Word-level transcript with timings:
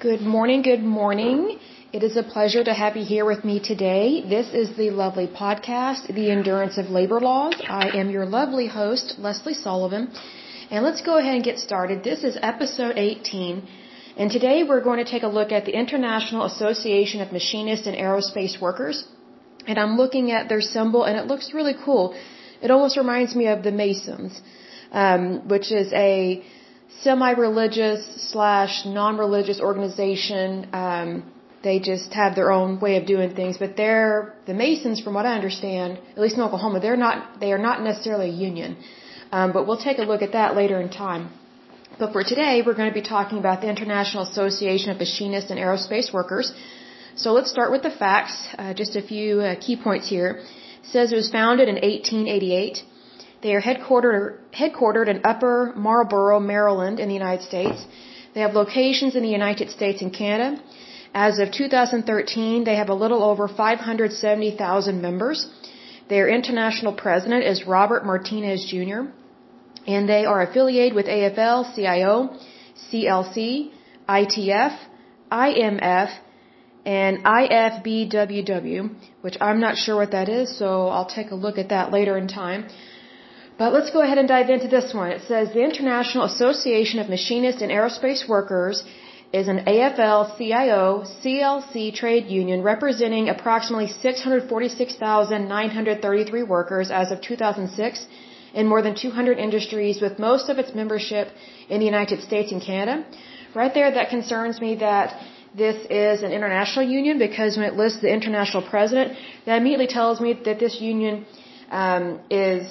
Good 0.00 0.20
morning, 0.20 0.62
good 0.62 0.84
morning. 0.84 1.58
It 1.92 2.04
is 2.04 2.16
a 2.16 2.22
pleasure 2.22 2.62
to 2.62 2.72
have 2.72 2.96
you 2.96 3.04
here 3.04 3.24
with 3.24 3.44
me 3.44 3.58
today. 3.58 4.22
This 4.34 4.54
is 4.54 4.76
the 4.76 4.90
lovely 4.90 5.26
podcast, 5.26 6.14
The 6.18 6.30
Endurance 6.30 6.78
of 6.78 6.88
Labor 6.88 7.18
Laws. 7.18 7.56
I 7.68 7.88
am 8.00 8.08
your 8.08 8.24
lovely 8.24 8.68
host, 8.68 9.16
Lesley 9.18 9.54
Sullivan. 9.54 10.12
And 10.70 10.84
let's 10.84 11.00
go 11.00 11.18
ahead 11.18 11.34
and 11.34 11.42
get 11.42 11.58
started. 11.58 12.04
This 12.04 12.22
is 12.22 12.38
episode 12.40 12.96
18. 12.96 13.66
And 14.16 14.30
today 14.30 14.62
we're 14.62 14.84
going 14.84 15.04
to 15.04 15.10
take 15.10 15.24
a 15.24 15.32
look 15.38 15.50
at 15.50 15.64
the 15.64 15.76
International 15.76 16.44
Association 16.44 17.20
of 17.20 17.32
Machinists 17.32 17.88
and 17.88 17.96
Aerospace 17.96 18.60
Workers. 18.60 19.04
And 19.66 19.80
I'm 19.80 19.96
looking 19.96 20.30
at 20.30 20.48
their 20.48 20.60
symbol 20.60 21.02
and 21.02 21.18
it 21.18 21.26
looks 21.26 21.52
really 21.52 21.74
cool. 21.84 22.14
It 22.62 22.70
almost 22.70 22.96
reminds 22.96 23.34
me 23.34 23.48
of 23.48 23.64
the 23.64 23.72
Masons, 23.72 24.40
um, 24.92 25.48
which 25.48 25.72
is 25.72 25.92
a 25.92 26.44
semi-religious 27.02 28.30
slash 28.30 28.84
non-religious 28.84 29.60
organization. 29.60 30.68
Um, 30.72 31.08
they 31.62 31.78
just 31.80 32.12
have 32.12 32.34
their 32.34 32.50
own 32.52 32.78
way 32.80 32.96
of 32.96 33.06
doing 33.06 33.34
things, 33.34 33.58
but 33.58 33.76
they're 33.76 34.34
the 34.46 34.54
Masons, 34.54 35.00
from 35.00 35.14
what 35.14 35.26
I 35.26 35.34
understand, 35.34 35.98
at 36.16 36.18
least 36.18 36.36
in 36.36 36.42
Oklahoma, 36.42 36.80
they're 36.80 37.02
not 37.08 37.40
they 37.40 37.52
are 37.52 37.64
not 37.68 37.82
necessarily 37.82 38.30
a 38.30 38.38
union. 38.50 38.76
Um, 39.32 39.52
but 39.52 39.66
we'll 39.66 39.84
take 39.88 39.98
a 39.98 40.02
look 40.02 40.22
at 40.22 40.32
that 40.32 40.56
later 40.56 40.80
in 40.80 40.88
time. 40.88 41.30
But 41.98 42.12
for 42.12 42.22
today, 42.22 42.62
we're 42.64 42.78
going 42.80 42.92
to 42.94 42.98
be 43.02 43.06
talking 43.16 43.38
about 43.38 43.60
the 43.60 43.68
International 43.68 44.22
Association 44.22 44.90
of 44.90 44.98
Machinists 44.98 45.50
and 45.50 45.58
Aerospace 45.58 46.12
Workers. 46.12 46.52
So 47.16 47.32
let's 47.32 47.50
start 47.50 47.72
with 47.72 47.82
the 47.82 47.90
facts. 47.90 48.36
Uh, 48.56 48.72
just 48.72 48.94
a 48.94 49.02
few 49.02 49.40
uh, 49.40 49.56
key 49.56 49.76
points 49.76 50.08
here. 50.08 50.30
It 50.82 50.90
says 50.92 51.12
it 51.12 51.16
was 51.16 51.30
founded 51.30 51.68
in 51.68 51.74
1888. 51.74 52.84
They 53.42 53.54
are 53.54 53.62
headquartered, 53.62 54.38
headquartered 54.52 55.08
in 55.08 55.20
Upper 55.24 55.72
Marlboro, 55.76 56.40
Maryland, 56.40 56.98
in 56.98 57.08
the 57.08 57.14
United 57.14 57.44
States. 57.44 57.84
They 58.34 58.40
have 58.40 58.54
locations 58.54 59.14
in 59.14 59.22
the 59.22 59.34
United 59.40 59.70
States 59.70 60.02
and 60.02 60.12
Canada. 60.12 60.60
As 61.14 61.38
of 61.38 61.50
2013, 61.50 62.64
they 62.64 62.76
have 62.76 62.88
a 62.88 62.94
little 62.94 63.22
over 63.22 63.48
570,000 63.48 65.00
members. 65.00 65.46
Their 66.08 66.28
international 66.28 66.92
president 66.92 67.44
is 67.44 67.66
Robert 67.66 68.04
Martinez 68.04 68.64
Jr., 68.70 69.00
and 69.86 70.08
they 70.08 70.24
are 70.26 70.42
affiliated 70.42 70.94
with 70.94 71.06
AFL, 71.06 71.74
CIO, 71.74 72.36
CLC, 72.90 73.70
ITF, 74.08 74.78
IMF, 75.30 76.10
and 76.84 77.24
IFBWW, 77.24 78.94
which 79.20 79.36
I'm 79.40 79.60
not 79.60 79.76
sure 79.76 79.96
what 79.96 80.12
that 80.12 80.28
is, 80.28 80.56
so 80.58 80.88
I'll 80.88 81.12
take 81.18 81.30
a 81.30 81.34
look 81.34 81.58
at 81.58 81.68
that 81.70 81.92
later 81.92 82.16
in 82.16 82.28
time. 82.28 82.68
But 83.58 83.72
let's 83.72 83.90
go 83.90 84.02
ahead 84.02 84.18
and 84.18 84.28
dive 84.28 84.50
into 84.50 84.68
this 84.68 84.94
one. 84.94 85.10
It 85.10 85.22
says 85.26 85.52
the 85.52 85.64
International 85.64 86.22
Association 86.32 87.00
of 87.00 87.08
Machinists 87.08 87.60
and 87.60 87.72
Aerospace 87.72 88.28
Workers 88.28 88.84
is 89.32 89.48
an 89.48 89.64
AFL-CIO 89.64 91.02
CLC 91.20 91.92
trade 91.92 92.28
union 92.28 92.62
representing 92.62 93.28
approximately 93.28 93.88
646,933 93.88 96.42
workers 96.44 96.92
as 96.92 97.10
of 97.10 97.20
2006 97.20 98.06
in 98.54 98.66
more 98.66 98.80
than 98.80 98.94
200 98.94 99.38
industries 99.38 100.00
with 100.00 100.20
most 100.20 100.48
of 100.48 100.58
its 100.58 100.72
membership 100.74 101.28
in 101.68 101.80
the 101.80 101.86
United 101.86 102.22
States 102.22 102.52
and 102.52 102.62
Canada. 102.62 103.04
Right 103.54 103.74
there 103.74 103.90
that 103.90 104.08
concerns 104.08 104.60
me 104.60 104.76
that 104.76 105.20
this 105.54 105.84
is 105.90 106.22
an 106.22 106.30
international 106.30 106.86
union 106.86 107.18
because 107.18 107.56
when 107.56 107.66
it 107.66 107.74
lists 107.74 108.00
the 108.00 108.12
international 108.18 108.62
president, 108.62 109.18
that 109.46 109.56
immediately 109.56 109.88
tells 109.88 110.20
me 110.20 110.34
that 110.44 110.60
this 110.60 110.80
union 110.80 111.26
um, 111.70 112.20
is 112.30 112.68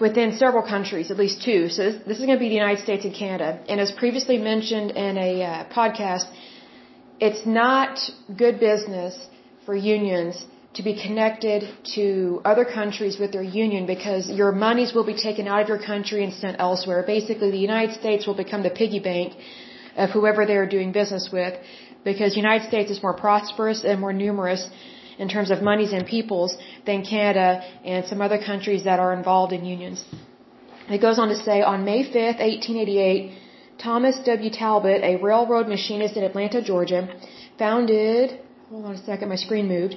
within 0.00 0.36
several 0.36 0.62
countries, 0.62 1.10
at 1.10 1.16
least 1.16 1.42
two. 1.42 1.68
So 1.68 1.82
this, 1.84 1.96
this 2.06 2.18
is 2.18 2.26
going 2.26 2.38
to 2.38 2.44
be 2.46 2.48
the 2.48 2.60
United 2.64 2.82
States 2.82 3.04
and 3.04 3.14
Canada. 3.14 3.60
And 3.68 3.80
as 3.80 3.90
previously 3.92 4.38
mentioned 4.38 4.90
in 4.92 5.18
a 5.18 5.42
uh, 5.42 5.64
podcast, 5.74 6.26
it's 7.20 7.46
not 7.46 7.98
good 8.36 8.58
business 8.60 9.14
for 9.66 9.74
unions 9.74 10.44
to 10.74 10.82
be 10.82 10.94
connected 11.00 11.68
to 11.94 12.40
other 12.44 12.64
countries 12.64 13.18
with 13.18 13.30
their 13.32 13.42
union 13.42 13.86
because 13.86 14.28
your 14.28 14.50
monies 14.50 14.92
will 14.92 15.06
be 15.06 15.14
taken 15.14 15.46
out 15.46 15.62
of 15.62 15.68
your 15.68 15.78
country 15.78 16.24
and 16.24 16.34
sent 16.34 16.56
elsewhere. 16.58 17.04
Basically, 17.06 17.50
the 17.52 17.64
United 17.70 17.94
States 17.94 18.26
will 18.26 18.34
become 18.34 18.62
the 18.64 18.70
piggy 18.70 18.98
bank 18.98 19.34
of 19.96 20.10
whoever 20.10 20.44
they're 20.46 20.68
doing 20.68 20.90
business 20.90 21.28
with 21.32 21.54
because 22.04 22.32
the 22.32 22.40
United 22.40 22.66
States 22.68 22.90
is 22.90 23.02
more 23.02 23.14
prosperous 23.14 23.84
and 23.84 24.00
more 24.00 24.12
numerous 24.12 24.68
in 25.18 25.28
terms 25.28 25.50
of 25.50 25.62
monies 25.62 25.92
and 25.92 26.06
peoples 26.06 26.56
than 26.86 27.04
Canada 27.04 27.62
and 27.84 28.06
some 28.06 28.20
other 28.20 28.38
countries 28.38 28.84
that 28.84 28.98
are 28.98 29.12
involved 29.12 29.52
in 29.52 29.64
unions. 29.64 30.04
It 30.88 31.00
goes 31.00 31.18
on 31.18 31.28
to 31.28 31.36
say, 31.36 31.62
on 31.62 31.84
May 31.84 32.04
5th, 32.04 32.40
1888, 32.40 33.32
Thomas 33.78 34.18
W. 34.24 34.50
Talbot, 34.50 35.02
a 35.02 35.16
railroad 35.16 35.66
machinist 35.66 36.16
in 36.16 36.24
Atlanta, 36.24 36.60
Georgia, 36.62 37.08
founded, 37.58 38.38
hold 38.68 38.84
on 38.84 38.94
a 38.94 39.04
second, 39.04 39.28
my 39.28 39.36
screen 39.36 39.66
moved, 39.66 39.96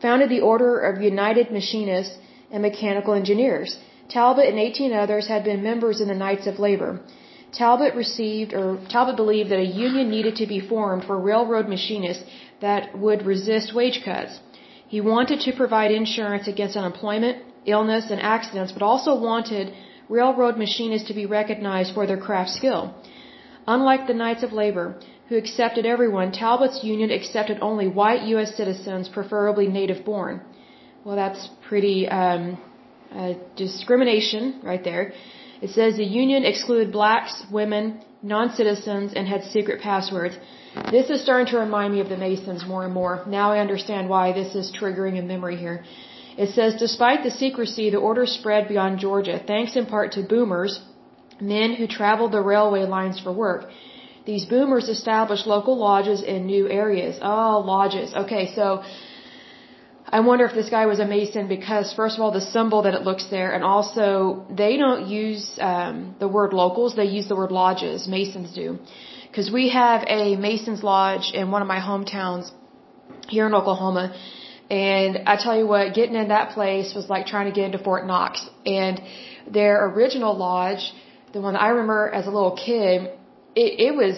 founded 0.00 0.28
the 0.30 0.40
Order 0.40 0.78
of 0.78 1.02
United 1.02 1.50
Machinists 1.50 2.16
and 2.50 2.62
Mechanical 2.62 3.14
Engineers. 3.14 3.78
Talbot 4.08 4.46
and 4.48 4.58
18 4.58 4.92
others 4.92 5.26
had 5.26 5.44
been 5.44 5.62
members 5.62 6.00
in 6.00 6.08
the 6.08 6.14
Knights 6.14 6.46
of 6.46 6.58
Labor. 6.58 7.00
Talbot 7.52 7.94
received, 7.94 8.52
or 8.54 8.78
Talbot 8.88 9.16
believed 9.16 9.50
that 9.50 9.58
a 9.58 9.74
union 9.86 10.10
needed 10.10 10.36
to 10.36 10.46
be 10.46 10.60
formed 10.60 11.04
for 11.04 11.18
railroad 11.18 11.68
machinists 11.68 12.24
that 12.60 12.96
would 12.96 13.26
resist 13.26 13.74
wage 13.74 14.02
cuts. 14.04 14.40
He 14.94 15.00
wanted 15.00 15.40
to 15.40 15.52
provide 15.62 15.90
insurance 15.90 16.48
against 16.48 16.76
unemployment, 16.76 17.36
illness, 17.66 18.06
and 18.10 18.20
accidents, 18.20 18.72
but 18.72 18.82
also 18.82 19.12
wanted 19.30 19.72
railroad 20.08 20.56
machinists 20.56 21.08
to 21.08 21.14
be 21.14 21.26
recognized 21.26 21.94
for 21.94 22.06
their 22.06 22.20
craft 22.26 22.50
skill. 22.58 22.94
Unlike 23.66 24.06
the 24.06 24.14
Knights 24.14 24.42
of 24.42 24.52
Labor, 24.52 24.86
who 25.28 25.36
accepted 25.36 25.84
everyone, 25.84 26.32
Talbot's 26.32 26.82
union 26.82 27.10
accepted 27.10 27.58
only 27.60 27.86
white 27.86 28.22
U.S. 28.34 28.56
citizens, 28.56 29.08
preferably 29.08 29.66
native 29.66 30.04
born. 30.06 30.40
Well, 31.04 31.16
that's 31.16 31.48
pretty 31.68 32.08
um, 32.08 32.58
uh, 33.14 33.34
discrimination 33.56 34.60
right 34.62 34.82
there. 34.82 35.12
It 35.60 35.70
says 35.70 35.96
the 35.96 36.04
union 36.22 36.44
excluded 36.44 36.92
blacks, 36.92 37.34
women, 37.52 38.02
non-citizens, 38.22 39.12
and 39.14 39.28
had 39.28 39.42
secret 39.44 39.82
passwords. 39.82 40.36
This 40.86 41.10
is 41.10 41.20
starting 41.22 41.48
to 41.52 41.58
remind 41.58 41.92
me 41.92 42.00
of 42.00 42.08
the 42.08 42.16
Masons 42.16 42.64
more 42.66 42.84
and 42.84 42.94
more. 42.94 43.22
Now 43.26 43.52
I 43.52 43.58
understand 43.58 44.08
why 44.08 44.32
this 44.32 44.54
is 44.54 44.72
triggering 44.72 45.18
a 45.18 45.22
memory 45.22 45.56
here. 45.56 45.84
It 46.38 46.50
says, 46.50 46.76
despite 46.76 47.24
the 47.24 47.30
secrecy, 47.30 47.90
the 47.90 47.98
order 47.98 48.24
spread 48.26 48.68
beyond 48.68 49.00
Georgia, 49.00 49.42
thanks 49.46 49.76
in 49.76 49.86
part 49.86 50.12
to 50.12 50.22
boomers, 50.22 50.80
men 51.40 51.74
who 51.74 51.86
traveled 51.86 52.32
the 52.32 52.40
railway 52.40 52.84
lines 52.84 53.20
for 53.20 53.32
work. 53.32 53.70
These 54.24 54.44
boomers 54.46 54.88
established 54.88 55.46
local 55.46 55.76
lodges 55.76 56.22
in 56.22 56.46
new 56.46 56.68
areas. 56.68 57.18
Oh, 57.20 57.62
lodges. 57.74 58.14
Okay, 58.14 58.54
so 58.54 58.82
I 60.06 60.20
wonder 60.20 60.44
if 60.46 60.54
this 60.54 60.70
guy 60.70 60.86
was 60.86 61.00
a 61.00 61.06
Mason 61.06 61.48
because, 61.48 61.92
first 61.92 62.16
of 62.16 62.22
all, 62.22 62.30
the 62.30 62.46
symbol 62.56 62.82
that 62.82 62.94
it 62.94 63.02
looks 63.02 63.26
there, 63.30 63.52
and 63.54 63.62
also 63.62 64.46
they 64.48 64.76
don't 64.78 65.06
use 65.06 65.58
um, 65.60 66.14
the 66.18 66.28
word 66.28 66.52
locals; 66.52 66.96
they 66.96 67.10
use 67.18 67.28
the 67.28 67.36
word 67.36 67.52
lodges. 67.52 68.08
Masons 68.08 68.54
do. 68.54 68.78
Because 69.28 69.50
we 69.50 69.70
have 69.70 70.04
a 70.06 70.36
Mason's 70.36 70.82
Lodge 70.82 71.32
in 71.32 71.50
one 71.50 71.62
of 71.62 71.68
my 71.68 71.80
hometowns 71.80 72.50
here 73.28 73.46
in 73.46 73.54
Oklahoma. 73.54 74.14
And 74.70 75.28
I 75.28 75.36
tell 75.36 75.56
you 75.56 75.66
what, 75.66 75.94
getting 75.94 76.14
in 76.14 76.28
that 76.28 76.50
place 76.50 76.94
was 76.94 77.08
like 77.08 77.26
trying 77.26 77.46
to 77.46 77.52
get 77.52 77.64
into 77.66 77.78
Fort 77.78 78.06
Knox. 78.06 78.46
And 78.66 79.00
their 79.50 79.86
original 79.88 80.36
lodge, 80.36 80.92
the 81.32 81.40
one 81.40 81.56
I 81.56 81.68
remember 81.68 82.10
as 82.12 82.26
a 82.26 82.30
little 82.30 82.56
kid, 82.56 83.10
it, 83.54 83.80
it 83.88 83.94
was 83.94 84.16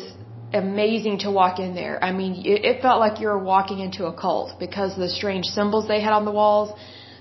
amazing 0.53 1.19
to 1.21 1.31
walk 1.31 1.59
in 1.61 1.75
there. 1.75 2.03
I 2.03 2.13
mean, 2.13 2.43
it, 2.45 2.65
it 2.65 2.83
felt 2.83 2.99
like 2.99 3.21
you 3.21 3.29
were 3.29 3.39
walking 3.39 3.79
into 3.79 4.07
a 4.07 4.13
cult 4.13 4.59
because 4.59 4.93
of 4.93 4.99
the 4.99 5.09
strange 5.09 5.47
symbols 5.47 5.87
they 5.87 6.01
had 6.01 6.13
on 6.13 6.25
the 6.25 6.33
walls, 6.33 6.77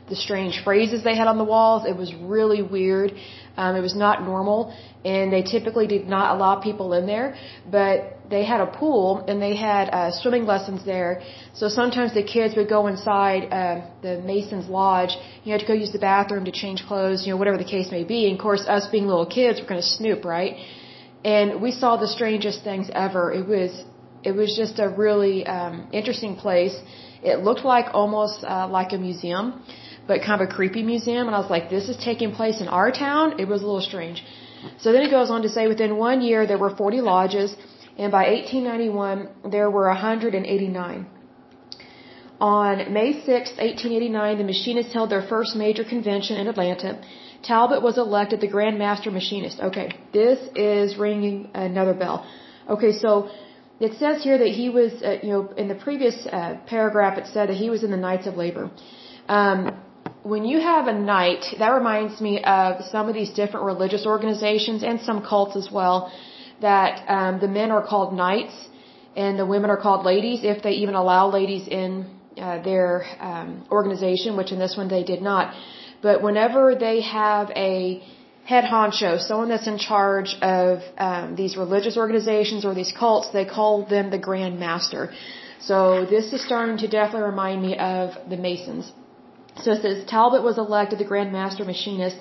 the 0.10 0.16
strange 0.16 0.64
phrases 0.64 1.04
they 1.04 1.16
had 1.16 1.28
on 1.28 1.38
the 1.38 1.44
walls. 1.44 1.86
It 1.86 1.96
was 1.96 2.14
really 2.16 2.64
weird. 2.64 3.14
Um, 3.62 3.76
it 3.80 3.84
was 3.90 3.98
not 4.06 4.16
normal, 4.32 4.60
and 5.14 5.26
they 5.36 5.44
typically 5.56 5.88
did 5.96 6.06
not 6.16 6.26
allow 6.36 6.54
people 6.70 6.88
in 7.00 7.06
there. 7.14 7.28
But 7.78 7.96
they 8.34 8.44
had 8.52 8.62
a 8.68 8.70
pool 8.82 9.08
and 9.28 9.42
they 9.46 9.56
had 9.56 9.86
uh, 9.90 10.12
swimming 10.22 10.46
lessons 10.54 10.86
there. 10.86 11.12
So 11.60 11.68
sometimes 11.68 12.14
the 12.14 12.24
kids 12.36 12.56
would 12.58 12.70
go 12.70 12.82
inside 12.88 13.42
uh, 13.60 13.76
the 14.06 14.14
Mason's 14.32 14.68
lodge. 14.80 15.14
You 15.44 15.52
had 15.54 15.62
to 15.66 15.70
go 15.72 15.74
use 15.86 15.92
the 15.92 16.04
bathroom 16.12 16.46
to 16.46 16.52
change 16.64 16.80
clothes, 16.90 17.26
you 17.26 17.32
know, 17.32 17.38
whatever 17.42 17.58
the 17.66 17.72
case 17.76 17.88
may 17.92 18.04
be. 18.04 18.20
And 18.28 18.34
of 18.38 18.42
course, 18.48 18.64
us 18.78 18.88
being 18.96 19.08
little 19.08 19.32
kids, 19.40 19.60
we're 19.60 19.72
going 19.74 19.82
to 19.82 19.92
snoop, 19.98 20.26
right? 20.26 20.54
And 21.36 21.62
we 21.62 21.72
saw 21.72 21.98
the 21.98 22.08
strangest 22.18 22.64
things 22.64 22.90
ever. 22.94 23.24
It 23.40 23.48
was 23.56 23.72
it 24.30 24.34
was 24.42 24.50
just 24.62 24.80
a 24.80 24.90
really 25.06 25.46
um, 25.46 25.88
interesting 26.00 26.36
place. 26.36 26.76
It 27.24 27.38
looked 27.48 27.66
like 27.76 27.88
almost 27.94 28.44
uh, 28.44 28.68
like 28.68 28.92
a 28.98 28.98
museum 28.98 29.64
but 30.10 30.24
kind 30.28 30.42
of 30.42 30.50
a 30.50 30.52
creepy 30.58 30.84
museum. 30.94 31.24
And 31.28 31.36
I 31.38 31.40
was 31.46 31.52
like, 31.56 31.66
this 31.76 31.88
is 31.94 31.98
taking 32.10 32.32
place 32.40 32.58
in 32.64 32.68
our 32.80 32.92
town? 33.06 33.40
It 33.44 33.48
was 33.54 33.62
a 33.62 33.68
little 33.70 33.88
strange. 33.92 34.20
So 34.84 34.92
then 34.94 35.04
it 35.08 35.12
goes 35.18 35.30
on 35.36 35.42
to 35.48 35.52
say 35.56 35.64
within 35.74 35.92
one 36.10 36.20
year 36.30 36.40
there 36.52 36.62
were 36.66 36.74
40 36.76 37.02
lodges, 37.12 37.50
and 38.02 38.12
by 38.18 38.24
1891 38.40 39.52
there 39.56 39.70
were 39.78 39.88
189. 39.88 41.08
On 42.42 42.94
May 42.98 43.12
6, 43.14 43.28
1889, 43.28 44.38
the 44.42 44.48
machinists 44.54 44.94
held 44.94 45.10
their 45.16 45.26
first 45.34 45.56
major 45.56 45.84
convention 45.84 46.38
in 46.38 46.48
Atlanta. 46.54 46.92
Talbot 47.44 47.82
was 47.88 47.98
elected 47.98 48.42
the 48.42 48.52
Grand 48.56 48.78
Master 48.86 49.12
Machinist. 49.12 49.60
Okay, 49.70 49.88
this 50.14 50.40
is 50.56 50.98
ringing 50.98 51.50
another 51.54 51.94
bell. 51.94 52.18
Okay, 52.76 52.94
so 53.04 53.30
it 53.88 53.94
says 54.02 54.24
here 54.24 54.38
that 54.44 54.54
he 54.62 54.70
was, 54.70 54.92
uh, 55.04 55.18
you 55.24 55.32
know, 55.34 55.44
in 55.62 55.68
the 55.74 55.80
previous 55.88 56.18
uh, 56.26 56.58
paragraph 56.74 57.18
it 57.18 57.28
said 57.34 57.50
that 57.50 57.58
he 57.64 57.70
was 57.70 57.84
in 57.84 57.92
the 57.92 58.02
Knights 58.06 58.28
of 58.28 58.36
Labor. 58.36 58.72
Um, 59.28 59.60
when 60.24 60.44
you 60.46 60.60
have 60.60 60.88
a 60.88 60.94
knight, 60.94 61.46
that 61.60 61.70
reminds 61.70 62.20
me 62.20 62.44
of 62.44 62.84
some 62.86 63.08
of 63.08 63.14
these 63.14 63.30
different 63.30 63.66
religious 63.66 64.06
organizations 64.06 64.84
and 64.84 65.00
some 65.02 65.24
cults 65.26 65.56
as 65.56 65.70
well, 65.72 66.12
that 66.62 67.06
um, 67.08 67.40
the 67.40 67.48
men 67.48 67.72
are 67.72 67.86
called 67.86 68.14
knights 68.14 68.68
and 69.16 69.40
the 69.40 69.46
women 69.46 69.70
are 69.70 69.78
called 69.78 70.06
ladies, 70.06 70.44
if 70.44 70.62
they 70.62 70.72
even 70.72 70.96
allow 70.96 71.30
ladies 71.30 71.68
in 71.68 72.06
uh, 72.38 72.62
their 72.62 73.06
um, 73.20 73.66
organization, 73.72 74.36
which 74.38 74.52
in 74.52 74.60
this 74.60 74.76
one 74.78 74.88
they 74.88 75.04
did 75.04 75.22
not. 75.22 75.54
But 76.02 76.22
whenever 76.22 76.76
they 76.76 77.02
have 77.02 77.50
a 77.52 78.04
head 78.46 78.66
honcho, 78.66 79.20
someone 79.20 79.50
that's 79.50 79.68
in 79.68 79.78
charge 79.78 80.36
of 80.42 80.80
um, 80.98 81.36
these 81.36 81.56
religious 81.56 81.98
organizations 81.98 82.66
or 82.66 82.74
these 82.74 82.92
cults, 82.92 83.30
they 83.32 83.46
call 83.46 83.86
them 83.86 84.10
the 84.10 84.18
Grand 84.18 84.60
Master. 84.60 85.14
So 85.62 86.06
this 86.06 86.32
is 86.34 86.46
starting 86.46 86.78
to 86.78 86.88
definitely 86.88 87.28
remind 87.30 87.62
me 87.62 87.78
of 87.78 88.12
the 88.30 88.38
Masons. 88.38 88.92
So 89.64 89.72
it 89.74 89.82
says 89.82 90.06
Talbot 90.06 90.44
was 90.44 90.58
elected 90.58 91.00
the 91.00 91.10
Grand 91.12 91.32
Master 91.32 91.64
Machinist, 91.66 92.18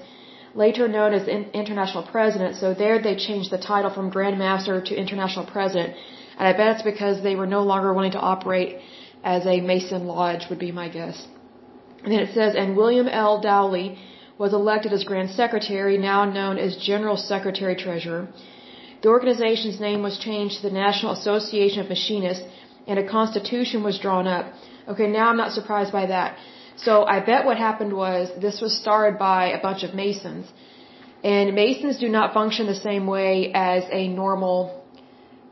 later 0.55 0.89
known 0.89 1.13
as 1.19 1.29
International 1.63 2.03
President. 2.03 2.57
So 2.57 2.75
there 2.75 3.01
they 3.01 3.17
changed 3.17 3.51
the 3.51 3.59
title 3.59 3.91
from 3.97 4.11
Grand 4.11 4.39
Master 4.39 4.81
to 4.89 4.95
International 5.05 5.47
President. 5.47 5.95
And 6.39 6.49
I 6.49 6.53
bet 6.59 6.75
it's 6.75 6.83
because 6.83 7.23
they 7.23 7.37
were 7.41 7.51
no 7.57 7.63
longer 7.63 7.93
willing 7.93 8.17
to 8.19 8.25
operate 8.35 8.79
as 9.23 9.47
a 9.47 9.61
Mason 9.61 10.07
Lodge, 10.07 10.49
would 10.49 10.59
be 10.59 10.73
my 10.73 10.89
guess. 10.89 11.27
And 12.05 12.13
then 12.13 12.21
it 12.21 12.33
says, 12.35 12.55
and 12.55 12.77
William 12.77 13.09
L. 13.09 13.41
Dowley 13.41 13.99
was 14.39 14.53
elected 14.53 14.93
as 14.93 15.03
Grand 15.05 15.31
Secretary, 15.31 15.99
now 15.99 16.25
known 16.25 16.59
as 16.59 16.77
General 16.77 17.17
Secretary 17.17 17.75
Treasurer. 17.75 18.29
The 19.03 19.09
organization's 19.09 19.81
name 19.81 20.03
was 20.03 20.19
changed 20.19 20.57
to 20.57 20.63
the 20.69 20.77
National 20.85 21.13
Association 21.13 21.81
of 21.83 21.89
Machinists, 21.89 22.45
and 22.87 22.99
a 22.99 23.09
constitution 23.09 23.83
was 23.83 23.99
drawn 23.99 24.27
up. 24.27 24.47
Okay, 24.89 25.09
now 25.09 25.29
I'm 25.31 25.37
not 25.37 25.53
surprised 25.53 25.93
by 25.93 26.07
that. 26.07 26.37
So 26.87 27.05
I 27.05 27.19
bet 27.21 27.45
what 27.45 27.57
happened 27.57 27.93
was 27.93 28.31
this 28.41 28.61
was 28.61 28.73
started 28.83 29.19
by 29.19 29.51
a 29.59 29.61
bunch 29.61 29.83
of 29.83 29.95
Masons. 29.95 30.47
And 31.25 31.55
Masons 31.55 31.99
do 31.99 32.09
not 32.09 32.33
function 32.33 32.67
the 32.67 32.81
same 32.89 33.07
way 33.07 33.51
as 33.53 33.83
a 33.91 34.07
normal, 34.07 34.59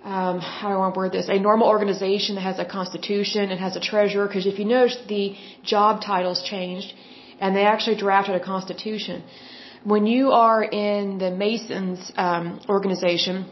um, 0.04 0.38
how 0.38 0.68
do 0.68 0.74
I 0.74 0.78
want 0.78 0.94
to 0.94 0.98
word 0.98 1.12
this? 1.12 1.28
A 1.28 1.40
normal 1.40 1.66
organization 1.66 2.36
that 2.36 2.42
has 2.42 2.60
a 2.60 2.64
constitution 2.64 3.50
and 3.50 3.58
has 3.58 3.74
a 3.74 3.80
treasurer. 3.80 4.26
Because 4.28 4.46
if 4.46 4.60
you 4.60 4.66
notice, 4.66 4.96
the 5.08 5.34
job 5.64 6.00
titles 6.00 6.42
changed 6.42 6.94
and 7.40 7.56
they 7.56 7.64
actually 7.64 7.96
drafted 7.96 8.36
a 8.36 8.44
constitution. 8.52 9.24
When 9.82 10.06
you 10.06 10.30
are 10.30 10.62
in 10.62 11.18
the 11.18 11.30
Masons 11.30 12.12
um, 12.16 12.60
organization, 12.68 13.46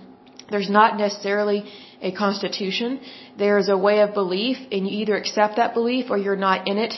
there's 0.51 0.71
not 0.71 0.97
necessarily 0.97 1.65
a 2.01 2.13
constitution. 2.13 3.01
There's 3.37 3.69
a 3.69 3.77
way 3.77 4.01
of 4.01 4.15
belief, 4.15 4.59
and 4.71 4.87
you 4.87 5.01
either 5.01 5.17
accept 5.17 5.57
that 5.57 5.75
belief 5.75 6.11
or 6.11 6.19
you're 6.19 6.43
not 6.49 6.69
in 6.69 6.79
it, 6.79 6.95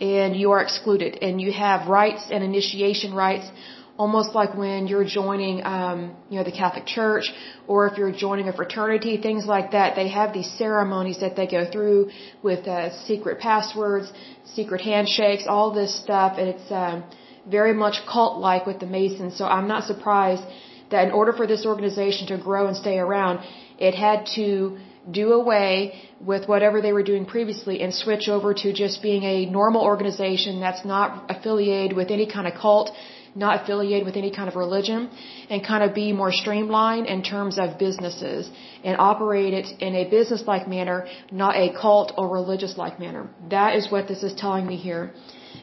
and 0.00 0.36
you 0.36 0.52
are 0.52 0.62
excluded. 0.62 1.18
And 1.22 1.40
you 1.40 1.52
have 1.52 1.88
rites 1.88 2.24
and 2.30 2.42
initiation 2.42 3.14
rites 3.14 3.48
almost 3.96 4.34
like 4.34 4.56
when 4.56 4.86
you're 4.88 5.04
joining, 5.04 5.64
um, 5.64 6.16
you 6.28 6.38
know, 6.38 6.44
the 6.44 6.52
Catholic 6.52 6.86
Church, 6.86 7.32
or 7.68 7.86
if 7.86 7.96
you're 7.96 8.12
joining 8.12 8.48
a 8.48 8.52
fraternity, 8.52 9.16
things 9.18 9.46
like 9.46 9.70
that. 9.70 9.94
They 9.94 10.08
have 10.08 10.32
these 10.32 10.50
ceremonies 10.58 11.20
that 11.20 11.36
they 11.36 11.46
go 11.46 11.70
through 11.70 12.10
with 12.42 12.66
uh, 12.66 12.90
secret 13.04 13.38
passwords, 13.38 14.12
secret 14.44 14.80
handshakes, 14.80 15.44
all 15.46 15.72
this 15.72 15.94
stuff, 16.02 16.38
and 16.38 16.48
it's 16.48 16.70
um, 16.72 17.04
very 17.48 17.72
much 17.72 17.96
cult-like 18.10 18.66
with 18.66 18.80
the 18.80 18.86
Masons. 18.86 19.36
So 19.36 19.44
I'm 19.44 19.68
not 19.68 19.84
surprised 19.84 20.42
that 20.90 21.06
in 21.06 21.12
order 21.12 21.32
for 21.32 21.46
this 21.46 21.64
organization 21.64 22.26
to 22.28 22.38
grow 22.38 22.66
and 22.66 22.76
stay 22.76 22.98
around, 22.98 23.40
it 23.78 23.94
had 23.94 24.26
to 24.34 24.78
do 25.10 25.32
away 25.32 25.94
with 26.20 26.48
whatever 26.48 26.80
they 26.80 26.92
were 26.92 27.02
doing 27.02 27.26
previously 27.26 27.82
and 27.82 27.92
switch 27.92 28.28
over 28.28 28.54
to 28.54 28.72
just 28.72 29.02
being 29.02 29.24
a 29.24 29.46
normal 29.46 29.82
organization 29.82 30.60
that's 30.60 30.84
not 30.84 31.26
affiliated 31.28 31.96
with 31.96 32.10
any 32.10 32.26
kind 32.26 32.46
of 32.46 32.54
cult 32.54 32.90
not 33.34 33.62
affiliated 33.62 34.06
with 34.06 34.16
any 34.16 34.30
kind 34.30 34.48
of 34.48 34.56
religion, 34.56 35.10
and 35.50 35.66
kind 35.66 35.82
of 35.82 35.94
be 35.94 36.12
more 36.12 36.32
streamlined 36.32 37.06
in 37.06 37.22
terms 37.22 37.58
of 37.58 37.78
businesses 37.78 38.50
and 38.84 38.96
operate 38.98 39.52
it 39.52 39.66
in 39.80 39.94
a 39.94 40.08
business-like 40.08 40.68
manner, 40.68 41.06
not 41.32 41.56
a 41.56 41.72
cult 41.80 42.12
or 42.16 42.28
religious-like 42.28 43.00
manner. 43.00 43.28
That 43.50 43.74
is 43.76 43.90
what 43.90 44.06
this 44.08 44.22
is 44.22 44.34
telling 44.34 44.66
me 44.66 44.76
here. 44.76 45.12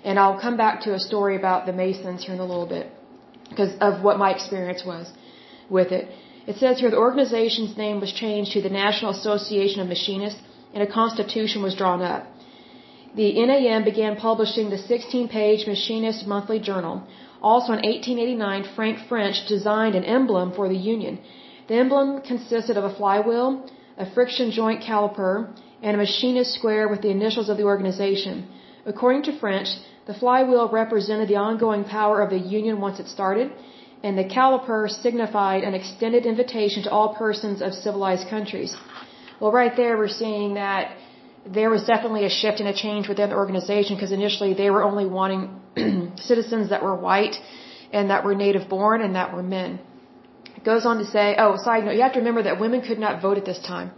And 0.04 0.20
I'll 0.20 0.40
come 0.40 0.58
back 0.58 0.82
to 0.82 0.94
a 0.94 1.00
story 1.00 1.36
about 1.38 1.66
the 1.66 1.74
Masons 1.74 2.26
here 2.26 2.34
in 2.34 2.40
a 2.40 2.46
little 2.46 2.68
bit 2.68 2.92
because 3.50 3.74
of 3.80 4.04
what 4.04 4.18
my 4.18 4.32
experience 4.32 4.84
was 4.86 5.12
with 5.70 5.92
it. 5.92 6.10
It 6.52 6.58
says 6.58 6.80
here 6.82 6.92
the 6.92 7.06
organization's 7.10 7.78
name 7.78 7.98
was 8.04 8.12
changed 8.24 8.52
to 8.54 8.62
the 8.62 8.78
National 8.84 9.12
Association 9.18 9.80
of 9.82 9.88
Machinists 9.88 10.42
and 10.74 10.84
a 10.84 10.94
constitution 11.00 11.60
was 11.68 11.76
drawn 11.82 12.02
up. 12.14 12.24
The 13.20 13.30
NAM 13.46 13.86
began 13.86 14.18
publishing 14.18 14.70
the 14.70 14.78
16 14.78 15.30
page 15.30 15.66
Machinist 15.66 16.28
Monthly 16.34 16.60
Journal. 16.70 16.96
Also 17.42 17.70
in 17.76 17.82
1889, 17.94 18.76
Frank 18.76 19.00
French 19.08 19.38
designed 19.54 19.96
an 19.96 20.04
emblem 20.18 20.52
for 20.58 20.68
the 20.68 20.82
Union. 20.96 21.20
The 21.70 21.76
emblem 21.84 22.22
consisted 22.32 22.76
of 22.76 22.84
a 22.84 22.96
flywheel, 23.00 23.50
a 24.06 24.12
friction 24.16 24.52
joint 24.52 24.82
caliper, 24.90 25.36
and 25.82 25.96
a 25.96 26.02
machinist 26.04 26.54
square 26.58 26.86
with 26.90 27.02
the 27.02 27.14
initials 27.18 27.48
of 27.48 27.58
the 27.60 27.70
organization. 27.74 28.36
According 28.86 29.24
to 29.28 29.40
French, 29.44 29.70
the 30.06 30.20
flywheel 30.22 30.68
represented 30.82 31.30
the 31.30 31.42
ongoing 31.48 31.86
power 31.86 32.18
of 32.22 32.30
the 32.30 32.44
Union 32.60 32.82
once 32.82 33.00
it 33.00 33.08
started, 33.08 33.52
and 34.04 34.18
the 34.18 34.24
caliper 34.24 34.90
signified 34.90 35.64
an 35.64 35.74
extended 35.74 36.26
invitation 36.26 36.84
to 36.84 36.90
all 36.90 37.16
persons 37.16 37.62
of 37.62 37.74
civilized 37.74 38.28
countries. 38.30 38.76
Well, 39.40 39.52
right 39.52 39.76
there 39.76 39.98
we're 39.98 40.16
seeing 40.24 40.56
that 40.56 40.98
there 41.46 41.70
was 41.70 41.84
definitely 41.84 42.26
a 42.26 42.30
shift 42.30 42.60
and 42.60 42.70
a 42.70 42.74
change 42.74 43.08
within 43.08 43.30
the 43.30 43.36
organization 43.36 43.96
because 43.96 44.12
initially 44.12 44.54
they 44.54 44.70
were 44.70 44.84
only 44.84 45.06
wanting 45.06 45.42
citizens 46.18 46.70
that 46.70 46.84
were 46.84 46.96
white 46.96 47.36
and 47.92 48.10
that 48.10 48.24
were 48.24 48.36
native 48.36 48.70
born 48.70 49.02
and 49.02 49.16
that 49.16 49.34
were 49.34 49.44
men. 49.44 49.80
It 50.56 50.64
goes 50.64 50.86
on 50.86 50.98
to 51.00 51.06
say, 51.06 51.36
oh, 51.38 51.56
side 51.58 51.86
note, 51.86 51.96
you 51.96 52.04
have 52.04 52.14
to 52.14 52.20
remember 52.20 52.44
that 52.44 52.60
women 52.60 52.82
could 52.82 53.00
not 53.00 53.22
vote 53.22 53.38
at 53.38 53.46
this 53.46 53.60
time. 53.60 53.92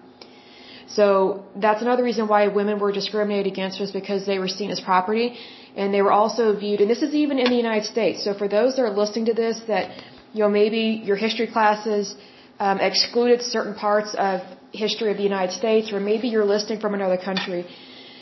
So 0.88 1.46
that's 1.56 1.82
another 1.82 2.04
reason 2.04 2.28
why 2.28 2.48
women 2.48 2.80
were 2.80 2.92
discriminated 2.92 3.52
against 3.52 3.80
was 3.80 3.92
because 3.92 4.26
they 4.26 4.40
were 4.40 4.48
seen 4.48 4.70
as 4.70 4.80
property 4.80 5.38
and 5.76 5.94
they 5.94 6.02
were 6.02 6.12
also 6.12 6.56
viewed, 6.56 6.82
and 6.82 6.90
this 6.90 7.02
is 7.02 7.14
even 7.14 7.40
in 7.40 7.50
the 7.50 7.62
United 7.66 7.86
States. 7.86 8.24
So 8.24 8.34
for 8.34 8.48
those 8.48 8.76
that 8.76 8.84
are 8.84 8.96
listening 9.02 9.26
to 9.26 9.34
this 9.34 9.60
that, 9.68 9.86
you 10.34 10.42
know, 10.44 10.50
maybe 10.50 11.02
your 11.10 11.16
history 11.16 11.48
classes 11.48 12.16
um, 12.60 12.80
excluded 12.80 13.42
certain 13.42 13.76
parts 13.76 14.14
of 14.14 14.42
history 14.72 15.10
of 15.12 15.18
the 15.18 15.24
United 15.24 15.54
States, 15.54 15.92
or 15.92 16.00
maybe 16.00 16.28
you're 16.28 16.46
listening 16.56 16.80
from 16.80 16.94
another 16.94 17.18
country. 17.18 17.66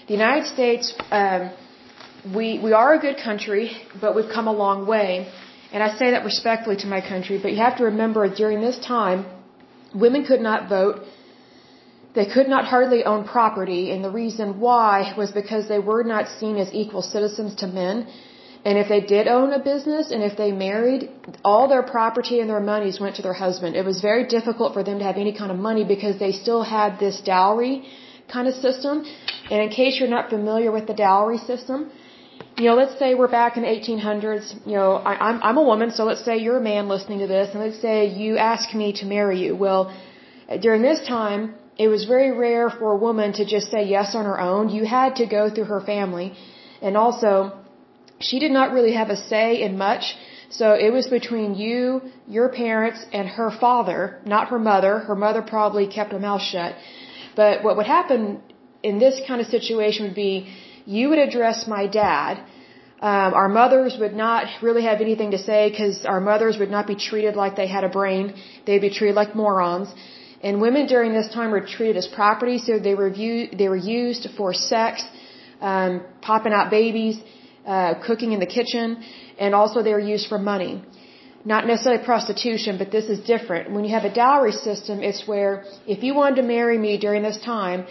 The 0.07 0.13
United 0.13 0.47
States, 0.47 0.93
um, 1.11 1.51
we 2.35 2.59
we 2.59 2.71
are 2.73 2.93
a 2.93 2.99
good 2.99 3.17
country, 3.17 3.65
but 3.99 4.15
we've 4.15 4.31
come 4.37 4.47
a 4.47 4.57
long 4.65 4.85
way, 4.85 5.31
and 5.73 5.81
I 5.83 5.89
say 5.99 6.11
that 6.11 6.23
respectfully 6.23 6.77
to 6.77 6.87
my 6.87 7.01
country. 7.01 7.37
But 7.41 7.51
you 7.53 7.59
have 7.67 7.77
to 7.77 7.85
remember, 7.85 8.27
during 8.43 8.61
this 8.61 8.77
time, 8.79 9.25
women 9.93 10.25
could 10.25 10.41
not 10.41 10.69
vote. 10.69 11.01
They 12.13 12.25
could 12.25 12.49
not 12.49 12.65
hardly 12.65 13.03
own 13.03 13.23
property, 13.25 13.91
and 13.91 14.03
the 14.03 14.09
reason 14.09 14.59
why 14.59 15.13
was 15.17 15.31
because 15.31 15.67
they 15.67 15.79
were 15.79 16.03
not 16.03 16.27
seen 16.39 16.57
as 16.57 16.73
equal 16.73 17.01
citizens 17.01 17.55
to 17.55 17.67
men 17.67 18.07
and 18.63 18.77
if 18.77 18.87
they 18.87 19.01
did 19.01 19.27
own 19.27 19.53
a 19.53 19.59
business 19.59 20.11
and 20.11 20.21
if 20.21 20.37
they 20.37 20.51
married, 20.51 21.09
all 21.43 21.67
their 21.67 21.81
property 21.81 22.39
and 22.41 22.49
their 22.49 22.59
monies 22.59 22.99
went 22.99 23.15
to 23.15 23.23
their 23.23 23.33
husband. 23.33 23.75
It 23.75 23.85
was 23.85 24.01
very 24.01 24.27
difficult 24.27 24.73
for 24.73 24.83
them 24.83 24.99
to 24.99 25.05
have 25.05 25.17
any 25.17 25.33
kind 25.33 25.51
of 25.51 25.57
money 25.57 25.83
because 25.83 26.19
they 26.19 26.31
still 26.31 26.61
had 26.61 26.99
this 26.99 27.21
dowry 27.21 27.83
kind 28.31 28.47
of 28.47 28.53
system. 28.53 29.03
And 29.49 29.61
in 29.63 29.69
case 29.69 29.99
you're 29.99 30.15
not 30.17 30.29
familiar 30.29 30.71
with 30.71 30.85
the 30.85 30.93
dowry 30.93 31.39
system, 31.39 31.91
you 32.57 32.65
know, 32.65 32.75
let's 32.75 32.99
say 32.99 33.15
we're 33.15 33.35
back 33.39 33.57
in 33.57 33.63
the 33.63 33.69
1800s, 33.69 34.67
you 34.67 34.75
know, 34.75 34.93
I, 34.93 35.13
I'm, 35.29 35.41
I'm 35.41 35.57
a 35.57 35.63
woman, 35.63 35.89
so 35.89 36.03
let's 36.03 36.23
say 36.23 36.37
you're 36.37 36.57
a 36.57 36.67
man 36.73 36.87
listening 36.87 37.19
to 37.19 37.27
this, 37.27 37.49
and 37.53 37.63
let's 37.63 37.81
say 37.81 38.05
you 38.05 38.37
ask 38.37 38.75
me 38.75 38.93
to 38.99 39.05
marry 39.05 39.39
you. 39.39 39.55
Well, 39.55 39.95
during 40.61 40.83
this 40.83 40.99
time, 41.07 41.55
it 41.77 41.87
was 41.87 42.05
very 42.05 42.31
rare 42.31 42.69
for 42.69 42.91
a 42.91 42.97
woman 42.97 43.33
to 43.33 43.45
just 43.45 43.71
say 43.71 43.83
yes 43.85 44.13
on 44.15 44.25
her 44.25 44.39
own. 44.39 44.69
You 44.69 44.85
had 44.85 45.15
to 45.17 45.25
go 45.25 45.49
through 45.49 45.69
her 45.75 45.81
family. 45.81 46.33
And 46.81 46.97
also, 46.97 47.53
she 48.19 48.39
did 48.39 48.51
not 48.51 48.71
really 48.71 48.93
have 48.93 49.09
a 49.09 49.17
say 49.17 49.61
in 49.61 49.77
much. 49.77 50.15
So 50.49 50.73
it 50.73 50.91
was 50.91 51.07
between 51.07 51.55
you, 51.55 52.01
your 52.27 52.49
parents, 52.49 53.05
and 53.13 53.27
her 53.27 53.51
father, 53.51 54.19
not 54.25 54.49
her 54.49 54.59
mother. 54.59 54.99
Her 54.99 55.15
mother 55.15 55.41
probably 55.41 55.87
kept 55.87 56.11
her 56.11 56.19
mouth 56.19 56.41
shut. 56.41 56.75
But 57.35 57.63
what 57.63 57.77
would 57.77 57.85
happen 57.85 58.41
in 58.83 58.99
this 58.99 59.21
kind 59.27 59.39
of 59.39 59.47
situation 59.47 60.07
would 60.07 60.15
be 60.15 60.53
you 60.85 61.09
would 61.09 61.19
address 61.19 61.67
my 61.67 61.87
dad. 61.87 62.43
Um, 63.01 63.33
our 63.33 63.49
mothers 63.49 63.97
would 63.99 64.13
not 64.13 64.45
really 64.61 64.83
have 64.83 65.01
anything 65.01 65.31
to 65.31 65.37
say 65.37 65.69
because 65.69 66.05
our 66.05 66.19
mothers 66.19 66.57
would 66.59 66.69
not 66.69 66.85
be 66.85 66.95
treated 66.95 67.35
like 67.35 67.55
they 67.55 67.67
had 67.67 67.83
a 67.83 67.89
brain. 67.89 68.35
They'd 68.65 68.81
be 68.81 68.89
treated 68.89 69.15
like 69.15 69.35
morons. 69.35 69.89
And 70.43 70.59
women 70.59 70.87
during 70.87 71.13
this 71.13 71.29
time 71.33 71.51
were 71.51 71.65
treated 71.75 71.97
as 71.97 72.07
property, 72.07 72.57
so 72.57 72.79
they 72.79 72.95
were 72.95 73.09
viewed, 73.09 73.57
they 73.57 73.69
were 73.69 73.83
used 74.01 74.27
for 74.37 74.53
sex, 74.53 75.03
um, 75.61 76.01
popping 76.21 76.53
out 76.53 76.69
babies 76.71 77.17
uh, 77.65 77.93
cooking 78.05 78.31
in 78.31 78.39
the 78.39 78.51
kitchen, 78.57 79.03
and 79.37 79.53
also 79.53 79.83
they 79.83 79.93
were 79.93 80.07
used 80.15 80.27
for 80.27 80.39
money. 80.39 80.83
not 81.43 81.65
necessarily 81.65 82.03
prostitution, 82.03 82.77
but 82.77 82.91
this 82.91 83.05
is 83.05 83.19
different. 83.33 83.71
When 83.71 83.83
you 83.83 83.93
have 83.97 84.03
a 84.03 84.13
dowry 84.13 84.51
system, 84.51 85.01
it's 85.01 85.27
where 85.27 85.65
if 85.87 86.03
you 86.03 86.13
wanted 86.13 86.35
to 86.41 86.43
marry 86.43 86.77
me 86.77 86.97
during 86.97 87.23
this 87.23 87.39
time, 87.41 87.85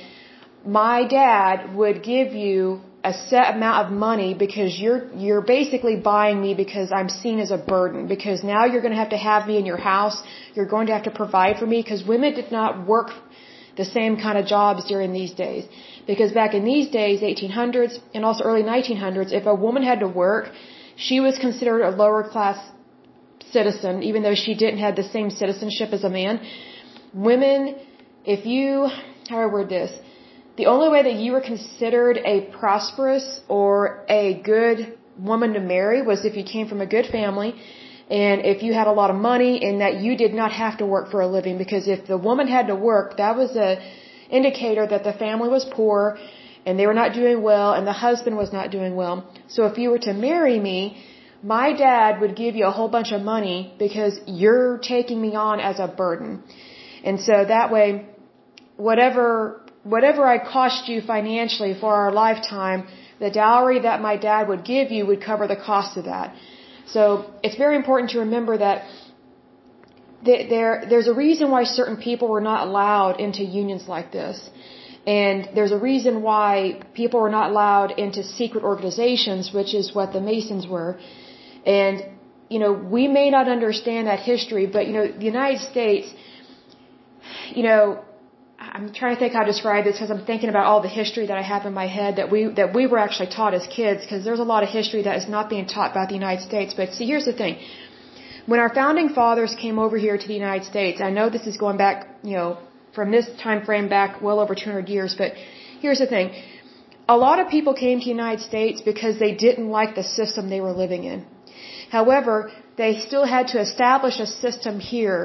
my 0.64 1.04
dad 1.07 1.75
would 1.75 2.02
give 2.02 2.33
you 2.33 2.80
a 3.02 3.12
set 3.14 3.54
amount 3.54 3.87
of 3.87 3.92
money 3.92 4.35
because 4.35 4.78
you're 4.78 5.00
you're 5.14 5.40
basically 5.40 5.97
buying 5.97 6.40
me 6.40 6.52
because 6.54 6.92
I'm 6.92 7.09
seen 7.09 7.38
as 7.40 7.50
a 7.50 7.57
burden. 7.57 8.07
Because 8.07 8.45
now 8.45 8.66
you're 8.66 8.83
going 8.83 8.92
to 8.92 9.02
have 9.04 9.11
to 9.11 9.23
have 9.30 9.47
me 9.47 9.57
in 9.59 9.64
your 9.64 9.78
house. 9.78 10.23
You're 10.54 10.71
going 10.75 10.87
to 10.88 10.92
have 10.92 11.04
to 11.04 11.11
provide 11.11 11.57
for 11.59 11.66
me 11.66 11.83
because 11.83 12.04
women 12.04 12.35
did 12.35 12.52
not 12.52 12.87
work 12.87 13.11
the 13.76 13.85
same 13.85 14.16
kind 14.25 14.37
of 14.37 14.45
jobs 14.47 14.85
during 14.92 15.12
these 15.12 15.33
days. 15.33 15.64
Because 16.07 16.33
back 16.33 16.52
in 16.59 16.64
these 16.64 16.88
days 16.90 17.21
1800s 17.21 17.99
and 18.14 18.25
also 18.25 18.45
early 18.45 18.62
1900s 18.62 19.33
if 19.33 19.47
a 19.47 19.54
woman 19.54 19.83
had 19.83 20.00
to 20.00 20.09
work 20.09 20.50
she 20.97 21.21
was 21.21 21.38
considered 21.38 21.83
a 21.83 21.90
lower 22.02 22.23
class 22.28 22.59
citizen 23.52 24.02
even 24.02 24.23
though 24.23 24.35
she 24.35 24.54
didn't 24.54 24.80
have 24.87 24.97
the 24.97 25.09
same 25.16 25.30
citizenship 25.30 25.90
as 25.92 26.04
a 26.04 26.11
man. 26.11 26.40
Women 27.14 27.76
if 28.25 28.45
you 28.45 28.88
how 29.28 29.37
do 29.37 29.42
I 29.42 29.47
word 29.47 29.69
this 29.71 29.92
the 30.57 30.66
only 30.66 30.88
way 30.88 31.02
that 31.02 31.14
you 31.14 31.33
were 31.33 31.40
considered 31.40 32.19
a 32.19 32.40
prosperous 32.59 33.40
or 33.49 34.04
a 34.09 34.35
good 34.42 34.99
woman 35.19 35.52
to 35.54 35.61
marry 35.61 36.02
was 36.02 36.25
if 36.25 36.37
you 36.37 36.45
came 36.45 36.66
from 36.69 36.80
a 36.80 36.87
good 36.87 37.07
family 37.07 37.54
and 38.11 38.45
if 38.45 38.62
you 38.62 38.73
had 38.73 38.87
a 38.87 38.92
lot 38.92 39.11
of 39.11 39.16
money 39.16 39.64
and 39.64 39.80
that 39.80 40.00
you 40.00 40.16
did 40.16 40.35
not 40.35 40.52
have 40.52 40.78
to 40.78 40.87
work 40.87 41.11
for 41.11 41.21
a 41.21 41.26
living. 41.26 41.59
Because 41.59 41.87
if 41.87 42.07
the 42.07 42.19
woman 42.19 42.49
had 42.49 42.66
to 42.66 42.75
work 42.75 43.16
that 43.19 43.37
was 43.37 43.57
a 43.57 43.80
indicator 44.30 44.87
that 44.87 45.04
the 45.04 45.12
family 45.12 45.49
was 45.49 45.64
poor 45.64 46.19
and 46.66 46.78
they 46.78 46.87
were 46.87 46.95
not 47.02 47.12
doing 47.14 47.42
well 47.42 47.73
and 47.73 47.87
the 47.87 47.92
husband 47.92 48.37
was 48.37 48.52
not 48.52 48.71
doing 48.71 48.95
well. 48.97 49.16
So 49.49 49.66
if 49.66 49.78
you 49.78 49.90
were 49.90 49.99
to 50.11 50.12
marry 50.12 50.59
me 50.59 51.04
my 51.42 51.73
dad 51.73 52.21
would 52.21 52.37
give 52.37 52.54
you 52.54 52.66
a 52.66 52.71
whole 52.71 52.88
bunch 52.88 53.12
of 53.12 53.23
money 53.23 53.73
because 53.78 54.21
you're 54.26 54.78
taking 54.78 55.21
me 55.21 55.35
on 55.35 55.59
as 55.59 55.78
a 55.78 55.88
burden. 55.88 56.42
And 57.02 57.19
so 57.21 57.45
that 57.47 57.73
way 57.73 58.07
whatever 58.76 59.62
whatever 59.82 60.26
I 60.26 60.38
cost 60.38 60.88
you 60.88 61.00
financially 61.00 61.75
for 61.75 61.94
our 61.94 62.12
lifetime, 62.12 62.87
the 63.18 63.30
dowry 63.30 63.80
that 63.80 64.00
my 64.00 64.16
dad 64.16 64.49
would 64.49 64.64
give 64.64 64.90
you 64.90 65.06
would 65.06 65.22
cover 65.22 65.46
the 65.46 65.56
cost 65.56 65.96
of 65.96 66.04
that. 66.04 66.34
So 66.87 67.30
it's 67.42 67.56
very 67.56 67.76
important 67.76 68.10
to 68.10 68.20
remember 68.20 68.58
that 68.58 68.84
there, 70.25 70.84
there's 70.88 71.08
a 71.08 71.14
reason 71.14 71.50
why 71.50 71.64
certain 71.64 71.96
people 71.96 72.28
were 72.28 72.40
not 72.40 72.66
allowed 72.66 73.20
into 73.20 73.42
unions 73.42 73.88
like 73.88 74.12
this. 74.12 74.50
And 75.06 75.49
there's 75.54 75.72
a 75.72 75.78
reason 75.78 76.20
why 76.20 76.80
people 76.94 77.20
were 77.20 77.30
not 77.30 77.50
allowed 77.50 77.99
into 77.99 78.22
secret 78.22 78.62
organizations, 78.64 79.52
which 79.52 79.72
is 79.75 79.94
what 79.94 80.12
the 80.12 80.20
Masons 80.20 80.66
were. 80.66 80.99
And, 81.64 82.04
you 82.50 82.58
know, 82.58 82.72
we 82.72 83.08
may 83.08 83.30
not 83.30 83.49
understand 83.49 84.08
that 84.08 84.20
history, 84.20 84.66
but, 84.66 84.87
you 84.87 84.92
know, 84.92 85.06
the 85.10 85.25
United 85.25 85.60
States, 85.60 86.12
you 87.54 87.62
know, 87.62 88.04
I'm 88.80 88.92
trying 88.94 89.14
to 89.14 89.20
think 89.20 89.34
how 89.34 89.42
to 89.46 89.52
describe 89.54 89.84
this 89.84 89.96
because 89.96 90.10
I'm 90.14 90.25
thinking 90.25 90.50
about 90.52 90.64
all 90.68 90.80
the 90.80 90.92
history 91.00 91.26
that 91.30 91.38
I 91.42 91.42
have 91.42 91.66
in 91.70 91.75
my 91.80 91.87
head 91.96 92.16
that 92.20 92.28
we 92.34 92.40
that 92.60 92.68
we 92.76 92.84
were 92.90 93.00
actually 93.06 93.30
taught 93.38 93.52
as 93.58 93.64
kids 93.78 94.00
because 94.04 94.25
there's 94.26 94.42
a 94.44 94.49
lot 94.52 94.62
of 94.66 94.70
history 94.78 95.02
that 95.08 95.16
is 95.22 95.26
not 95.34 95.50
being 95.54 95.66
taught 95.72 95.90
about 95.94 96.08
the 96.12 96.18
United 96.22 96.42
States. 96.50 96.72
But 96.78 96.94
see, 96.94 97.06
here's 97.10 97.26
the 97.30 97.37
thing: 97.40 97.58
when 98.52 98.58
our 98.64 98.72
founding 98.80 99.10
fathers 99.18 99.54
came 99.64 99.78
over 99.84 99.99
here 100.06 100.16
to 100.22 100.28
the 100.32 100.38
United 100.44 100.64
States, 100.72 101.02
I 101.08 101.10
know 101.16 101.26
this 101.37 101.46
is 101.52 101.58
going 101.64 101.76
back, 101.84 102.08
you 102.30 102.37
know, 102.38 102.49
from 102.94 103.10
this 103.16 103.28
time 103.44 103.60
frame 103.66 103.90
back 103.96 104.22
well 104.28 104.40
over 104.46 104.54
200 104.62 104.88
years. 104.96 105.14
But 105.22 105.34
here's 105.84 106.02
the 106.04 106.10
thing: 106.14 106.32
a 107.16 107.18
lot 107.26 107.38
of 107.42 107.52
people 107.58 107.75
came 107.84 108.00
to 108.00 108.06
the 108.10 108.16
United 108.22 108.42
States 108.50 108.80
because 108.90 109.18
they 109.26 109.32
didn't 109.46 109.70
like 109.78 109.94
the 110.00 110.08
system 110.18 110.49
they 110.56 110.62
were 110.68 110.76
living 110.84 111.04
in. 111.12 111.26
However, 111.99 112.50
they 112.82 112.92
still 113.08 113.26
had 113.37 113.54
to 113.54 113.60
establish 113.68 114.18
a 114.26 114.32
system 114.46 114.80
here 114.80 115.22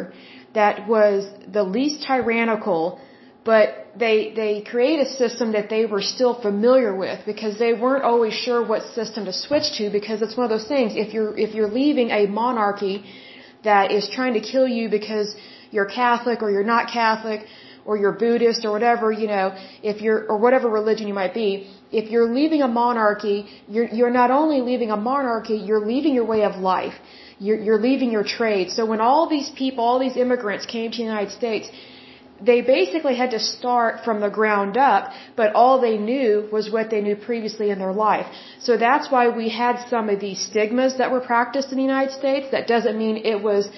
that 0.62 0.88
was 0.96 1.34
the 1.60 1.68
least 1.80 2.04
tyrannical 2.12 3.00
but 3.46 3.86
they 4.04 4.34
they 4.40 4.54
create 4.70 5.00
a 5.00 5.10
system 5.22 5.52
that 5.58 5.70
they 5.74 5.84
were 5.94 6.02
still 6.02 6.34
familiar 6.48 6.94
with 7.04 7.20
because 7.32 7.58
they 7.60 7.74
weren't 7.74 8.04
always 8.12 8.34
sure 8.34 8.60
what 8.72 8.82
system 9.00 9.26
to 9.26 9.34
switch 9.46 9.68
to 9.78 9.90
because 9.98 10.22
it's 10.24 10.36
one 10.36 10.46
of 10.50 10.54
those 10.56 10.68
things. 10.68 10.94
If 10.96 11.14
you're 11.14 11.38
if 11.46 11.54
you're 11.56 11.74
leaving 11.82 12.10
a 12.10 12.26
monarchy 12.26 12.96
that 13.64 13.92
is 13.92 14.10
trying 14.18 14.34
to 14.40 14.44
kill 14.54 14.68
you 14.68 14.90
because 14.90 15.36
you're 15.72 15.92
Catholic 16.04 16.42
or 16.44 16.50
you're 16.56 16.72
not 16.76 16.92
Catholic 16.92 17.42
or 17.86 17.98
you're 18.02 18.18
Buddhist 18.26 18.66
or 18.66 18.72
whatever 18.72 19.12
you 19.22 19.28
know 19.28 19.48
if 19.92 20.02
you're 20.02 20.22
or 20.32 20.38
whatever 20.46 20.68
religion 20.80 21.08
you 21.08 21.18
might 21.24 21.36
be 21.36 21.50
if 21.92 22.10
you're 22.12 22.32
leaving 22.40 22.62
a 22.64 22.72
monarchy 22.82 23.38
you're 23.68 23.90
you're 23.98 24.16
not 24.22 24.32
only 24.32 24.62
leaving 24.70 24.90
a 24.90 24.98
monarchy 25.12 25.58
you're 25.70 25.86
leaving 25.94 26.16
your 26.16 26.26
way 26.34 26.42
of 26.44 26.56
life. 26.74 26.96
You're 27.38 27.60
you're 27.66 27.84
leaving 27.90 28.12
your 28.18 28.28
trade. 28.38 28.72
So 28.78 28.86
when 28.92 29.02
all 29.08 29.30
these 29.30 29.50
people 29.62 29.84
all 29.84 30.00
these 30.00 30.18
immigrants 30.26 30.66
came 30.66 30.90
to 30.92 30.98
the 30.98 31.10
United 31.14 31.34
States 31.42 31.70
they 32.42 32.62
basically 32.62 33.16
had 33.16 33.32
to 33.32 33.40
start 33.40 34.04
from 34.04 34.20
the 34.20 34.30
ground 34.30 34.78
up, 34.78 35.12
but 35.36 35.56
all 35.56 35.80
they 35.80 35.98
knew 35.98 36.48
was 36.52 36.70
what 36.70 36.90
they 36.90 37.02
knew 37.02 37.16
previously 37.16 37.70
in 37.70 37.80
their 37.80 37.94
life. 37.94 38.28
So 38.60 38.78
that's 38.78 39.10
why 39.10 39.30
we 39.30 39.50
had 39.50 39.88
some 39.90 40.10
of 40.10 40.20
these 40.20 40.40
stigmas 40.40 40.98
that 40.98 41.12
were 41.12 41.22
practiced 41.22 41.72
in 41.72 41.78
the 41.78 41.84
United 41.84 42.14
States. 42.14 42.48
That 42.52 42.68
doesn't 42.68 42.98
mean 42.98 43.18
it 43.18 43.42
was 43.42 43.70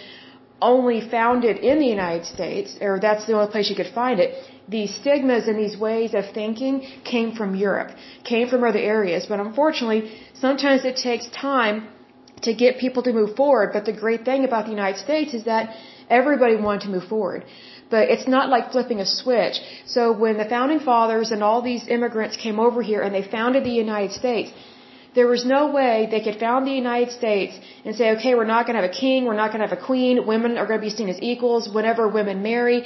only 0.59 1.01
founded 1.01 1.57
in 1.57 1.79
the 1.79 1.85
United 1.85 2.25
States, 2.25 2.77
or 2.81 2.99
that's 2.99 3.27
the 3.27 3.33
only 3.33 3.51
place 3.51 3.69
you 3.69 3.75
could 3.75 3.93
find 3.93 4.19
it. 4.19 4.33
These 4.67 4.95
stigmas 4.95 5.47
and 5.47 5.57
these 5.57 5.77
ways 5.77 6.15
of 6.15 6.31
thinking 6.31 6.81
came 7.03 7.33
from 7.33 7.55
Europe, 7.55 7.91
came 8.23 8.47
from 8.47 8.63
other 8.63 8.79
areas, 8.79 9.27
but 9.27 9.39
unfortunately, 9.39 10.11
sometimes 10.33 10.83
it 10.83 10.97
takes 10.97 11.27
time 11.27 11.87
to 12.41 12.53
get 12.53 12.77
people 12.77 13.03
to 13.03 13.13
move 13.13 13.35
forward. 13.35 13.71
But 13.71 13.85
the 13.85 13.93
great 13.93 14.25
thing 14.25 14.45
about 14.45 14.65
the 14.65 14.71
United 14.71 14.99
States 14.99 15.33
is 15.33 15.45
that 15.45 15.75
everybody 16.09 16.55
wanted 16.55 16.81
to 16.81 16.89
move 16.89 17.05
forward. 17.05 17.45
But 17.89 18.09
it's 18.13 18.27
not 18.27 18.49
like 18.49 18.71
flipping 18.71 18.99
a 18.99 19.05
switch. 19.05 19.57
So 19.85 20.11
when 20.11 20.37
the 20.37 20.49
founding 20.55 20.81
fathers 20.81 21.31
and 21.31 21.41
all 21.41 21.61
these 21.61 21.87
immigrants 21.87 22.35
came 22.35 22.59
over 22.59 22.81
here 22.81 23.01
and 23.01 23.13
they 23.15 23.25
founded 23.37 23.63
the 23.63 23.77
United 23.85 24.11
States, 24.11 24.51
there 25.17 25.27
was 25.35 25.43
no 25.45 25.61
way 25.77 26.07
they 26.11 26.21
could 26.25 26.37
found 26.39 26.67
the 26.67 26.77
United 26.85 27.11
States 27.19 27.53
and 27.85 27.95
say, 27.99 28.07
okay, 28.15 28.35
we're 28.35 28.51
not 28.55 28.65
going 28.65 28.75
to 28.75 28.81
have 28.81 28.91
a 28.91 28.99
king, 29.05 29.25
we're 29.25 29.41
not 29.43 29.49
going 29.51 29.61
to 29.61 29.67
have 29.67 29.77
a 29.77 29.85
queen, 29.91 30.27
women 30.33 30.57
are 30.59 30.67
going 30.69 30.79
to 30.81 30.87
be 30.89 30.95
seen 30.99 31.09
as 31.09 31.19
equals. 31.31 31.63
Whenever 31.77 32.07
women 32.07 32.43
marry, 32.43 32.79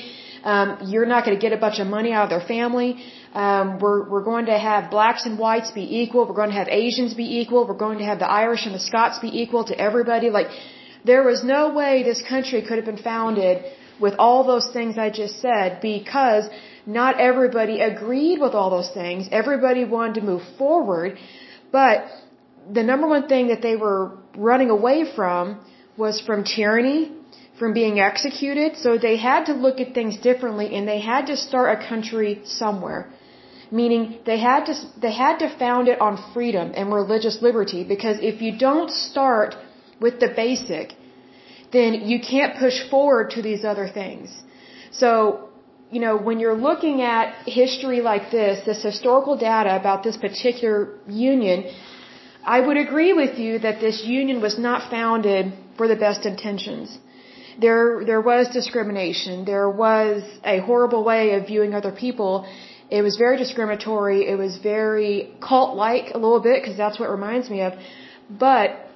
um, 0.52 0.68
you're 0.92 1.10
not 1.14 1.26
going 1.26 1.36
to 1.38 1.42
get 1.46 1.52
a 1.52 1.62
bunch 1.66 1.80
of 1.80 1.88
money 1.88 2.12
out 2.14 2.24
of 2.28 2.32
their 2.36 2.48
family. 2.56 2.92
Um, 3.34 3.80
we're 3.80 4.02
we're 4.12 4.24
going 4.32 4.48
to 4.54 4.58
have 4.70 4.90
blacks 4.92 5.26
and 5.26 5.38
whites 5.38 5.72
be 5.72 5.86
equal. 6.02 6.22
We're 6.28 6.42
going 6.44 6.54
to 6.56 6.60
have 6.64 6.70
Asians 6.84 7.14
be 7.14 7.28
equal. 7.40 7.68
We're 7.68 7.84
going 7.88 8.00
to 8.04 8.08
have 8.12 8.20
the 8.20 8.32
Irish 8.44 8.66
and 8.66 8.76
the 8.80 8.86
Scots 8.90 9.20
be 9.20 9.32
equal 9.42 9.64
to 9.72 9.76
everybody. 9.88 10.30
Like 10.30 10.50
there 11.04 11.24
was 11.24 11.44
no 11.44 11.62
way 11.74 12.04
this 12.04 12.22
country 12.34 12.62
could 12.68 12.78
have 12.82 12.90
been 12.94 13.04
founded 13.12 13.66
with 14.02 14.16
all 14.18 14.44
those 14.44 14.68
things 14.74 14.98
I 14.98 15.10
just 15.10 15.40
said 15.42 15.80
because 15.82 16.50
not 16.86 17.20
everybody 17.20 17.80
agreed 17.80 18.40
with 18.40 18.54
all 18.54 18.70
those 18.78 18.92
things. 18.92 19.30
Everybody 19.32 19.86
wanted 19.86 20.16
to 20.16 20.22
move 20.32 20.44
forward, 20.58 21.18
but 21.72 22.06
the 22.78 22.84
number 22.84 23.08
one 23.08 23.28
thing 23.28 23.48
that 23.48 23.62
they 23.62 23.76
were 23.76 24.18
running 24.36 24.70
away 24.70 24.98
from 25.16 25.60
was 25.98 26.22
from 26.28 26.44
tyranny, 26.44 27.12
from 27.60 27.74
being 27.74 28.00
executed. 28.00 28.78
So 28.78 28.98
they 28.98 29.18
had 29.18 29.46
to 29.46 29.54
look 29.54 29.80
at 29.80 29.94
things 29.94 30.18
differently 30.18 30.76
and 30.76 30.88
they 30.88 31.00
had 31.00 31.28
to 31.28 31.36
start 31.38 31.68
a 31.78 31.88
country 31.88 32.42
somewhere. 32.44 33.02
Meaning 33.80 34.20
they 34.26 34.40
had 34.40 34.66
to, 34.66 34.74
they 35.02 35.14
had 35.14 35.38
to 35.40 35.48
found 35.58 35.88
it 35.88 36.02
on 36.02 36.14
freedom 36.34 36.74
and 36.76 36.94
religious 36.94 37.38
liberty 37.42 37.84
because 37.84 38.18
if 38.32 38.42
you 38.42 38.58
don't 38.58 38.92
start 38.92 39.56
with 40.02 40.20
the 40.20 40.30
basic, 40.44 40.96
then 41.72 41.94
you 42.12 42.20
can't 42.20 42.58
push 42.58 42.78
forward 42.90 43.32
to 43.32 43.42
these 43.42 43.64
other 43.64 43.88
things. 43.88 44.42
So, 44.92 45.50
you 45.92 46.00
know, 46.00 46.18
when 46.18 46.40
you're 46.40 46.62
looking 46.70 47.02
at 47.02 47.48
history 47.48 48.02
like 48.02 48.32
this, 48.32 48.66
this 48.66 48.82
historical 48.84 49.38
data 49.38 49.76
about 49.76 50.04
this 50.04 50.18
particular 50.18 50.98
union, 51.08 51.66
I 52.44 52.60
would 52.60 52.78
agree 52.78 53.14
with 53.14 53.38
you 53.38 53.60
that 53.60 53.80
this 53.80 54.04
union 54.04 54.42
was 54.42 54.58
not 54.58 54.90
founded 54.90 55.54
for 55.78 55.88
the 55.88 55.96
best 55.96 56.26
intentions. 56.26 56.98
There, 57.60 58.04
there 58.06 58.22
was 58.22 58.48
discrimination. 58.50 59.46
There 59.46 59.70
was 59.70 60.24
a 60.44 60.60
horrible 60.60 61.04
way 61.04 61.34
of 61.36 61.48
viewing 61.48 61.74
other 61.74 61.92
people. 61.92 62.48
It 62.90 63.02
was 63.02 63.18
very 63.18 63.38
discriminatory. 63.38 64.28
It 64.28 64.38
was 64.38 64.58
very 64.58 65.34
cult-like 65.42 66.14
a 66.14 66.18
little 66.18 66.40
bit 66.40 66.62
because 66.62 66.78
that's 66.78 67.00
what 67.00 67.08
it 67.10 67.12
reminds 67.12 67.50
me 67.50 67.62
of. 67.62 67.74
But 68.30 68.91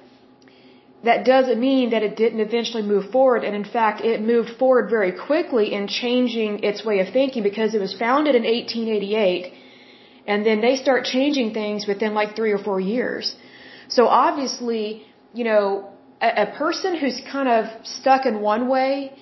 that 1.08 1.24
doesn't 1.24 1.60
mean 1.68 1.90
that 1.90 2.02
it 2.08 2.14
didn't 2.22 2.40
eventually 2.48 2.82
move 2.94 3.06
forward. 3.16 3.42
And 3.46 3.54
in 3.60 3.64
fact, 3.76 4.00
it 4.12 4.20
moved 4.32 4.50
forward 4.60 4.86
very 4.96 5.12
quickly 5.12 5.66
in 5.78 5.88
changing 6.02 6.62
its 6.70 6.84
way 6.88 6.96
of 7.04 7.08
thinking 7.18 7.42
because 7.50 7.74
it 7.74 7.80
was 7.86 7.94
founded 8.04 8.34
in 8.40 8.44
1888. 8.44 9.52
And 10.26 10.44
then 10.48 10.60
they 10.60 10.76
start 10.84 11.04
changing 11.04 11.52
things 11.60 11.86
within 11.86 12.14
like 12.20 12.30
three 12.38 12.52
or 12.56 12.58
four 12.68 12.80
years. 12.80 13.36
So 13.88 14.08
obviously, 14.08 15.06
you 15.32 15.44
know, 15.44 15.64
a, 16.20 16.30
a 16.44 16.46
person 16.62 16.96
who's 16.96 17.20
kind 17.36 17.48
of 17.56 17.62
stuck 17.98 18.26
in 18.26 18.40
one 18.40 18.68
way 18.68 19.12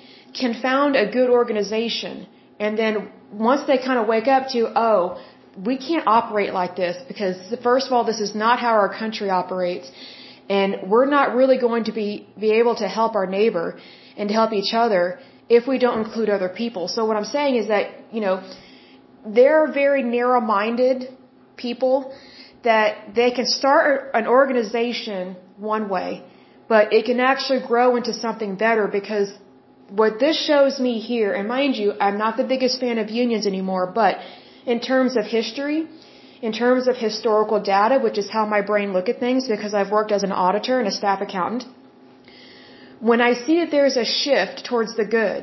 can 0.40 0.54
found 0.68 0.96
a 0.96 1.06
good 1.18 1.30
organization. 1.30 2.26
And 2.58 2.78
then 2.78 3.10
once 3.32 3.62
they 3.66 3.78
kind 3.78 3.98
of 3.98 4.06
wake 4.06 4.28
up 4.36 4.48
to, 4.54 4.60
oh, 4.88 5.20
we 5.70 5.76
can't 5.76 6.06
operate 6.06 6.52
like 6.52 6.74
this 6.76 6.96
because 7.06 7.36
first 7.62 7.86
of 7.86 7.92
all, 7.92 8.04
this 8.04 8.20
is 8.20 8.34
not 8.34 8.58
how 8.58 8.74
our 8.82 8.92
country 9.02 9.30
operates 9.30 9.90
And 10.48 10.90
we're 10.90 11.06
not 11.06 11.34
really 11.34 11.58
going 11.58 11.84
to 11.84 11.92
be, 11.92 12.26
be 12.38 12.52
able 12.52 12.76
to 12.76 12.88
help 12.88 13.14
our 13.14 13.26
neighbor 13.26 13.78
and 14.16 14.28
to 14.28 14.34
help 14.34 14.52
each 14.52 14.74
other 14.74 15.18
if 15.48 15.66
we 15.66 15.78
don't 15.78 16.00
include 16.04 16.28
other 16.28 16.48
people. 16.48 16.88
So 16.88 17.04
what 17.06 17.16
I'm 17.16 17.24
saying 17.24 17.56
is 17.56 17.68
that, 17.68 17.90
you 18.12 18.20
know, 18.20 18.42
they're 19.26 19.72
very 19.72 20.02
narrow-minded 20.02 21.08
people 21.56 22.14
that 22.62 23.14
they 23.14 23.30
can 23.30 23.46
start 23.46 24.10
an 24.14 24.26
organization 24.26 25.36
one 25.56 25.88
way, 25.88 26.24
but 26.68 26.92
it 26.92 27.04
can 27.04 27.20
actually 27.20 27.60
grow 27.66 27.96
into 27.96 28.12
something 28.12 28.56
better 28.56 28.86
because 28.88 29.32
what 29.90 30.18
this 30.18 30.42
shows 30.46 30.80
me 30.80 30.98
here, 30.98 31.32
and 31.34 31.46
mind 31.46 31.76
you, 31.76 31.92
I'm 32.00 32.18
not 32.18 32.36
the 32.36 32.44
biggest 32.44 32.80
fan 32.80 32.98
of 32.98 33.10
unions 33.10 33.46
anymore, 33.46 33.86
but 33.94 34.18
in 34.66 34.80
terms 34.80 35.16
of 35.16 35.24
history, 35.26 35.88
in 36.46 36.52
terms 36.52 36.84
of 36.90 36.94
historical 37.08 37.58
data, 37.74 37.96
which 38.06 38.18
is 38.22 38.28
how 38.36 38.44
my 38.54 38.60
brain 38.70 38.88
look 38.96 39.08
at 39.12 39.18
things 39.26 39.48
because 39.54 39.72
I've 39.78 39.92
worked 39.98 40.12
as 40.16 40.24
an 40.28 40.34
auditor 40.44 40.74
and 40.80 40.88
a 40.92 40.96
staff 41.00 41.20
accountant, 41.26 41.64
when 43.10 43.20
I 43.28 43.32
see 43.44 43.56
that 43.60 43.70
there's 43.76 43.96
a 44.04 44.08
shift 44.22 44.56
towards 44.68 44.92
the 45.00 45.06
good, 45.18 45.40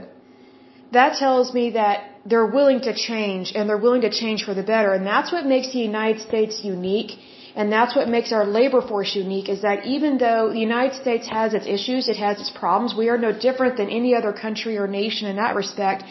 that 0.98 1.12
tells 1.24 1.48
me 1.60 1.66
that 1.82 1.98
they're 2.30 2.52
willing 2.60 2.82
to 2.88 2.94
change 3.08 3.54
and 3.56 3.68
they're 3.68 3.84
willing 3.88 4.04
to 4.10 4.14
change 4.22 4.44
for 4.48 4.54
the 4.60 4.68
better. 4.74 4.92
And 4.98 5.06
that's 5.14 5.32
what 5.36 5.46
makes 5.54 5.70
the 5.76 5.84
United 5.92 6.22
States 6.30 6.56
unique. 6.64 7.14
And 7.56 7.72
that's 7.78 7.96
what 7.98 8.08
makes 8.16 8.32
our 8.38 8.46
labor 8.60 8.82
force 8.92 9.16
unique 9.16 9.50
is 9.56 9.62
that 9.68 9.80
even 9.96 10.20
though 10.26 10.44
the 10.58 10.64
United 10.70 10.96
States 11.04 11.28
has 11.40 11.56
its 11.60 11.68
issues, 11.78 12.10
it 12.14 12.20
has 12.28 12.40
its 12.44 12.54
problems, 12.62 12.94
we 13.04 13.10
are 13.14 13.18
no 13.28 13.32
different 13.48 13.76
than 13.80 13.90
any 13.90 14.14
other 14.20 14.34
country 14.46 14.78
or 14.78 14.88
nation 15.02 15.28
in 15.32 15.38
that 15.44 15.56
respect. 15.64 16.04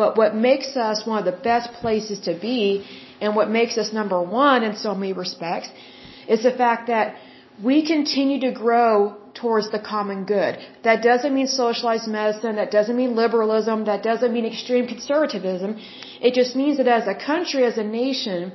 But 0.00 0.18
what 0.20 0.34
makes 0.48 0.70
us 0.76 1.06
one 1.06 1.18
of 1.22 1.26
the 1.32 1.38
best 1.50 1.68
places 1.80 2.20
to 2.28 2.34
be 2.48 2.64
and 3.20 3.36
what 3.36 3.48
makes 3.50 3.78
us 3.78 3.92
number 3.92 4.20
one 4.22 4.62
in 4.62 4.76
so 4.76 4.94
many 4.94 5.12
respects 5.12 5.68
is 6.28 6.42
the 6.42 6.50
fact 6.50 6.88
that 6.88 7.16
we 7.62 7.86
continue 7.86 8.40
to 8.40 8.52
grow 8.52 9.16
towards 9.34 9.70
the 9.70 9.78
common 9.78 10.24
good. 10.24 10.58
That 10.82 11.02
doesn't 11.02 11.32
mean 11.34 11.46
socialized 11.46 12.08
medicine, 12.08 12.56
that 12.56 12.70
doesn't 12.70 12.96
mean 12.96 13.14
liberalism, 13.16 13.84
that 13.86 14.02
doesn't 14.02 14.32
mean 14.32 14.46
extreme 14.46 14.86
conservatism. 14.86 15.78
It 16.20 16.34
just 16.34 16.56
means 16.56 16.76
that 16.78 16.88
as 16.88 17.06
a 17.06 17.14
country, 17.14 17.64
as 17.64 17.78
a 17.78 17.84
nation, 17.84 18.52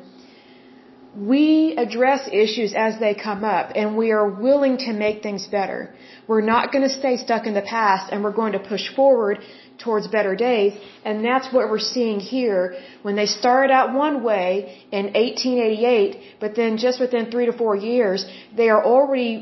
we 1.16 1.76
address 1.76 2.30
issues 2.32 2.74
as 2.74 3.00
they 3.00 3.14
come 3.14 3.44
up 3.44 3.72
and 3.76 3.98
we 3.98 4.12
are 4.12 4.28
willing 4.28 4.78
to 4.78 4.94
make 4.94 5.22
things 5.22 5.46
better. 5.48 5.94
We're 6.28 6.48
not 6.56 6.72
going 6.72 6.84
to 6.84 6.94
stay 7.02 7.18
stuck 7.18 7.46
in 7.46 7.54
the 7.54 7.62
past 7.62 8.12
and 8.12 8.24
we're 8.24 8.38
going 8.42 8.54
to 8.54 8.60
push 8.60 8.94
forward 8.96 9.40
towards 9.84 10.08
better 10.08 10.36
days. 10.36 10.74
And 11.06 11.26
that's 11.30 11.48
what 11.56 11.70
we're 11.72 11.88
seeing 11.96 12.20
here 12.20 12.76
when 13.02 13.16
they 13.16 13.26
started 13.26 13.72
out 13.78 13.94
one 13.94 14.24
way 14.24 14.50
in 14.92 15.06
1888, 15.06 16.40
but 16.40 16.56
then 16.56 16.78
just 16.78 17.00
within 17.00 17.32
three 17.32 17.48
to 17.52 17.54
four 17.54 17.76
years, 17.76 18.26
they 18.56 18.70
are 18.70 18.84
already, 18.84 19.34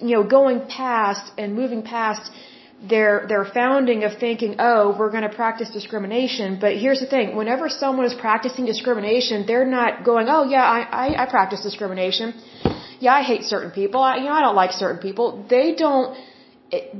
you 0.00 0.14
know, 0.16 0.24
going 0.38 0.58
past 0.82 1.32
and 1.38 1.54
moving 1.54 1.82
past 1.82 2.30
their 2.92 3.26
their 3.28 3.44
founding 3.44 4.04
of 4.04 4.12
thinking, 4.18 4.56
oh, 4.58 4.94
we're 4.98 5.10
going 5.10 5.28
to 5.30 5.34
practice 5.42 5.70
discrimination. 5.70 6.58
But 6.60 6.76
here's 6.76 7.00
the 7.00 7.06
thing: 7.06 7.36
whenever 7.36 7.68
someone 7.68 8.06
is 8.06 8.14
practicing 8.14 8.66
discrimination, 8.66 9.46
they're 9.46 9.70
not 9.80 10.04
going, 10.04 10.26
oh 10.28 10.44
yeah, 10.44 10.64
I 10.76 10.80
I, 11.02 11.22
I 11.22 11.26
practice 11.30 11.62
discrimination. 11.62 12.34
Yeah, 13.00 13.14
I 13.14 13.22
hate 13.22 13.44
certain 13.44 13.70
people. 13.70 14.00
I, 14.02 14.16
you 14.16 14.24
know, 14.24 14.32
I 14.32 14.42
don't 14.46 14.54
like 14.62 14.72
certain 14.72 15.00
people. 15.08 15.44
They 15.48 15.74
don't 15.74 16.16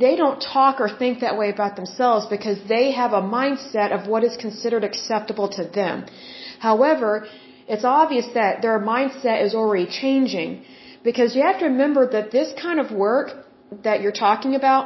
they 0.05 0.15
don't 0.23 0.41
talk 0.41 0.81
or 0.85 0.89
think 1.03 1.21
that 1.21 1.37
way 1.41 1.49
about 1.57 1.75
themselves 1.81 2.27
because 2.37 2.59
they 2.75 2.85
have 3.01 3.13
a 3.13 3.25
mindset 3.39 3.91
of 3.97 4.07
what 4.13 4.23
is 4.29 4.37
considered 4.47 4.85
acceptable 4.91 5.49
to 5.59 5.65
them. 5.79 6.07
However, 6.69 7.11
it's 7.75 7.85
obvious 7.85 8.27
that 8.35 8.63
their 8.63 8.79
mindset 8.95 9.39
is 9.47 9.55
already 9.55 9.87
changing 10.03 10.51
because 11.09 11.37
you 11.37 11.43
have 11.43 11.59
to 11.61 11.67
remember 11.67 12.03
that 12.17 12.31
this 12.39 12.53
kind 12.67 12.81
of 12.85 12.91
work 12.91 13.29
that 13.87 14.01
you're 14.03 14.19
talking 14.29 14.55
about 14.61 14.85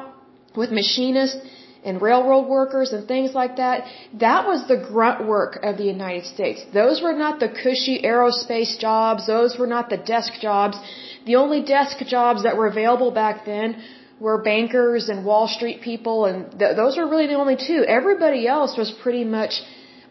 with 0.57 0.71
machinists 0.71 1.39
and 1.85 2.03
railroad 2.03 2.47
workers 2.49 2.93
and 2.93 3.07
things 3.07 3.35
like 3.35 3.57
that, 3.57 3.85
that 4.15 4.47
was 4.47 4.67
the 4.73 4.79
grunt 4.91 5.27
work 5.27 5.61
of 5.63 5.77
the 5.81 5.85
United 5.85 6.25
States. 6.27 6.65
Those 6.75 7.01
were 7.01 7.17
not 7.25 7.39
the 7.45 7.49
cushy 7.49 7.97
aerospace 8.03 8.73
jobs. 8.79 9.27
Those 9.27 9.57
were 9.59 9.71
not 9.77 9.89
the 9.89 10.01
desk 10.15 10.33
jobs. 10.41 10.77
The 11.25 11.37
only 11.37 11.63
desk 11.63 11.99
jobs 12.17 12.43
that 12.43 12.57
were 12.57 12.67
available 12.67 13.11
back 13.23 13.45
then 13.45 13.83
were 14.21 14.39
bankers 14.43 15.09
and 15.09 15.25
Wall 15.25 15.47
Street 15.47 15.81
people, 15.81 16.25
and 16.25 16.51
th- 16.59 16.77
those 16.77 16.97
were 16.97 17.09
really 17.09 17.27
the 17.27 17.35
only 17.35 17.57
two. 17.57 17.85
Everybody 17.87 18.47
else 18.47 18.77
was 18.77 18.91
pretty 18.91 19.25
much 19.25 19.63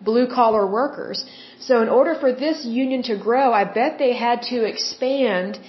blue 0.02 0.28
collar 0.28 0.66
workers. 0.66 1.26
So 1.60 1.82
in 1.82 1.90
order 1.90 2.16
for 2.16 2.32
this 2.32 2.66
union 2.66 3.04
to 3.04 3.18
grow, 3.18 3.52
I 3.52 3.64
bet 3.64 3.98
they 3.98 4.14
had 4.14 4.44
to 4.54 4.64
expand 4.64 5.60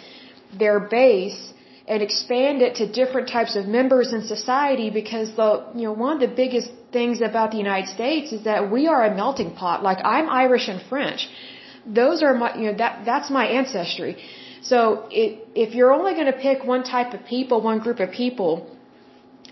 their 0.59 0.79
base 0.81 1.53
and 1.89 2.03
expand 2.03 2.61
it 2.61 2.77
to 2.77 2.87
different 3.01 3.29
types 3.29 3.57
of 3.57 3.67
members 3.67 4.13
in 4.13 4.23
society 4.23 4.91
because 4.91 5.29
the 5.37 5.51
you 5.75 5.85
know 5.87 5.93
one 5.93 6.13
of 6.17 6.21
the 6.29 6.35
biggest 6.43 6.71
things 6.93 7.21
about 7.21 7.51
the 7.51 7.61
United 7.67 7.89
States 7.89 8.33
is 8.33 8.45
that 8.45 8.71
we 8.71 8.87
are 8.87 9.03
a 9.05 9.15
melting 9.15 9.53
pot. 9.55 9.83
Like 9.83 9.99
I'm 10.05 10.29
Irish 10.29 10.69
and 10.69 10.81
French. 10.91 11.29
Those 11.87 12.23
are 12.23 12.35
my 12.35 12.51
you 12.59 12.67
know 12.69 12.77
that 12.85 13.05
that's 13.07 13.31
my 13.31 13.47
ancestry. 13.61 14.13
So 14.63 15.09
it, 15.11 15.49
if 15.55 15.75
you're 15.75 15.93
only 15.93 16.15
going 16.15 16.27
to 16.27 16.39
pick 16.49 16.65
one 16.65 16.85
type 16.85 17.15
of 17.15 17.25
people, 17.27 17.61
one 17.61 17.79
group 17.79 18.01
of 18.01 18.11
people, 18.11 18.53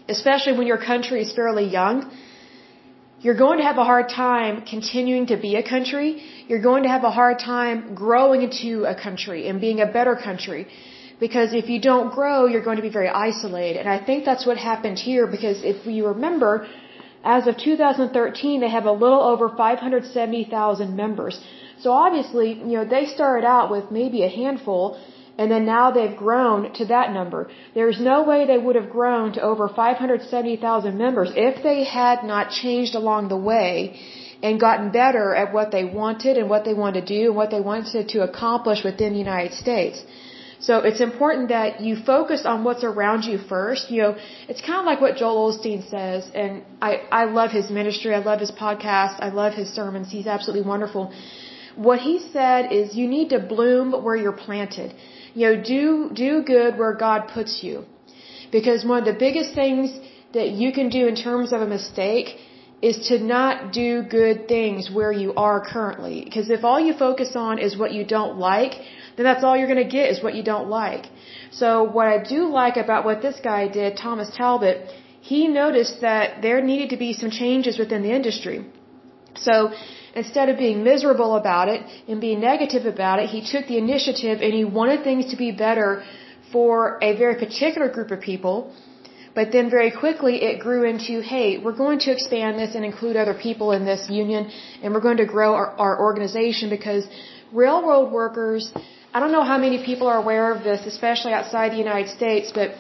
especially 0.08 0.56
when 0.58 0.66
your 0.66 0.82
country 0.92 1.22
is 1.22 1.32
fairly 1.32 1.66
young, 1.68 2.10
you're 3.20 3.40
going 3.44 3.58
to 3.58 3.64
have 3.64 3.78
a 3.78 3.84
hard 3.84 4.08
time 4.08 4.62
continuing 4.62 5.26
to 5.26 5.36
be 5.36 5.56
a 5.56 5.62
country. 5.62 6.22
You're 6.48 6.60
going 6.70 6.82
to 6.82 6.88
have 6.88 7.04
a 7.04 7.10
hard 7.10 7.38
time 7.38 7.94
growing 7.94 8.42
into 8.42 8.84
a 8.84 8.94
country 8.94 9.48
and 9.48 9.60
being 9.60 9.80
a 9.80 9.86
better 9.86 10.16
country. 10.16 10.68
Because 11.18 11.54
if 11.54 11.70
you 11.70 11.80
don't 11.80 12.12
grow, 12.14 12.46
you're 12.46 12.62
going 12.62 12.76
to 12.76 12.82
be 12.82 12.90
very 12.90 13.08
isolated. 13.08 13.80
And 13.80 13.88
I 13.88 13.98
think 14.04 14.26
that's 14.26 14.44
what 14.44 14.58
happened 14.58 14.98
here 14.98 15.26
because 15.26 15.64
if 15.64 15.86
you 15.86 16.08
remember, 16.08 16.68
as 17.24 17.46
of 17.46 17.56
2013, 17.56 18.60
they 18.60 18.68
have 18.68 18.84
a 18.84 18.92
little 18.92 19.22
over 19.22 19.48
570,000 19.48 20.94
members. 20.94 21.40
So 21.80 21.92
obviously, 21.92 22.52
you 22.54 22.76
know, 22.78 22.84
they 22.84 23.06
started 23.06 23.46
out 23.46 23.70
with 23.70 23.90
maybe 23.90 24.22
a 24.22 24.28
handful 24.28 24.98
and 25.38 25.50
then 25.50 25.66
now 25.66 25.90
they've 25.90 26.16
grown 26.16 26.72
to 26.74 26.86
that 26.86 27.12
number. 27.12 27.50
There's 27.74 28.00
no 28.00 28.22
way 28.22 28.46
they 28.46 28.58
would 28.58 28.76
have 28.76 28.90
grown 28.90 29.32
to 29.32 29.42
over 29.42 29.68
570,000 29.68 30.96
members 30.96 31.30
if 31.36 31.62
they 31.62 31.84
had 31.84 32.24
not 32.24 32.50
changed 32.50 32.94
along 32.94 33.28
the 33.28 33.36
way 33.36 34.00
and 34.42 34.60
gotten 34.60 34.90
better 34.90 35.34
at 35.34 35.52
what 35.52 35.70
they 35.72 35.84
wanted 35.84 36.38
and 36.38 36.48
what 36.48 36.64
they 36.64 36.74
wanted 36.74 37.06
to 37.06 37.06
do 37.18 37.26
and 37.28 37.36
what 37.36 37.50
they 37.50 37.60
wanted 37.60 38.08
to 38.08 38.22
accomplish 38.22 38.82
within 38.84 39.12
the 39.12 39.18
United 39.18 39.52
States. 39.52 40.02
So 40.58 40.78
it's 40.78 41.00
important 41.00 41.48
that 41.50 41.80
you 41.86 41.96
focus 41.96 42.46
on 42.46 42.64
what's 42.64 42.82
around 42.82 43.24
you 43.24 43.38
first. 43.38 43.90
You 43.90 44.02
know, 44.02 44.16
it's 44.48 44.62
kind 44.62 44.78
of 44.80 44.86
like 44.86 45.00
what 45.02 45.16
Joel 45.16 45.52
Osteen 45.52 45.88
says, 45.88 46.30
and 46.34 46.62
I, 46.80 47.02
I 47.12 47.24
love 47.24 47.50
his 47.50 47.68
ministry. 47.70 48.14
I 48.14 48.20
love 48.30 48.40
his 48.40 48.50
podcast. 48.50 49.16
I 49.20 49.28
love 49.28 49.52
his 49.52 49.68
sermons. 49.68 50.10
He's 50.10 50.26
absolutely 50.26 50.66
wonderful. 50.66 51.12
What 51.76 52.00
he 52.00 52.18
said 52.32 52.72
is 52.72 52.96
you 52.96 53.06
need 53.06 53.28
to 53.30 53.38
bloom 53.38 53.92
where 54.04 54.16
you're 54.16 54.40
planted. 54.46 54.94
You 55.34 55.46
know, 55.46 55.62
do, 55.62 56.10
do 56.14 56.42
good 56.42 56.78
where 56.78 56.94
God 56.94 57.28
puts 57.32 57.62
you. 57.62 57.84
Because 58.50 58.84
one 58.84 58.98
of 59.00 59.04
the 59.04 59.18
biggest 59.26 59.54
things 59.54 59.90
that 60.32 60.50
you 60.50 60.72
can 60.72 60.88
do 60.88 61.06
in 61.06 61.16
terms 61.16 61.52
of 61.52 61.60
a 61.60 61.66
mistake 61.66 62.28
is 62.82 63.08
to 63.08 63.18
not 63.18 63.72
do 63.72 64.02
good 64.02 64.48
things 64.48 64.90
where 64.90 65.12
you 65.12 65.34
are 65.34 65.58
currently. 65.74 66.22
Because 66.24 66.50
if 66.50 66.62
all 66.64 66.78
you 66.78 66.94
focus 66.94 67.30
on 67.34 67.58
is 67.58 67.76
what 67.76 67.92
you 67.92 68.04
don't 68.04 68.38
like, 68.38 68.74
then 69.16 69.24
that's 69.24 69.42
all 69.44 69.56
you're 69.56 69.72
going 69.74 69.84
to 69.88 69.96
get 69.98 70.10
is 70.10 70.22
what 70.22 70.34
you 70.34 70.42
don't 70.42 70.68
like. 70.68 71.06
So 71.50 71.84
what 71.84 72.06
I 72.06 72.22
do 72.22 72.40
like 72.60 72.76
about 72.76 73.04
what 73.04 73.22
this 73.22 73.38
guy 73.42 73.68
did, 73.68 73.96
Thomas 73.96 74.30
Talbot, 74.36 74.90
he 75.20 75.48
noticed 75.48 76.02
that 76.02 76.42
there 76.42 76.60
needed 76.60 76.90
to 76.90 76.98
be 76.98 77.12
some 77.12 77.30
changes 77.30 77.78
within 77.78 78.02
the 78.02 78.12
industry. 78.12 78.66
So 79.38 79.72
instead 80.22 80.48
of 80.48 80.56
being 80.64 80.82
miserable 80.82 81.36
about 81.36 81.68
it 81.74 81.80
and 82.08 82.20
being 82.20 82.40
negative 82.40 82.84
about 82.94 83.18
it, 83.22 83.26
he 83.36 83.40
took 83.52 83.66
the 83.72 83.78
initiative 83.84 84.40
and 84.44 84.52
he 84.60 84.64
wanted 84.64 85.04
things 85.08 85.30
to 85.32 85.36
be 85.36 85.50
better 85.66 86.02
for 86.52 86.98
a 87.08 87.10
very 87.22 87.36
particular 87.44 87.88
group 87.96 88.10
of 88.10 88.20
people. 88.20 88.56
But 89.38 89.52
then 89.52 89.68
very 89.68 89.92
quickly 90.02 90.34
it 90.48 90.60
grew 90.66 90.82
into, 90.90 91.14
hey, 91.20 91.58
we're 91.58 91.80
going 91.84 91.98
to 92.06 92.10
expand 92.16 92.58
this 92.58 92.74
and 92.74 92.84
include 92.90 93.16
other 93.16 93.34
people 93.46 93.72
in 93.76 93.84
this 93.84 94.02
union 94.08 94.50
and 94.82 94.94
we're 94.94 95.06
going 95.08 95.22
to 95.24 95.30
grow 95.36 95.50
our, 95.54 95.68
our 95.86 95.94
organization 96.08 96.70
because 96.76 97.06
railroad 97.52 98.10
workers 98.10 98.72
I 99.16 99.20
don't 99.20 99.32
know 99.32 99.44
how 99.50 99.56
many 99.56 99.78
people 99.82 100.08
are 100.12 100.18
aware 100.18 100.46
of 100.54 100.62
this, 100.62 100.80
especially 100.84 101.32
outside 101.32 101.72
the 101.72 101.82
United 101.88 102.10
States, 102.16 102.52
but 102.54 102.72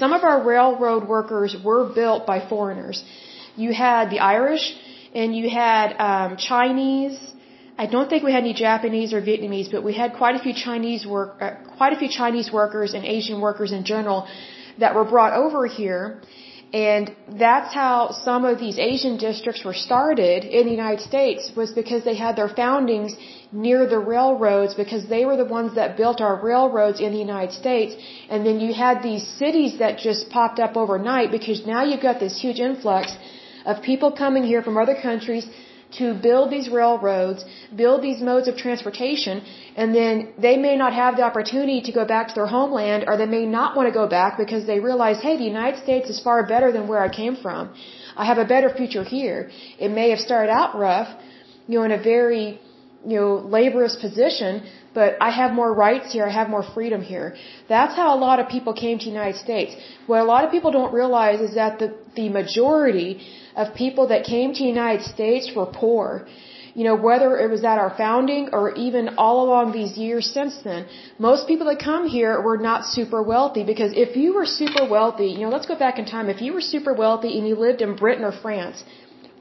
some 0.00 0.12
of 0.12 0.22
our 0.22 0.38
railroad 0.50 1.08
workers 1.08 1.56
were 1.68 1.84
built 1.92 2.24
by 2.24 2.38
foreigners. 2.52 3.02
You 3.56 3.72
had 3.72 4.10
the 4.10 4.20
Irish, 4.20 4.64
and 5.20 5.34
you 5.38 5.48
had 5.64 5.88
um, 6.08 6.36
Chinese. 6.36 7.18
I 7.84 7.86
don't 7.94 8.08
think 8.10 8.22
we 8.28 8.32
had 8.36 8.44
any 8.48 8.56
Japanese 8.66 9.10
or 9.16 9.20
Vietnamese, 9.30 9.68
but 9.74 9.82
we 9.88 9.94
had 10.02 10.10
quite 10.22 10.34
a 10.38 10.42
few 10.46 10.54
Chinese 10.66 11.02
work, 11.14 11.30
uh, 11.40 11.52
quite 11.78 11.92
a 11.96 11.98
few 12.02 12.10
Chinese 12.22 12.48
workers 12.60 12.90
and 12.96 13.04
Asian 13.16 13.40
workers 13.46 13.72
in 13.78 13.84
general 13.92 14.20
that 14.82 14.94
were 14.98 15.08
brought 15.14 15.32
over 15.44 15.62
here. 15.80 16.02
And 16.72 17.04
that's 17.44 17.72
how 17.72 18.10
some 18.28 18.44
of 18.50 18.58
these 18.64 18.78
Asian 18.90 19.16
districts 19.16 19.62
were 19.68 19.78
started 19.88 20.44
in 20.58 20.62
the 20.68 20.74
United 20.80 21.02
States 21.12 21.42
was 21.60 21.70
because 21.80 22.02
they 22.08 22.16
had 22.24 22.34
their 22.40 22.52
foundings 22.62 23.12
near 23.66 23.80
the 23.94 24.00
railroads 24.14 24.74
because 24.82 25.06
they 25.14 25.24
were 25.28 25.36
the 25.44 25.50
ones 25.58 25.76
that 25.76 25.96
built 26.00 26.20
our 26.20 26.36
railroads 26.50 26.98
in 27.06 27.12
the 27.16 27.22
United 27.28 27.54
States. 27.62 27.94
And 28.28 28.44
then 28.46 28.58
you 28.64 28.74
had 28.74 29.02
these 29.10 29.24
cities 29.42 29.78
that 29.78 29.98
just 30.08 30.28
popped 30.28 30.58
up 30.66 30.76
overnight 30.76 31.30
because 31.38 31.64
now 31.74 31.84
you've 31.84 32.06
got 32.10 32.18
this 32.26 32.36
huge 32.44 32.60
influx 32.70 33.16
of 33.70 33.82
people 33.82 34.10
coming 34.24 34.44
here 34.52 34.62
from 34.66 34.76
other 34.82 34.96
countries 35.08 35.46
to 35.98 36.06
build 36.26 36.50
these 36.50 36.68
railroads, 36.68 37.44
build 37.82 38.02
these 38.02 38.20
modes 38.20 38.48
of 38.48 38.56
transportation, 38.56 39.42
and 39.76 39.94
then 39.94 40.32
they 40.46 40.56
may 40.56 40.76
not 40.76 40.92
have 40.92 41.16
the 41.16 41.22
opportunity 41.22 41.80
to 41.88 41.92
go 41.92 42.04
back 42.04 42.28
to 42.28 42.34
their 42.34 42.50
homeland 42.56 43.04
or 43.06 43.16
they 43.16 43.30
may 43.38 43.46
not 43.46 43.76
want 43.76 43.86
to 43.88 43.94
go 44.00 44.06
back 44.18 44.36
because 44.36 44.66
they 44.66 44.80
realize, 44.80 45.18
hey, 45.26 45.36
the 45.36 45.50
United 45.54 45.78
States 45.86 46.10
is 46.10 46.20
far 46.28 46.46
better 46.54 46.72
than 46.72 46.88
where 46.88 47.02
I 47.08 47.08
came 47.08 47.36
from. 47.36 47.72
I 48.16 48.24
have 48.30 48.38
a 48.38 48.44
better 48.44 48.70
future 48.80 49.04
here. 49.04 49.50
It 49.78 49.90
may 49.90 50.10
have 50.10 50.18
started 50.28 50.50
out 50.50 50.76
rough, 50.76 51.08
you 51.68 51.78
know, 51.78 51.84
in 51.84 51.92
a 51.92 52.02
very, 52.02 52.60
you 53.04 53.16
know, 53.20 53.34
laborious 53.58 53.96
position, 53.96 54.62
but 54.98 55.16
I 55.28 55.30
have 55.38 55.50
more 55.60 55.70
rights 55.86 56.06
here, 56.14 56.24
I 56.30 56.34
have 56.40 56.48
more 56.56 56.64
freedom 56.76 57.02
here. 57.12 57.28
That's 57.74 57.94
how 58.00 58.08
a 58.16 58.20
lot 58.26 58.36
of 58.42 58.46
people 58.56 58.72
came 58.84 58.96
to 59.00 59.06
the 59.08 59.16
United 59.18 59.38
States. 59.46 59.72
What 60.10 60.20
a 60.26 60.28
lot 60.34 60.42
of 60.44 60.50
people 60.56 60.72
don't 60.78 60.92
realize 61.00 61.40
is 61.48 61.54
that 61.62 61.72
the, 61.82 61.88
the 62.20 62.28
majority 62.40 63.10
of 63.62 63.74
people 63.84 64.04
that 64.12 64.24
came 64.34 64.48
to 64.56 64.62
the 64.66 64.72
United 64.78 65.04
States 65.14 65.44
were 65.56 65.68
poor. 65.82 66.06
You 66.78 66.84
know, 66.88 66.96
whether 67.08 67.28
it 67.42 67.48
was 67.56 67.62
at 67.72 67.78
our 67.84 67.92
founding 68.02 68.48
or 68.56 68.64
even 68.86 69.04
all 69.24 69.38
along 69.46 69.72
these 69.78 69.92
years 70.06 70.24
since 70.38 70.54
then, 70.68 70.82
most 71.28 71.42
people 71.50 71.66
that 71.70 71.78
come 71.90 72.04
here 72.16 72.34
were 72.48 72.60
not 72.70 72.80
super 72.96 73.20
wealthy 73.34 73.62
because 73.72 73.92
if 74.06 74.10
you 74.22 74.28
were 74.38 74.48
super 74.62 74.84
wealthy, 74.96 75.28
you 75.36 75.42
know, 75.44 75.52
let's 75.56 75.70
go 75.72 75.78
back 75.86 75.98
in 76.02 76.06
time. 76.16 76.28
If 76.36 76.42
you 76.46 76.52
were 76.56 76.66
super 76.74 76.92
wealthy 77.04 77.30
and 77.38 77.48
you 77.48 77.54
lived 77.68 77.80
in 77.86 77.96
Britain 78.04 78.24
or 78.30 78.34
France, 78.44 78.84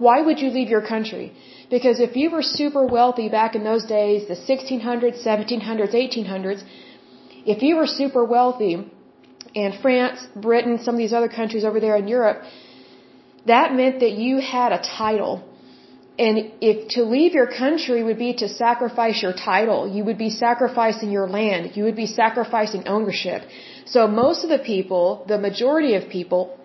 why 0.05 0.17
would 0.25 0.39
you 0.43 0.49
leave 0.57 0.69
your 0.75 0.85
country? 0.93 1.27
Because 1.69 1.99
if 1.99 2.15
you 2.15 2.29
were 2.29 2.43
super 2.43 2.85
wealthy 2.85 3.27
back 3.29 3.55
in 3.55 3.63
those 3.63 3.85
days, 3.85 4.27
the 4.27 4.35
1600s, 4.35 5.23
1700s, 5.25 5.93
1800s, 5.93 6.63
if 7.45 7.63
you 7.63 7.75
were 7.75 7.87
super 7.87 8.23
wealthy 8.23 8.73
in 9.53 9.71
France, 9.81 10.27
Britain, 10.35 10.79
some 10.83 10.95
of 10.95 10.99
these 10.99 11.13
other 11.13 11.29
countries 11.29 11.63
over 11.63 11.79
there 11.79 11.95
in 11.95 12.07
Europe, 12.07 12.43
that 13.45 13.73
meant 13.73 13.99
that 13.99 14.11
you 14.11 14.39
had 14.39 14.71
a 14.71 14.81
title. 14.97 15.43
And 16.17 16.51
if 16.61 16.87
to 16.95 17.03
leave 17.03 17.33
your 17.33 17.47
country 17.47 18.03
would 18.03 18.17
be 18.17 18.33
to 18.41 18.47
sacrifice 18.47 19.21
your 19.21 19.33
title, 19.33 19.87
you 19.95 20.03
would 20.05 20.17
be 20.17 20.29
sacrificing 20.29 21.11
your 21.11 21.27
land, 21.27 21.75
you 21.75 21.83
would 21.83 21.95
be 21.95 22.07
sacrificing 22.07 22.87
ownership. 22.87 23.41
So 23.85 24.07
most 24.07 24.43
of 24.43 24.49
the 24.49 24.59
people, 24.59 25.25
the 25.27 25.37
majority 25.37 25.95
of 25.95 26.09
people, 26.09 26.57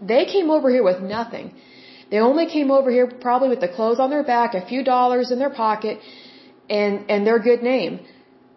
they 0.00 0.24
came 0.24 0.50
over 0.50 0.70
here 0.70 0.82
with 0.82 1.00
nothing. 1.00 1.54
They 2.10 2.18
only 2.18 2.46
came 2.46 2.70
over 2.70 2.90
here 2.90 3.06
probably 3.06 3.48
with 3.48 3.60
the 3.60 3.72
clothes 3.76 4.00
on 4.00 4.10
their 4.10 4.22
back, 4.22 4.54
a 4.54 4.64
few 4.72 4.82
dollars 4.84 5.30
in 5.30 5.38
their 5.38 5.54
pocket, 5.64 5.98
and, 6.68 7.10
and 7.10 7.26
their 7.26 7.38
good 7.38 7.62
name. 7.62 8.00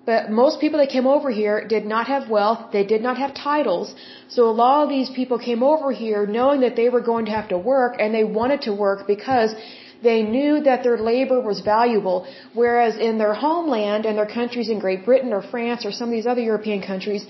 But 0.06 0.32
most 0.32 0.60
people 0.60 0.80
that 0.80 0.90
came 0.90 1.08
over 1.16 1.30
here 1.30 1.58
did 1.74 1.86
not 1.86 2.08
have 2.08 2.30
wealth, 2.30 2.62
they 2.72 2.86
did 2.94 3.02
not 3.08 3.18
have 3.18 3.34
titles. 3.34 3.94
So 4.36 4.50
a 4.50 4.56
lot 4.64 4.84
of 4.84 4.90
these 4.90 5.10
people 5.20 5.38
came 5.38 5.62
over 5.62 5.92
here 5.92 6.26
knowing 6.26 6.62
that 6.62 6.76
they 6.76 6.90
were 6.90 7.06
going 7.12 7.26
to 7.26 7.32
have 7.32 7.50
to 7.50 7.58
work 7.58 7.98
and 8.00 8.14
they 8.14 8.24
wanted 8.24 8.62
to 8.68 8.74
work 8.74 9.06
because 9.16 9.54
they 10.02 10.24
knew 10.24 10.62
that 10.62 10.84
their 10.84 10.98
labor 10.98 11.40
was 11.42 11.60
valuable. 11.60 12.18
Whereas 12.54 12.98
in 12.98 13.18
their 13.18 13.34
homeland 13.34 14.06
and 14.06 14.18
their 14.18 14.32
countries 14.40 14.70
in 14.70 14.80
Great 14.80 15.06
Britain 15.06 15.34
or 15.34 15.42
France 15.42 15.86
or 15.86 15.92
some 15.92 16.10
of 16.10 16.14
these 16.18 16.30
other 16.34 16.42
European 16.42 16.82
countries, 16.82 17.26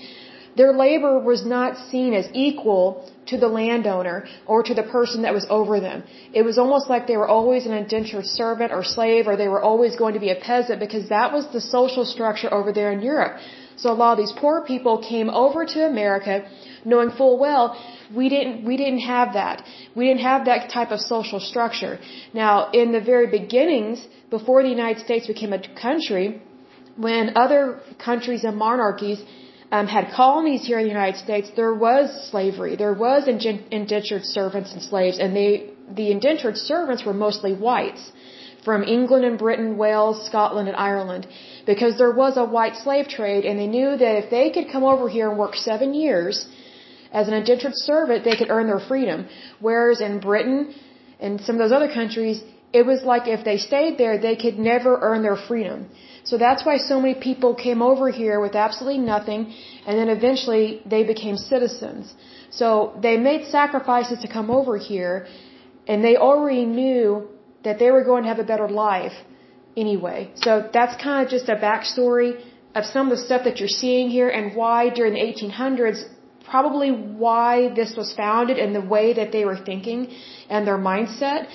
their 0.56 0.72
labor 0.72 1.18
was 1.18 1.44
not 1.44 1.76
seen 1.90 2.12
as 2.14 2.28
equal 2.32 3.04
to 3.26 3.36
the 3.38 3.48
landowner 3.48 4.26
or 4.46 4.62
to 4.62 4.74
the 4.74 4.82
person 4.82 5.22
that 5.22 5.32
was 5.32 5.46
over 5.48 5.80
them. 5.80 6.02
It 6.32 6.42
was 6.42 6.58
almost 6.58 6.88
like 6.90 7.06
they 7.06 7.16
were 7.16 7.28
always 7.28 7.66
an 7.66 7.72
indentured 7.72 8.26
servant 8.26 8.72
or 8.72 8.82
slave 8.82 9.28
or 9.28 9.36
they 9.36 9.48
were 9.48 9.62
always 9.62 9.96
going 9.96 10.14
to 10.14 10.20
be 10.20 10.30
a 10.30 10.40
peasant 10.50 10.80
because 10.80 11.08
that 11.08 11.32
was 11.32 11.46
the 11.52 11.60
social 11.60 12.04
structure 12.04 12.52
over 12.52 12.72
there 12.72 12.90
in 12.92 13.00
Europe. 13.00 13.38
So 13.76 13.90
a 13.92 13.98
lot 14.02 14.12
of 14.12 14.18
these 14.18 14.32
poor 14.36 14.64
people 14.64 14.98
came 14.98 15.30
over 15.30 15.64
to 15.64 15.86
America 15.86 16.44
knowing 16.84 17.10
full 17.10 17.38
well 17.38 17.76
we 18.14 18.28
didn't 18.28 18.64
we 18.64 18.76
didn't 18.76 19.04
have 19.14 19.34
that. 19.34 19.64
We 19.94 20.06
didn't 20.08 20.22
have 20.22 20.44
that 20.46 20.70
type 20.70 20.90
of 20.90 21.00
social 21.00 21.40
structure. 21.40 21.98
Now, 22.34 22.70
in 22.70 22.92
the 22.92 23.00
very 23.00 23.26
beginnings, 23.38 24.06
before 24.30 24.62
the 24.62 24.68
United 24.68 25.04
States 25.04 25.26
became 25.26 25.52
a 25.52 25.62
country, 25.80 26.42
when 26.96 27.36
other 27.36 27.80
countries 28.04 28.44
and 28.44 28.56
monarchies 28.56 29.22
um, 29.70 29.86
had 29.86 30.12
colonies 30.12 30.66
here 30.66 30.78
in 30.78 30.84
the 30.84 30.94
United 31.00 31.18
States, 31.18 31.50
there 31.54 31.74
was 31.74 32.06
slavery. 32.30 32.74
There 32.76 32.92
was 32.92 33.28
indentured 33.28 34.24
servants 34.24 34.72
and 34.72 34.82
slaves, 34.82 35.18
and 35.18 35.34
they, 35.34 35.70
the 36.00 36.10
indentured 36.10 36.56
servants 36.56 37.04
were 37.04 37.14
mostly 37.14 37.52
whites 37.54 38.10
from 38.64 38.82
England 38.82 39.24
and 39.24 39.38
Britain, 39.38 39.78
Wales, 39.78 40.26
Scotland, 40.26 40.68
and 40.68 40.76
Ireland, 40.76 41.26
because 41.66 41.96
there 41.96 42.10
was 42.10 42.36
a 42.36 42.44
white 42.44 42.76
slave 42.76 43.08
trade, 43.08 43.44
and 43.44 43.58
they 43.58 43.66
knew 43.66 43.96
that 43.96 44.14
if 44.22 44.30
they 44.30 44.50
could 44.50 44.68
come 44.70 44.84
over 44.84 45.08
here 45.08 45.30
and 45.30 45.38
work 45.38 45.54
seven 45.54 45.94
years 45.94 46.46
as 47.12 47.28
an 47.28 47.34
indentured 47.34 47.74
servant, 47.74 48.24
they 48.24 48.36
could 48.36 48.50
earn 48.50 48.66
their 48.66 48.80
freedom. 48.80 49.28
Whereas 49.60 50.00
in 50.00 50.20
Britain 50.20 50.74
and 51.20 51.40
some 51.40 51.54
of 51.56 51.60
those 51.60 51.72
other 51.72 51.92
countries, 51.92 52.42
it 52.72 52.84
was 52.84 53.02
like 53.02 53.26
if 53.26 53.44
they 53.44 53.56
stayed 53.56 53.98
there, 53.98 54.18
they 54.18 54.36
could 54.36 54.58
never 54.58 54.98
earn 55.00 55.22
their 55.22 55.36
freedom. 55.36 55.88
So 56.30 56.38
that's 56.38 56.62
why 56.66 56.76
so 56.90 56.96
many 57.02 57.14
people 57.28 57.52
came 57.66 57.80
over 57.90 58.06
here 58.20 58.36
with 58.44 58.54
absolutely 58.66 59.02
nothing, 59.14 59.40
and 59.86 59.98
then 59.98 60.08
eventually 60.18 60.66
they 60.92 61.02
became 61.12 61.36
citizens. 61.36 62.14
So 62.60 62.68
they 63.06 63.16
made 63.30 63.42
sacrifices 63.58 64.18
to 64.24 64.28
come 64.36 64.48
over 64.58 64.74
here, 64.90 65.14
and 65.88 66.04
they 66.08 66.16
already 66.28 66.66
knew 66.66 67.04
that 67.64 67.80
they 67.80 67.90
were 67.96 68.04
going 68.10 68.22
to 68.24 68.28
have 68.32 68.42
a 68.46 68.48
better 68.52 68.68
life 68.68 69.16
anyway. 69.76 70.20
So 70.44 70.50
that's 70.76 70.94
kind 71.02 71.20
of 71.24 71.28
just 71.36 71.48
a 71.48 71.58
backstory 71.68 72.30
of 72.78 72.84
some 72.94 73.10
of 73.10 73.18
the 73.18 73.22
stuff 73.28 73.42
that 73.48 73.58
you're 73.58 73.76
seeing 73.82 74.08
here 74.18 74.28
and 74.28 74.54
why 74.54 74.80
during 74.98 75.14
the 75.14 75.24
1800s, 75.30 76.00
probably 76.48 76.90
why 77.24 77.52
this 77.80 77.94
was 77.96 78.08
founded 78.22 78.56
and 78.56 78.74
the 78.80 78.86
way 78.94 79.06
that 79.20 79.32
they 79.32 79.44
were 79.44 79.60
thinking 79.70 80.00
and 80.48 80.66
their 80.66 80.78
mindset 80.78 81.48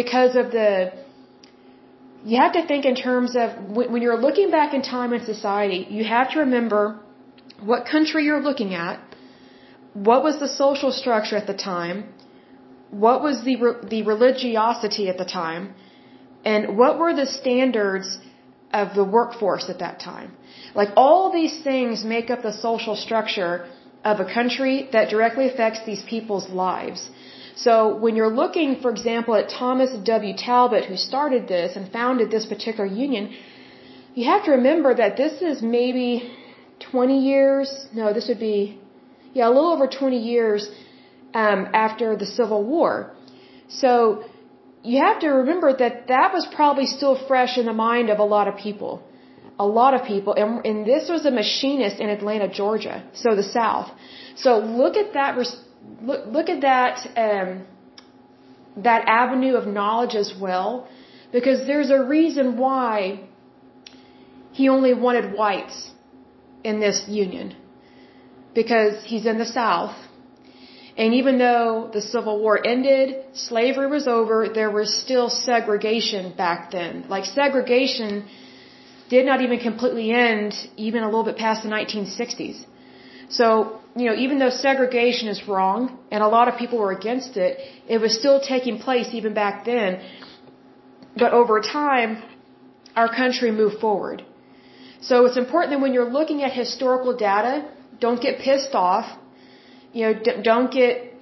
because 0.00 0.36
of 0.36 0.52
the 0.58 0.92
you 2.24 2.36
have 2.40 2.52
to 2.52 2.66
think 2.66 2.84
in 2.84 2.94
terms 2.94 3.36
of 3.36 3.48
when 3.76 4.00
you're 4.02 4.20
looking 4.26 4.50
back 4.50 4.74
in 4.74 4.82
time 4.82 5.12
and 5.12 5.24
society, 5.24 5.86
you 5.90 6.04
have 6.04 6.30
to 6.32 6.40
remember 6.40 7.00
what 7.60 7.86
country 7.86 8.24
you're 8.24 8.40
looking 8.40 8.74
at, 8.74 9.00
what 9.94 10.22
was 10.22 10.38
the 10.38 10.48
social 10.48 10.92
structure 10.92 11.36
at 11.36 11.46
the 11.46 11.54
time, 11.54 12.12
what 12.90 13.22
was 13.22 13.42
the 13.44 13.56
the 13.94 14.02
religiosity 14.02 15.08
at 15.08 15.18
the 15.18 15.24
time, 15.24 15.74
and 16.44 16.76
what 16.76 16.98
were 16.98 17.14
the 17.14 17.26
standards 17.26 18.18
of 18.72 18.94
the 18.94 19.04
workforce 19.04 19.68
at 19.68 19.78
that 19.80 20.00
time. 20.00 20.32
Like 20.74 20.90
all 20.96 21.30
these 21.32 21.62
things 21.62 22.04
make 22.04 22.30
up 22.30 22.42
the 22.42 22.52
social 22.52 22.96
structure 22.96 23.66
of 24.04 24.20
a 24.20 24.24
country 24.24 24.88
that 24.92 25.10
directly 25.10 25.48
affects 25.48 25.84
these 25.84 26.02
people's 26.02 26.48
lives. 26.48 27.10
So 27.56 27.96
when 27.96 28.16
you're 28.16 28.34
looking, 28.42 28.80
for 28.80 28.90
example, 28.90 29.34
at 29.34 29.48
Thomas 29.48 29.90
W. 30.04 30.34
Talbot, 30.36 30.84
who 30.86 30.96
started 30.96 31.48
this 31.48 31.76
and 31.76 31.92
founded 31.92 32.30
this 32.30 32.46
particular 32.46 32.86
union, 32.86 33.34
you 34.14 34.24
have 34.26 34.44
to 34.44 34.52
remember 34.52 34.94
that 34.94 35.16
this 35.16 35.42
is 35.42 35.62
maybe 35.62 36.32
20 36.90 37.18
years, 37.20 37.86
no, 37.94 38.12
this 38.12 38.28
would 38.28 38.40
be, 38.40 38.78
yeah, 39.34 39.48
a 39.48 39.52
little 39.56 39.72
over 39.72 39.86
20 39.86 40.18
years 40.18 40.70
um, 41.34 41.68
after 41.72 42.16
the 42.16 42.26
Civil 42.26 42.64
War. 42.64 43.12
So 43.68 44.24
you 44.82 45.00
have 45.02 45.20
to 45.20 45.28
remember 45.28 45.76
that 45.76 46.08
that 46.08 46.32
was 46.32 46.46
probably 46.54 46.86
still 46.86 47.16
fresh 47.26 47.56
in 47.56 47.66
the 47.66 47.72
mind 47.72 48.10
of 48.10 48.18
a 48.18 48.24
lot 48.24 48.48
of 48.48 48.56
people. 48.56 49.02
A 49.58 49.66
lot 49.66 49.94
of 49.94 50.04
people. 50.06 50.34
And, 50.34 50.64
and 50.66 50.86
this 50.86 51.08
was 51.08 51.24
a 51.24 51.30
machinist 51.30 52.00
in 52.00 52.08
Atlanta, 52.08 52.48
Georgia, 52.48 53.04
so 53.14 53.36
the 53.36 53.42
South. 53.42 53.90
So 54.36 54.58
look 54.58 54.96
at 54.96 55.12
that 55.14 55.36
look 56.02 56.26
look 56.26 56.48
at 56.48 56.60
that 56.62 57.06
um, 57.16 57.66
that 58.76 59.04
avenue 59.06 59.54
of 59.54 59.66
knowledge 59.66 60.14
as 60.14 60.32
well, 60.38 60.88
because 61.32 61.66
there's 61.66 61.90
a 61.90 62.02
reason 62.02 62.56
why 62.56 63.20
he 64.52 64.68
only 64.68 64.94
wanted 64.94 65.34
whites 65.34 65.90
in 66.64 66.80
this 66.80 67.04
union, 67.08 67.54
because 68.54 69.04
he's 69.04 69.26
in 69.26 69.38
the 69.38 69.46
South. 69.46 69.96
And 70.94 71.14
even 71.14 71.38
though 71.38 71.90
the 71.92 72.02
Civil 72.02 72.38
War 72.38 72.54
ended, 72.66 73.24
slavery 73.32 73.86
was 73.86 74.06
over, 74.06 74.48
there 74.52 74.70
was 74.70 74.94
still 74.94 75.30
segregation 75.30 76.34
back 76.36 76.70
then. 76.70 77.06
Like 77.08 77.24
segregation 77.24 78.28
did 79.08 79.24
not 79.24 79.40
even 79.40 79.58
completely 79.58 80.10
end 80.12 80.54
even 80.76 81.02
a 81.02 81.06
little 81.06 81.24
bit 81.24 81.38
past 81.38 81.62
the 81.62 81.70
1960s. 81.70 82.66
So 83.30 83.80
you 83.96 84.06
know, 84.08 84.14
even 84.14 84.38
though 84.38 84.50
segregation 84.50 85.28
is 85.28 85.46
wrong 85.46 85.98
and 86.10 86.22
a 86.22 86.28
lot 86.28 86.48
of 86.48 86.56
people 86.56 86.78
were 86.78 86.92
against 86.92 87.36
it, 87.36 87.58
it 87.88 87.98
was 87.98 88.18
still 88.18 88.40
taking 88.40 88.78
place 88.78 89.08
even 89.12 89.34
back 89.34 89.64
then. 89.64 90.00
But 91.16 91.32
over 91.32 91.60
time, 91.60 92.22
our 92.96 93.14
country 93.14 93.50
moved 93.50 93.80
forward. 93.80 94.24
So 95.00 95.26
it's 95.26 95.36
important 95.36 95.72
that 95.72 95.80
when 95.80 95.92
you're 95.92 96.12
looking 96.18 96.42
at 96.42 96.52
historical 96.52 97.14
data, 97.16 97.68
don't 98.00 98.20
get 98.20 98.38
pissed 98.38 98.74
off. 98.74 99.06
You 99.92 100.02
know, 100.04 100.42
don't 100.42 100.70
get 100.72 101.12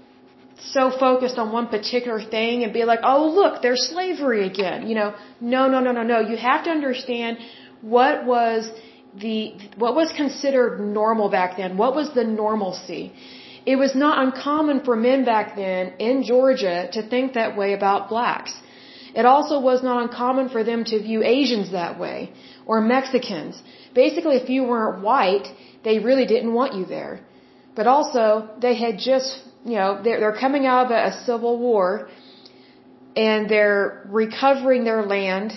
so 0.77 0.91
focused 0.91 1.39
on 1.39 1.51
one 1.53 1.67
particular 1.69 2.23
thing 2.23 2.63
and 2.65 2.73
be 2.73 2.85
like, 2.85 3.01
oh, 3.03 3.27
look, 3.29 3.63
there's 3.63 3.89
slavery 3.89 4.47
again. 4.47 4.87
You 4.87 4.95
know, 4.95 5.15
no, 5.41 5.67
no, 5.69 5.81
no, 5.81 5.93
no, 5.93 6.03
no. 6.03 6.21
You 6.21 6.37
have 6.37 6.65
to 6.65 6.71
understand 6.71 7.39
what 7.81 8.27
was 8.27 8.71
the, 9.15 9.55
what 9.77 9.95
was 9.95 10.13
considered 10.13 10.81
normal 10.81 11.29
back 11.29 11.57
then. 11.57 11.77
What 11.77 11.95
was 11.95 12.15
the 12.15 12.25
normalcy? 12.25 13.13
It 13.67 13.77
was 13.77 13.95
not 13.95 14.23
uncommon 14.25 14.85
for 14.85 14.97
men 14.97 15.25
back 15.25 15.57
then 15.57 15.93
in 15.99 16.23
Georgia 16.23 16.89
to 16.93 17.03
think 17.03 17.35
that 17.35 17.57
way 17.57 17.73
about 17.75 18.09
blacks. 18.09 18.55
It 19.15 19.27
also 19.27 19.61
was 19.61 19.83
not 19.83 20.03
uncommon 20.03 20.49
for 20.49 20.63
them 20.65 20.85
to 20.85 21.03
view 21.03 21.23
Asians 21.23 21.73
that 21.73 21.99
way 21.99 22.33
or 22.65 22.81
Mexicans. 22.81 23.61
Basically, 23.95 24.37
if 24.37 24.49
you 24.49 24.63
weren't 24.65 25.03
white, 25.03 25.49
they 25.83 25.99
really 25.99 26.27
didn't 26.27 26.53
want 26.55 26.75
you 26.75 26.85
there. 26.85 27.21
But 27.75 27.87
also, 27.87 28.49
they 28.61 28.75
had 28.75 28.99
just, 28.99 29.43
you 29.65 29.75
know, 29.75 30.01
they're, 30.03 30.21
they're 30.21 30.39
coming 30.39 30.67
out 30.67 30.87
of 30.87 30.91
a, 30.93 31.09
a 31.09 31.13
civil 31.25 31.59
war 31.59 32.09
and 33.17 33.49
they're 33.49 34.07
recovering 34.09 34.85
their 34.85 35.03
land. 35.03 35.53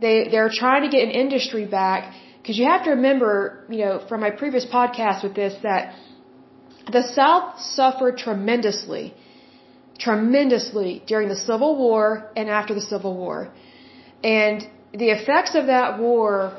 They, 0.00 0.28
they're 0.28 0.50
trying 0.52 0.82
to 0.82 0.88
get 0.88 1.04
an 1.04 1.10
industry 1.10 1.66
back 1.66 2.12
because 2.48 2.58
you 2.58 2.64
have 2.64 2.84
to 2.84 2.92
remember, 2.92 3.62
you 3.68 3.84
know, 3.84 3.98
from 4.08 4.22
my 4.22 4.30
previous 4.30 4.64
podcast 4.64 5.22
with 5.22 5.34
this 5.34 5.54
that 5.62 5.94
the 6.90 7.02
South 7.02 7.60
suffered 7.60 8.16
tremendously, 8.16 9.12
tremendously 9.98 11.02
during 11.06 11.28
the 11.28 11.36
Civil 11.36 11.76
War 11.76 12.30
and 12.34 12.48
after 12.48 12.72
the 12.72 12.80
Civil 12.80 13.14
War. 13.14 13.52
And 14.24 14.66
the 14.94 15.10
effects 15.10 15.54
of 15.56 15.66
that 15.66 15.98
war 15.98 16.56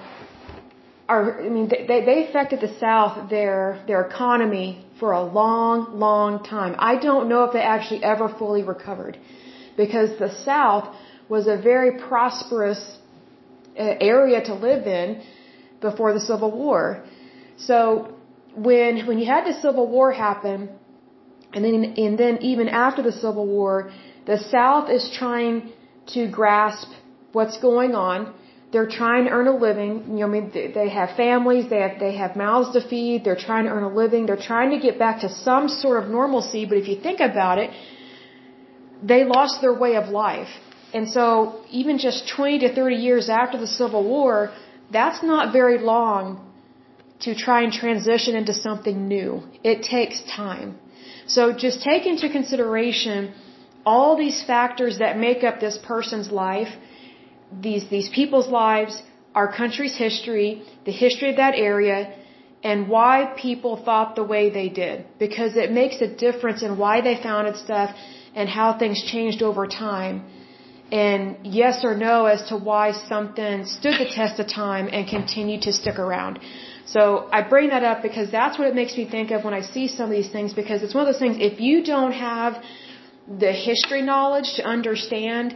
are, 1.08 1.43
I 1.43 1.49
mean, 1.49 1.67
they, 1.69 2.06
they 2.06 2.28
affected 2.28 2.62
the 2.62 2.73
South, 2.80 3.28
their, 3.32 3.84
their 3.88 4.02
economy 4.02 4.86
for 4.99 5.13
a 5.13 5.23
long, 5.23 5.97
long 5.97 6.43
time. 6.43 6.75
I 6.78 6.97
don't 6.97 7.28
know 7.30 7.45
if 7.45 7.54
they 7.54 7.63
actually 7.75 8.04
ever 8.04 8.30
fully 8.30 8.62
recovered 8.62 9.17
because 9.75 10.19
the 10.19 10.32
South 10.45 10.95
was 11.28 11.47
a 11.47 11.58
very 11.58 11.97
prosperous 11.97 12.99
uh, 13.75 13.95
area 14.13 14.43
to 14.43 14.54
live 14.54 14.86
in 14.86 15.23
before 15.81 16.13
the 16.13 16.19
Civil 16.19 16.51
War. 16.51 17.03
So 17.57 18.15
when 18.55 19.05
when 19.07 19.17
you 19.19 19.25
had 19.25 19.45
the 19.45 19.53
Civil 19.65 19.87
War 19.87 20.11
happen, 20.11 20.69
and 21.53 21.63
then 21.65 21.93
and 22.05 22.17
then 22.17 22.37
even 22.41 22.67
after 22.67 23.01
the 23.01 23.11
Civil 23.11 23.45
War, 23.47 23.91
the 24.25 24.37
South 24.55 24.89
is 24.89 25.09
trying 25.21 25.71
to 26.13 26.27
grasp 26.27 26.89
what's 27.31 27.57
going 27.59 27.95
on. 27.95 28.33
They're 28.71 28.91
trying 29.01 29.23
to 29.25 29.31
earn 29.31 29.47
a 29.47 29.57
living. 29.67 29.91
You 30.09 30.19
know, 30.19 30.27
I 30.27 30.29
mean, 30.35 30.51
they 30.53 30.89
have 30.89 31.15
families. 31.17 31.69
They 31.69 31.81
have 31.85 31.99
they 31.99 32.15
have 32.23 32.35
mouths 32.35 32.71
to 32.73 32.81
feed. 32.87 33.23
They're 33.25 33.43
trying 33.47 33.65
to 33.65 33.71
earn 33.71 33.83
a 33.91 33.93
living. 34.03 34.27
They're 34.27 34.45
trying 34.51 34.71
to 34.75 34.79
get 34.87 34.99
back 34.99 35.21
to 35.21 35.29
some 35.29 35.67
sort 35.67 36.03
of 36.03 36.09
normalcy. 36.09 36.65
But 36.65 36.77
if 36.77 36.87
you 36.87 36.97
think 37.07 37.19
about 37.19 37.57
it, 37.57 37.71
they 39.01 39.23
lost 39.23 39.61
their 39.61 39.73
way 39.73 39.95
of 39.95 40.09
life. 40.09 40.51
And 40.93 41.09
so, 41.09 41.61
even 41.69 41.97
just 41.97 42.27
20 42.35 42.59
to 42.59 42.73
30 42.73 42.95
years 42.95 43.29
after 43.29 43.57
the 43.59 43.67
Civil 43.67 44.03
War, 44.03 44.51
that's 44.91 45.21
not 45.23 45.54
very 45.54 45.78
long 45.78 46.23
to 47.21 47.36
try 47.36 47.62
and 47.63 47.73
transition 47.73 48.36
into 48.36 48.54
something 48.54 49.08
new. 49.08 49.43
It 49.63 49.84
takes 49.84 50.21
time. 50.23 50.80
So 51.28 51.54
just 51.65 51.82
take 51.84 52.06
into 52.06 52.30
consideration 52.30 53.34
all 53.86 54.17
these 54.17 54.39
factors 54.43 54.99
that 54.99 55.17
make 55.17 55.43
up 55.43 55.60
this 55.60 55.78
person's 55.78 56.32
life, 56.32 56.71
these, 57.67 57.89
these 57.89 58.10
people's 58.10 58.47
lives, 58.47 59.02
our 59.36 59.52
country's 59.62 59.95
history, 59.95 60.63
the 60.86 60.91
history 60.91 61.30
of 61.30 61.38
that 61.38 61.56
area, 61.56 62.15
and 62.63 62.89
why 62.89 63.34
people 63.38 63.78
thought 63.86 64.15
the 64.15 64.23
way 64.23 64.49
they 64.49 64.69
did. 64.69 65.06
Because 65.17 65.56
it 65.56 65.71
makes 65.71 66.02
a 66.02 66.08
difference 66.25 66.62
in 66.62 66.78
why 66.78 67.02
they 67.02 67.15
founded 67.21 67.56
stuff 67.58 67.95
and 68.36 68.49
how 68.49 68.78
things 68.78 69.04
changed 69.04 69.41
over 69.41 69.65
time. 69.67 70.15
And 70.91 71.38
yes 71.43 71.84
or 71.84 71.95
no 71.95 72.25
as 72.25 72.41
to 72.49 72.58
why 72.58 72.93
something 73.08 73.65
stood 73.65 73.99
the 73.99 74.10
test 74.10 74.39
of 74.39 74.47
time 74.47 74.89
and 74.91 75.08
continued 75.08 75.62
to 75.63 75.73
stick 75.73 75.99
around. 75.99 76.39
So 76.88 77.30
I 77.32 77.41
bring 77.43 77.69
that 77.69 77.84
up 77.84 78.02
because 78.02 78.32
that's 78.32 78.58
what 78.58 78.67
it 78.67 78.73
makes 78.73 78.97
me 78.97 79.08
think 79.08 79.30
of 79.30 79.43
when 79.43 79.54
I 79.54 79.62
see 79.62 79.88
some 79.88 80.06
of 80.06 80.12
these 80.12 80.32
things 80.32 80.54
because 80.54 80.82
it's 80.82 80.95
one 80.95 81.06
of 81.06 81.13
those 81.13 81.19
things, 81.19 81.38
if 81.39 81.60
you 81.60 81.84
don't 81.84 82.13
have 82.13 82.63
the 83.43 83.52
history 83.52 84.02
knowledge 84.02 84.56
to 84.56 84.63
understand 84.65 85.56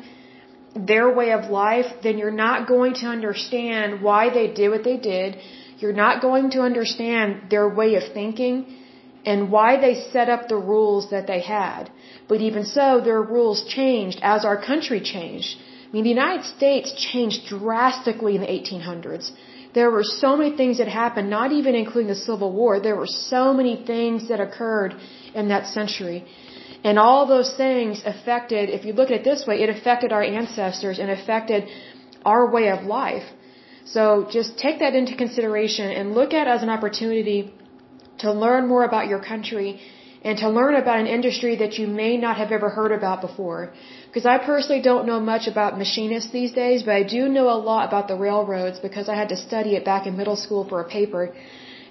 their 0.75 1.11
way 1.11 1.31
of 1.31 1.49
life, 1.49 1.87
then 2.03 2.17
you're 2.19 2.39
not 2.47 2.67
going 2.67 2.93
to 2.95 3.07
understand 3.07 4.01
why 4.01 4.29
they 4.29 4.47
did 4.53 4.69
what 4.69 4.83
they 4.83 4.97
did. 4.97 5.37
You're 5.79 5.99
not 6.05 6.21
going 6.21 6.51
to 6.51 6.61
understand 6.61 7.49
their 7.49 7.67
way 7.67 7.95
of 7.95 8.03
thinking 8.13 8.82
and 9.25 9.51
why 9.51 9.69
they 9.79 9.93
set 10.11 10.29
up 10.29 10.47
the 10.47 10.61
rules 10.73 11.09
that 11.11 11.27
they 11.27 11.41
had. 11.41 11.89
But 12.27 12.41
even 12.41 12.65
so, 12.65 12.99
their 12.99 13.21
rules 13.21 13.63
changed 13.63 14.19
as 14.21 14.45
our 14.45 14.59
country 14.61 14.99
changed. 14.99 15.57
I 15.87 15.91
mean, 15.93 16.03
the 16.03 16.15
United 16.21 16.45
States 16.45 16.93
changed 17.11 17.47
drastically 17.47 18.35
in 18.35 18.41
the 18.41 18.47
1800s. 18.47 19.31
There 19.73 19.89
were 19.89 20.03
so 20.03 20.35
many 20.37 20.55
things 20.55 20.77
that 20.79 20.87
happened, 20.87 21.29
not 21.29 21.51
even 21.51 21.73
including 21.75 22.09
the 22.15 22.21
Civil 22.29 22.51
War. 22.51 22.79
There 22.79 22.95
were 22.95 23.13
so 23.31 23.53
many 23.53 23.75
things 23.91 24.27
that 24.29 24.39
occurred 24.39 24.95
in 25.33 25.47
that 25.49 25.67
century. 25.67 26.25
And 26.83 26.99
all 26.99 27.25
those 27.25 27.51
things 27.55 28.03
affected, 28.05 28.69
if 28.69 28.85
you 28.85 28.93
look 28.93 29.09
at 29.09 29.17
it 29.21 29.23
this 29.23 29.45
way, 29.47 29.63
it 29.63 29.69
affected 29.69 30.11
our 30.11 30.23
ancestors 30.23 30.99
and 30.99 31.09
affected 31.09 31.69
our 32.25 32.51
way 32.51 32.69
of 32.69 32.83
life. 32.83 33.23
So 33.85 34.27
just 34.29 34.57
take 34.57 34.79
that 34.79 34.93
into 34.95 35.15
consideration 35.15 35.91
and 35.91 36.13
look 36.13 36.33
at 36.33 36.47
it 36.47 36.51
as 36.55 36.63
an 36.63 36.69
opportunity 36.69 37.53
to 38.19 38.31
learn 38.31 38.67
more 38.67 38.83
about 38.83 39.07
your 39.07 39.19
country 39.19 39.79
and 40.23 40.37
to 40.37 40.49
learn 40.49 40.75
about 40.75 40.99
an 40.99 41.07
industry 41.07 41.55
that 41.61 41.73
you 41.77 41.85
may 41.87 42.15
not 42.17 42.37
have 42.37 42.51
ever 42.57 42.69
heard 42.69 42.93
about 42.93 43.21
before. 43.21 43.73
Because 44.07 44.25
I 44.25 44.37
personally 44.37 44.81
don't 44.81 45.05
know 45.05 45.19
much 45.19 45.47
about 45.47 45.77
machinists 45.77 46.31
these 46.31 46.53
days, 46.53 46.83
but 46.83 46.93
I 47.01 47.03
do 47.03 47.27
know 47.27 47.49
a 47.49 47.59
lot 47.71 47.87
about 47.89 48.07
the 48.07 48.15
railroads 48.15 48.79
because 48.79 49.09
I 49.09 49.15
had 49.15 49.29
to 49.29 49.37
study 49.47 49.75
it 49.75 49.83
back 49.83 50.07
in 50.07 50.15
middle 50.15 50.37
school 50.45 50.63
for 50.69 50.79
a 50.81 50.87
paper. 50.97 51.23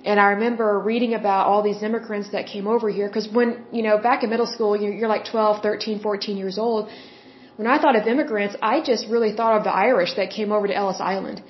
And 0.04 0.18
I 0.18 0.28
remember 0.36 0.80
reading 0.80 1.12
about 1.14 1.46
all 1.46 1.62
these 1.62 1.82
immigrants 1.82 2.30
that 2.30 2.46
came 2.46 2.66
over 2.66 2.88
here 2.90 3.06
because 3.08 3.28
when, 3.28 3.64
you 3.70 3.82
know, 3.82 3.98
back 3.98 4.24
in 4.24 4.30
middle 4.30 4.50
school, 4.54 4.72
you're, 4.80 5.08
like 5.08 5.24
12, 5.26 5.62
13, 5.62 6.00
14 6.00 6.36
years 6.36 6.58
old. 6.58 6.88
When 7.56 7.68
I 7.68 7.78
thought 7.80 7.96
of 7.96 8.06
immigrants, 8.06 8.56
I 8.62 8.80
just 8.80 9.06
really 9.08 9.32
thought 9.36 9.58
of 9.58 9.64
the 9.64 9.74
Irish 9.88 10.14
that 10.14 10.30
came 10.30 10.50
over 10.50 10.66
to 10.66 10.74
Ellis 10.74 11.00
Island. 11.00 11.42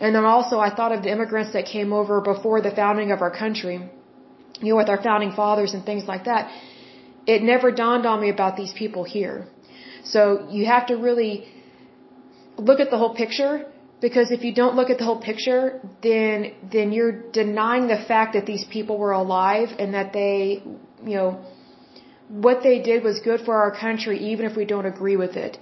And 0.00 0.14
then 0.16 0.24
also 0.24 0.58
I 0.58 0.74
thought 0.74 0.92
of 0.92 1.02
the 1.02 1.12
immigrants 1.12 1.52
that 1.52 1.66
came 1.66 1.92
over 1.92 2.20
before 2.20 2.60
the 2.60 2.72
founding 2.72 3.12
of 3.12 3.20
our 3.20 3.30
country, 3.30 3.76
you 4.60 4.70
know, 4.70 4.76
with 4.76 4.88
our 4.88 5.02
founding 5.02 5.32
fathers 5.32 5.74
and 5.74 5.84
things 5.84 6.04
like 6.04 6.24
that. 6.24 6.50
It 7.26 7.42
never 7.42 7.70
dawned 7.70 8.06
on 8.06 8.20
me 8.20 8.30
about 8.30 8.56
these 8.56 8.72
people 8.72 9.04
here. 9.04 9.46
So 10.04 10.48
you 10.50 10.66
have 10.66 10.86
to 10.86 10.96
really 10.96 11.46
look 12.56 12.80
at 12.80 12.90
the 12.90 12.98
whole 12.98 13.14
picture 13.14 13.66
because 14.00 14.32
if 14.32 14.42
you 14.42 14.52
don't 14.52 14.74
look 14.74 14.90
at 14.90 14.98
the 14.98 15.04
whole 15.04 15.20
picture, 15.20 15.80
then 16.02 16.52
then 16.72 16.92
you're 16.92 17.16
denying 17.40 17.86
the 17.86 18.00
fact 18.12 18.34
that 18.36 18.46
these 18.46 18.64
people 18.76 18.98
were 18.98 19.12
alive 19.12 19.68
and 19.78 19.94
that 19.94 20.12
they, 20.12 20.62
you 21.10 21.16
know, 21.18 21.40
what 22.28 22.62
they 22.62 22.80
did 22.90 23.04
was 23.04 23.20
good 23.20 23.40
for 23.46 23.54
our 23.62 23.72
country 23.84 24.18
even 24.30 24.44
if 24.50 24.56
we 24.56 24.64
don't 24.64 24.86
agree 24.86 25.16
with 25.16 25.36
it. 25.36 25.58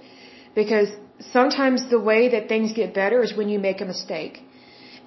Because 0.55 0.89
sometimes 1.31 1.89
the 1.89 1.99
way 1.99 2.29
that 2.29 2.47
things 2.49 2.73
get 2.73 2.93
better 2.93 3.21
is 3.21 3.35
when 3.35 3.49
you 3.49 3.59
make 3.59 3.79
a 3.81 3.85
mistake. 3.85 4.41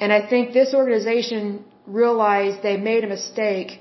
And 0.01 0.13
I 0.13 0.21
think 0.31 0.53
this 0.53 0.75
organization 0.75 1.65
realized 1.87 2.63
they 2.63 2.77
made 2.77 3.05
a 3.05 3.07
mistake 3.07 3.81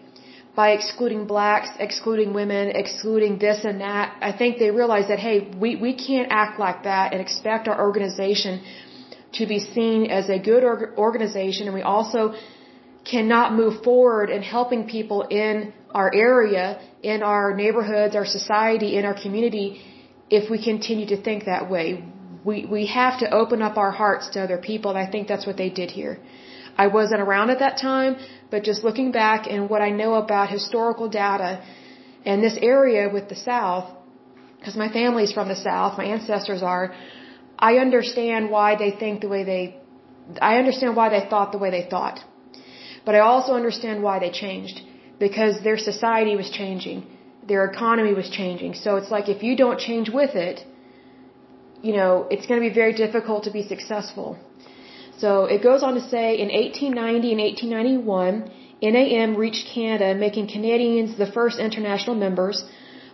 by 0.55 0.71
excluding 0.71 1.25
blacks, 1.25 1.69
excluding 1.79 2.33
women, 2.33 2.69
excluding 2.69 3.39
this 3.39 3.63
and 3.63 3.81
that. 3.81 4.15
I 4.21 4.31
think 4.31 4.59
they 4.59 4.69
realize 4.69 5.07
that, 5.07 5.19
hey, 5.19 5.49
we, 5.57 5.75
we 5.75 5.93
can't 5.95 6.31
act 6.31 6.59
like 6.59 6.83
that 6.83 7.11
and 7.11 7.21
expect 7.21 7.67
our 7.67 7.79
organization 7.81 8.61
to 9.33 9.47
be 9.47 9.59
seen 9.59 10.11
as 10.11 10.29
a 10.29 10.37
good 10.37 10.63
organization. 10.63 11.67
And 11.67 11.73
we 11.73 11.81
also 11.81 12.35
cannot 13.03 13.53
move 13.53 13.83
forward 13.83 14.29
in 14.29 14.43
helping 14.43 14.87
people 14.87 15.23
in 15.23 15.73
our 15.93 16.13
area, 16.13 16.79
in 17.01 17.23
our 17.23 17.55
neighborhoods, 17.55 18.15
our 18.15 18.25
society, 18.25 18.97
in 18.97 19.05
our 19.05 19.19
community 19.19 19.81
if 20.29 20.49
we 20.49 20.63
continue 20.63 21.07
to 21.07 21.21
think 21.21 21.45
that 21.45 21.69
way. 21.69 22.03
We, 22.43 22.65
we 22.65 22.85
have 22.87 23.19
to 23.19 23.29
open 23.31 23.61
up 23.61 23.77
our 23.77 23.91
hearts 23.91 24.29
to 24.31 24.43
other 24.43 24.57
people, 24.57 24.91
and 24.91 24.99
I 24.99 25.09
think 25.09 25.27
that's 25.27 25.45
what 25.45 25.57
they 25.57 25.69
did 25.69 25.91
here. 25.91 26.19
I 26.77 26.87
wasn't 26.87 27.21
around 27.21 27.49
at 27.51 27.59
that 27.59 27.77
time, 27.77 28.17
but 28.49 28.63
just 28.63 28.83
looking 28.83 29.11
back 29.11 29.47
and 29.47 29.69
what 29.69 29.81
I 29.81 29.89
know 29.89 30.15
about 30.15 30.49
historical 30.49 31.09
data 31.09 31.61
and 32.25 32.43
this 32.43 32.57
area 32.61 33.09
with 33.09 33.29
the 33.29 33.35
South, 33.35 33.91
because 34.57 34.75
my 34.75 34.89
family's 34.91 35.33
from 35.33 35.47
the 35.49 35.55
South, 35.55 35.97
my 35.97 36.05
ancestors 36.05 36.63
are, 36.63 36.93
I 37.59 37.77
understand 37.77 38.49
why 38.49 38.75
they 38.75 38.91
think 38.91 39.21
the 39.21 39.29
way 39.29 39.43
they, 39.43 39.77
I 40.41 40.57
understand 40.57 40.95
why 40.95 41.09
they 41.09 41.23
thought 41.29 41.51
the 41.51 41.57
way 41.57 41.69
they 41.69 41.87
thought. 41.89 42.19
But 43.05 43.15
I 43.15 43.19
also 43.19 43.53
understand 43.53 44.01
why 44.01 44.19
they 44.19 44.31
changed. 44.31 44.81
Because 45.19 45.63
their 45.63 45.77
society 45.77 46.35
was 46.35 46.49
changing. 46.49 47.05
Their 47.47 47.65
economy 47.65 48.13
was 48.13 48.29
changing. 48.29 48.73
So 48.73 48.95
it's 48.95 49.11
like 49.11 49.29
if 49.29 49.43
you 49.43 49.55
don't 49.55 49.79
change 49.79 50.09
with 50.09 50.35
it, 50.35 50.65
you 51.81 51.93
know, 51.97 52.27
it's 52.31 52.45
going 52.47 52.59
to 52.61 52.67
be 52.67 52.73
very 52.73 52.93
difficult 52.93 53.43
to 53.43 53.51
be 53.51 53.63
successful. 53.73 54.37
So 55.17 55.45
it 55.45 55.61
goes 55.61 55.83
on 55.83 55.93
to 55.95 56.01
say 56.01 56.37
in 56.43 56.49
1890 56.49 57.31
and 57.31 57.41
1891, 57.41 58.51
NAM 58.81 59.35
reached 59.35 59.67
Canada, 59.73 60.13
making 60.15 60.47
Canadians 60.47 61.17
the 61.17 61.31
first 61.37 61.59
international 61.59 62.15
members. 62.15 62.63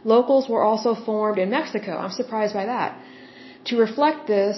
locals 0.04 0.46
were 0.52 0.64
also 0.64 0.92
formed 0.96 1.38
in 1.44 1.50
Mexico. 1.50 1.92
I'm 2.04 2.16
surprised 2.22 2.54
by 2.54 2.66
that. 2.66 2.98
To 3.70 3.78
reflect 3.78 4.28
this, 4.28 4.58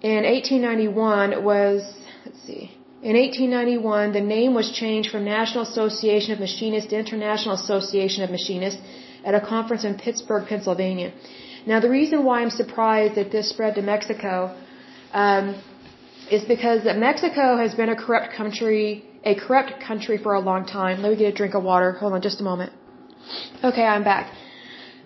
in 0.00 0.22
1891 0.24 1.44
was, 1.44 1.82
let's 2.24 2.42
see, 2.48 2.64
in 3.02 3.14
1891 3.14 4.12
the 4.12 4.20
name 4.20 4.54
was 4.54 4.72
changed 4.72 5.10
from 5.10 5.24
National 5.24 5.62
Association 5.62 6.32
of 6.32 6.40
Machinists 6.40 6.90
to 6.90 6.98
International 6.98 7.54
Association 7.54 8.24
of 8.24 8.30
Machinists 8.30 8.80
at 9.24 9.34
a 9.34 9.40
conference 9.40 9.84
in 9.84 9.94
Pittsburgh, 9.96 10.48
Pennsylvania. 10.48 11.12
Now 11.66 11.78
the 11.80 11.90
reason 11.90 12.24
why 12.24 12.40
I'm 12.42 12.50
surprised 12.50 13.14
that 13.16 13.30
this 13.30 13.50
spread 13.50 13.74
to 13.76 13.82
Mexico 13.82 14.56
um, 15.12 15.54
is 16.30 16.44
because 16.44 16.84
that 16.84 16.96
Mexico 16.98 17.56
has 17.56 17.74
been 17.74 17.88
a 17.88 17.96
corrupt 17.96 18.34
country, 18.34 19.04
a 19.24 19.34
corrupt 19.34 19.72
country 19.80 20.18
for 20.18 20.34
a 20.34 20.40
long 20.40 20.66
time. 20.66 21.02
Let 21.02 21.12
me 21.12 21.16
get 21.16 21.32
a 21.34 21.36
drink 21.40 21.54
of 21.54 21.62
water. 21.62 21.92
Hold 21.92 22.12
on 22.12 22.22
just 22.22 22.40
a 22.40 22.44
moment. 22.44 22.72
Okay, 23.62 23.86
I'm 23.94 24.04
back. 24.04 24.32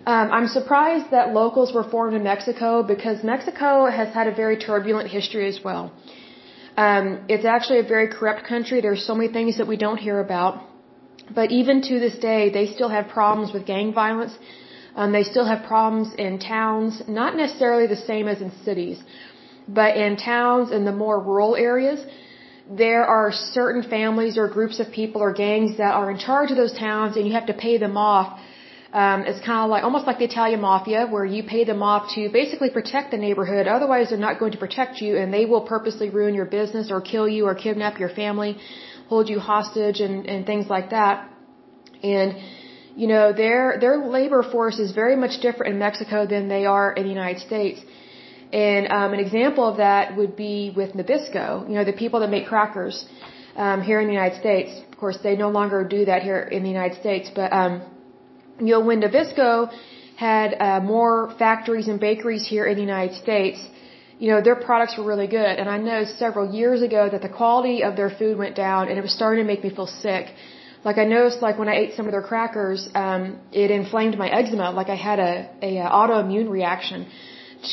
Um, 0.05 0.31
I'm 0.37 0.47
surprised 0.47 1.11
that 1.11 1.33
locals 1.33 1.73
were 1.73 1.83
formed 1.83 2.15
in 2.15 2.23
Mexico 2.23 2.83
because 2.83 3.23
Mexico 3.23 3.89
has 3.89 4.13
had 4.13 4.27
a 4.27 4.35
very 4.35 4.57
turbulent 4.57 5.09
history 5.09 5.47
as 5.47 5.59
well. 5.63 5.91
Um, 6.75 7.05
it's 7.29 7.45
actually 7.45 7.79
a 7.79 7.87
very 7.95 8.07
corrupt 8.09 8.43
country. 8.45 8.81
There's 8.81 9.05
so 9.05 9.15
many 9.15 9.31
things 9.31 9.57
that 9.59 9.67
we 9.67 9.77
don't 9.77 9.97
hear 9.97 10.19
about. 10.19 10.61
But 11.33 11.51
even 11.51 11.81
to 11.89 11.99
this 11.99 12.17
day, 12.17 12.49
they 12.49 12.65
still 12.75 12.89
have 12.89 13.07
problems 13.07 13.53
with 13.53 13.65
gang 13.65 13.93
violence. 13.93 14.33
Um, 14.95 15.11
they 15.11 15.23
still 15.23 15.45
have 15.45 15.63
problems 15.63 16.13
in 16.25 16.37
towns, 16.39 17.01
not 17.07 17.35
necessarily 17.35 17.87
the 17.87 18.01
same 18.11 18.27
as 18.27 18.41
in 18.41 18.51
cities, 18.63 19.01
but 19.67 19.97
in 19.97 20.17
towns 20.17 20.71
in 20.71 20.85
the 20.85 20.91
more 20.91 21.19
rural 21.19 21.55
areas, 21.55 22.05
there 22.69 23.05
are 23.05 23.31
certain 23.31 23.83
families 23.83 24.37
or 24.37 24.47
groups 24.47 24.79
of 24.79 24.91
people 24.91 25.21
or 25.21 25.33
gangs 25.33 25.77
that 25.77 25.93
are 25.93 26.09
in 26.09 26.17
charge 26.17 26.51
of 26.51 26.57
those 26.57 26.73
towns, 26.77 27.17
and 27.17 27.27
you 27.27 27.33
have 27.33 27.47
to 27.47 27.53
pay 27.53 27.77
them 27.77 27.97
off. 27.97 28.39
Um, 28.93 29.21
it's 29.21 29.43
kind 29.43 29.63
of 29.65 29.69
like 29.71 29.83
almost 29.83 30.05
like 30.05 30.19
the 30.19 30.25
Italian 30.25 30.61
mafia, 30.61 31.07
where 31.07 31.25
you 31.25 31.43
pay 31.43 31.63
them 31.63 31.81
off 31.81 32.13
to 32.15 32.29
basically 32.29 32.69
protect 32.69 33.11
the 33.11 33.17
neighborhood. 33.17 33.67
Otherwise, 33.67 34.09
they're 34.09 34.25
not 34.29 34.39
going 34.39 34.51
to 34.51 34.57
protect 34.57 35.01
you, 35.01 35.17
and 35.17 35.33
they 35.33 35.45
will 35.45 35.61
purposely 35.61 36.09
ruin 36.09 36.35
your 36.35 36.45
business 36.45 36.91
or 36.91 37.01
kill 37.01 37.27
you 37.27 37.45
or 37.45 37.55
kidnap 37.55 37.99
your 37.99 38.09
family, 38.09 38.57
hold 39.09 39.29
you 39.29 39.39
hostage, 39.39 39.99
and, 39.99 40.27
and 40.27 40.45
things 40.45 40.67
like 40.69 40.91
that. 40.91 41.27
And 42.03 42.37
you 42.95 43.07
know, 43.07 43.33
their 43.33 43.79
their 43.79 43.97
labor 43.97 44.43
force 44.43 44.77
is 44.77 44.91
very 44.91 45.15
much 45.15 45.41
different 45.41 45.73
in 45.73 45.79
Mexico 45.79 46.27
than 46.27 46.47
they 46.47 46.65
are 46.65 46.93
in 46.93 47.03
the 47.03 47.09
United 47.09 47.41
States. 47.41 47.81
And 48.53 48.87
um, 48.97 49.13
an 49.13 49.19
example 49.19 49.67
of 49.67 49.77
that 49.77 50.15
would 50.15 50.35
be 50.35 50.71
with 50.75 50.93
Nabisco. 50.93 51.67
You 51.67 51.75
know, 51.77 51.83
the 51.83 51.97
people 52.03 52.19
that 52.21 52.29
make 52.29 52.45
crackers 52.47 53.05
um, 53.55 53.81
here 53.81 53.99
in 53.99 54.07
the 54.07 54.13
United 54.13 54.39
States. 54.39 54.71
Of 54.91 54.97
course, 54.97 55.17
they 55.23 55.35
no 55.35 55.49
longer 55.49 55.83
do 55.83 56.05
that 56.05 56.21
here 56.21 56.41
in 56.57 56.61
the 56.63 56.69
United 56.69 56.99
States. 56.99 57.31
But 57.33 57.51
um, 57.51 57.81
you 58.59 58.71
know, 58.73 58.81
when 58.89 59.01
Nabisco 59.01 59.71
had 60.17 60.49
uh, 60.53 60.79
more 60.81 61.33
factories 61.39 61.87
and 61.87 61.99
bakeries 61.99 62.47
here 62.47 62.65
in 62.67 62.75
the 62.75 62.85
United 62.93 63.15
States, 63.15 63.59
you 64.19 64.29
know, 64.31 64.39
their 64.41 64.55
products 64.55 64.97
were 64.97 65.07
really 65.13 65.27
good. 65.27 65.55
And 65.61 65.67
I 65.67 65.77
know 65.77 66.05
several 66.05 66.53
years 66.53 66.83
ago 66.83 67.09
that 67.11 67.21
the 67.23 67.33
quality 67.41 67.83
of 67.83 67.95
their 67.95 68.11
food 68.11 68.37
went 68.37 68.55
down, 68.55 68.87
and 68.87 68.97
it 68.99 69.01
was 69.01 69.13
starting 69.13 69.43
to 69.43 69.47
make 69.51 69.63
me 69.63 69.71
feel 69.71 69.87
sick 69.87 70.27
like 70.85 70.97
I 70.97 71.05
noticed 71.05 71.41
like 71.41 71.57
when 71.57 71.69
I 71.69 71.75
ate 71.75 71.93
some 71.95 72.07
of 72.07 72.11
their 72.11 72.21
crackers, 72.21 72.89
um, 72.93 73.39
it 73.51 73.71
inflamed 73.71 74.17
my 74.17 74.29
eczema. 74.29 74.71
Like 74.71 74.89
I 74.89 74.95
had 74.95 75.19
a, 75.19 75.49
a, 75.61 75.77
a 75.77 75.89
autoimmune 75.89 76.49
reaction 76.49 77.07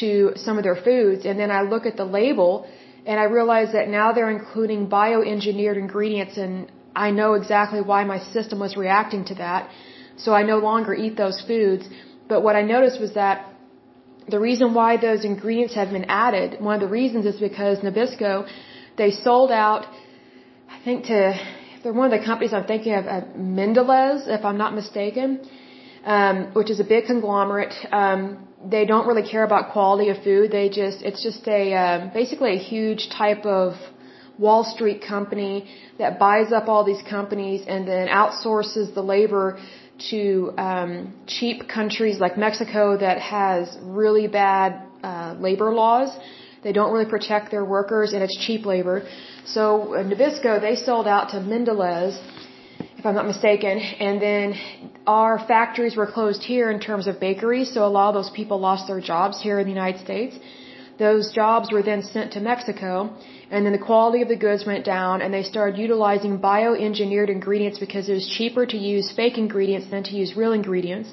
to 0.01 0.33
some 0.37 0.59
of 0.59 0.65
their 0.65 0.77
foods. 0.77 1.25
And 1.25 1.39
then 1.39 1.51
I 1.51 1.63
look 1.63 1.87
at 1.87 1.97
the 1.97 2.05
label 2.05 2.67
and 3.07 3.19
I 3.19 3.25
realize 3.25 3.73
that 3.73 3.89
now 3.89 4.13
they're 4.13 4.31
including 4.31 4.89
bioengineered 4.89 5.77
ingredients 5.77 6.37
and 6.37 6.71
I 6.95 7.11
know 7.11 7.35
exactly 7.35 7.81
why 7.81 8.05
my 8.05 8.19
system 8.19 8.59
was 8.59 8.77
reacting 8.77 9.25
to 9.27 9.35
that. 9.37 9.71
So 10.17 10.33
I 10.33 10.43
no 10.43 10.59
longer 10.59 10.93
eat 10.95 11.17
those 11.17 11.41
foods. 11.41 11.89
But 12.29 12.43
what 12.43 12.57
I 12.57 12.63
noticed 12.63 13.01
was 13.01 13.15
that 13.15 13.47
the 14.29 14.41
reason 14.41 14.75
why 14.75 14.97
those 14.97 15.25
ingredients 15.25 15.75
have 15.75 15.91
been 15.91 16.05
added, 16.05 16.61
one 16.61 16.75
of 16.75 16.81
the 16.81 16.93
reasons 17.01 17.27
is 17.27 17.41
because 17.41 17.79
Nabisco, 17.79 18.49
they 18.97 19.11
sold 19.11 19.51
out, 19.51 19.87
I 20.69 20.79
think 20.85 21.07
to 21.07 21.39
they're 21.83 21.93
one 21.95 22.13
of 22.13 22.21
the 22.21 22.25
companies 22.25 22.53
I'm 22.53 22.67
thinking 22.67 22.95
of, 22.95 23.07
uh, 23.07 23.23
Mondelez, 23.37 24.29
if 24.29 24.45
I'm 24.45 24.59
not 24.59 24.75
mistaken, 24.75 25.41
um, 26.05 26.51
which 26.53 26.71
is 26.71 26.79
a 26.79 26.85
big 26.85 27.07
conglomerate. 27.07 27.75
Um, 27.91 28.47
they 28.65 28.85
don't 28.85 29.07
really 29.07 29.29
care 29.29 29.45
about 29.45 29.73
quality 29.73 30.11
of 30.11 30.23
food. 30.23 30.51
They 30.51 30.69
just, 30.69 31.03
it's 31.03 31.23
just 31.23 31.47
a, 31.49 31.75
um, 31.75 32.11
basically 32.13 32.55
a 32.57 32.59
huge 32.59 33.09
type 33.11 33.47
of 33.47 33.75
Wall 34.39 34.65
Street 34.65 35.03
company 35.07 35.69
that 35.99 36.19
buys 36.19 36.53
up 36.53 36.69
all 36.69 36.85
these 36.85 37.03
companies 37.09 37.65
and 37.67 37.87
then 37.87 38.09
outsources 38.09 38.95
the 38.95 39.03
labor 39.03 39.59
to 40.11 40.53
um, 40.57 41.15
cheap 41.27 41.69
countries 41.69 42.19
like 42.19 42.39
Mexico 42.39 42.97
that 42.97 43.19
has 43.19 43.77
really 43.83 44.27
bad 44.29 44.83
uh, 45.03 45.35
labor 45.39 45.73
laws. 45.73 46.11
They 46.63 46.73
don't 46.73 46.93
really 46.93 47.11
protect 47.11 47.51
their 47.51 47.65
workers 47.65 48.13
and 48.13 48.23
it's 48.23 48.37
cheap 48.47 48.65
labor. 48.65 49.07
So 49.45 49.95
uh, 49.95 50.05
Nabisco, 50.05 50.61
they 50.61 50.77
sold 50.77 51.07
out 51.07 51.31
to 51.31 51.37
Mondelez, 51.37 52.19
if 53.01 53.07
I'm 53.07 53.19
not 53.21 53.29
mistaken, 53.35 53.79
and 54.07 54.21
then 54.29 54.47
our 55.19 55.35
factories 55.53 55.95
were 56.01 56.09
closed 56.17 56.43
here 56.53 56.67
in 56.75 56.81
terms 56.89 57.07
of 57.11 57.15
bakeries, 57.29 57.69
so 57.75 57.81
a 57.91 57.93
lot 57.99 58.09
of 58.11 58.15
those 58.19 58.33
people 58.41 58.59
lost 58.69 58.83
their 58.91 59.01
jobs 59.13 59.37
here 59.47 59.59
in 59.61 59.65
the 59.71 59.77
United 59.81 60.01
States. 60.07 60.35
Those 61.05 61.33
jobs 61.41 61.67
were 61.75 61.85
then 61.91 62.03
sent 62.03 62.29
to 62.37 62.41
Mexico, 62.51 62.91
and 63.51 63.65
then 63.65 63.73
the 63.79 63.85
quality 63.91 64.21
of 64.25 64.29
the 64.35 64.41
goods 64.47 64.67
went 64.73 64.85
down, 64.85 65.23
and 65.23 65.33
they 65.37 65.45
started 65.55 65.79
utilizing 65.87 66.33
bioengineered 66.51 67.31
ingredients 67.39 67.79
because 67.87 68.05
it 68.11 68.17
was 68.21 68.29
cheaper 68.39 68.67
to 68.75 68.79
use 68.93 69.07
fake 69.21 69.39
ingredients 69.45 69.87
than 69.93 70.03
to 70.09 70.15
use 70.23 70.37
real 70.43 70.53
ingredients. 70.61 71.09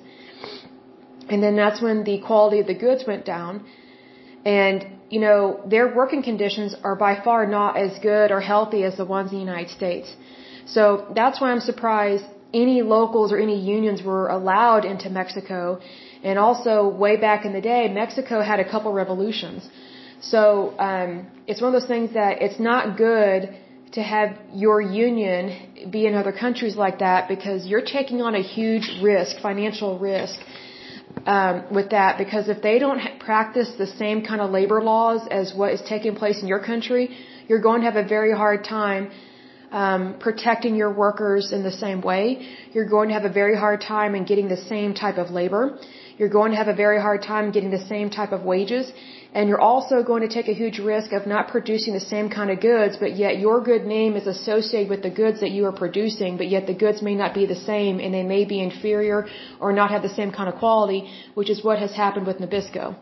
And 1.29 1.41
then 1.41 1.55
that's 1.55 1.81
when 1.81 2.03
the 2.09 2.17
quality 2.29 2.59
of 2.63 2.67
the 2.73 2.79
goods 2.85 3.05
went 3.11 3.23
down. 3.23 3.63
And 4.43 4.77
you 5.09 5.21
know, 5.21 5.61
their 5.73 5.87
working 6.01 6.21
conditions 6.21 6.75
are 6.83 6.97
by 6.97 7.13
far 7.27 7.41
not 7.59 7.77
as 7.77 7.91
good 7.99 8.29
or 8.35 8.41
healthy 8.41 8.83
as 8.83 8.97
the 8.97 9.05
ones 9.05 9.31
in 9.31 9.37
the 9.37 9.45
United 9.51 9.71
States. 9.79 10.09
So 10.75 11.05
that's 11.15 11.39
why 11.41 11.51
I'm 11.51 11.65
surprised 11.71 12.25
any 12.53 12.81
locals 12.81 13.31
or 13.31 13.37
any 13.37 13.59
unions 13.59 14.01
were 14.03 14.27
allowed 14.27 14.85
into 14.85 15.09
Mexico. 15.09 15.79
And 16.23 16.39
also, 16.39 16.87
way 16.87 17.15
back 17.17 17.45
in 17.45 17.53
the 17.53 17.61
day, 17.61 17.87
Mexico 18.01 18.41
had 18.41 18.59
a 18.59 18.69
couple 18.69 18.91
revolutions. 18.93 19.69
So 20.21 20.73
um, 20.79 21.27
it's 21.45 21.61
one 21.61 21.73
of 21.73 21.79
those 21.79 21.87
things 21.87 22.13
that 22.13 22.41
it's 22.41 22.59
not 22.59 22.97
good 22.97 23.55
to 23.93 24.01
have 24.01 24.37
your 24.53 24.81
union 24.81 25.89
be 25.91 26.05
in 26.05 26.13
other 26.13 26.31
countries 26.31 26.75
like 26.75 26.99
that 26.99 27.27
because 27.27 27.65
you're 27.65 27.87
taking 27.99 28.21
on 28.21 28.35
a 28.35 28.41
huge 28.41 28.87
risk, 29.01 29.39
financial 29.39 29.97
risk 29.97 30.37
um, 31.25 31.63
with 31.71 31.89
that 31.91 32.17
because 32.17 32.49
if 32.49 32.61
they 32.61 32.79
don't 32.79 33.01
practice 33.19 33.69
the 33.77 33.87
same 33.87 34.25
kind 34.25 34.41
of 34.41 34.51
labor 34.51 34.81
laws 34.83 35.21
as 35.29 35.53
what 35.53 35.71
is 35.73 35.81
taking 35.87 36.15
place 36.15 36.41
in 36.41 36.47
your 36.47 36.63
country, 36.71 37.17
you're 37.47 37.61
going 37.61 37.79
to 37.81 37.85
have 37.85 37.95
a 37.95 38.07
very 38.07 38.33
hard 38.33 38.63
time 38.63 39.09
um, 39.71 40.15
protecting 40.19 40.75
your 40.75 40.91
workers 40.91 41.51
in 41.51 41.63
the 41.63 41.71
same 41.71 42.01
way. 42.01 42.47
You're 42.73 42.89
going 42.89 43.09
to 43.09 43.13
have 43.13 43.25
a 43.25 43.33
very 43.41 43.55
hard 43.55 43.81
time 43.81 44.15
in 44.15 44.23
getting 44.23 44.47
the 44.47 44.57
same 44.57 44.93
type 44.93 45.17
of 45.17 45.29
labor. 45.31 45.77
You're 46.17 46.29
going 46.29 46.51
to 46.51 46.57
have 46.57 46.67
a 46.67 46.73
very 46.73 46.99
hard 46.99 47.21
time 47.21 47.51
getting 47.51 47.69
the 47.69 47.85
same 47.85 48.09
type 48.09 48.31
of 48.31 48.43
wages. 48.43 48.91
And 49.33 49.49
you're 49.49 49.61
also 49.61 50.01
going 50.03 50.27
to 50.27 50.33
take 50.33 50.47
a 50.47 50.53
huge 50.53 50.79
risk 50.79 51.11
of 51.11 51.27
not 51.27 51.49
producing 51.49 51.93
the 51.93 51.99
same 52.13 52.29
kind 52.29 52.49
of 52.49 52.59
goods, 52.59 52.97
but 52.97 53.15
yet 53.15 53.37
your 53.39 53.61
good 53.61 53.85
name 53.85 54.15
is 54.15 54.25
associated 54.25 54.89
with 54.89 55.03
the 55.03 55.11
goods 55.11 55.41
that 55.41 55.51
you 55.51 55.65
are 55.65 55.71
producing, 55.71 56.37
but 56.37 56.47
yet 56.47 56.65
the 56.65 56.73
goods 56.73 57.01
may 57.01 57.13
not 57.13 57.35
be 57.35 57.45
the 57.45 57.61
same 57.71 57.99
and 57.99 58.13
they 58.13 58.23
may 58.23 58.45
be 58.45 58.59
inferior 58.59 59.27
or 59.59 59.73
not 59.73 59.91
have 59.91 60.01
the 60.01 60.15
same 60.19 60.31
kind 60.31 60.49
of 60.49 60.55
quality, 60.55 61.11
which 61.35 61.49
is 61.49 61.63
what 61.63 61.77
has 61.77 61.93
happened 61.93 62.25
with 62.25 62.37
Nabisco. 62.39 62.95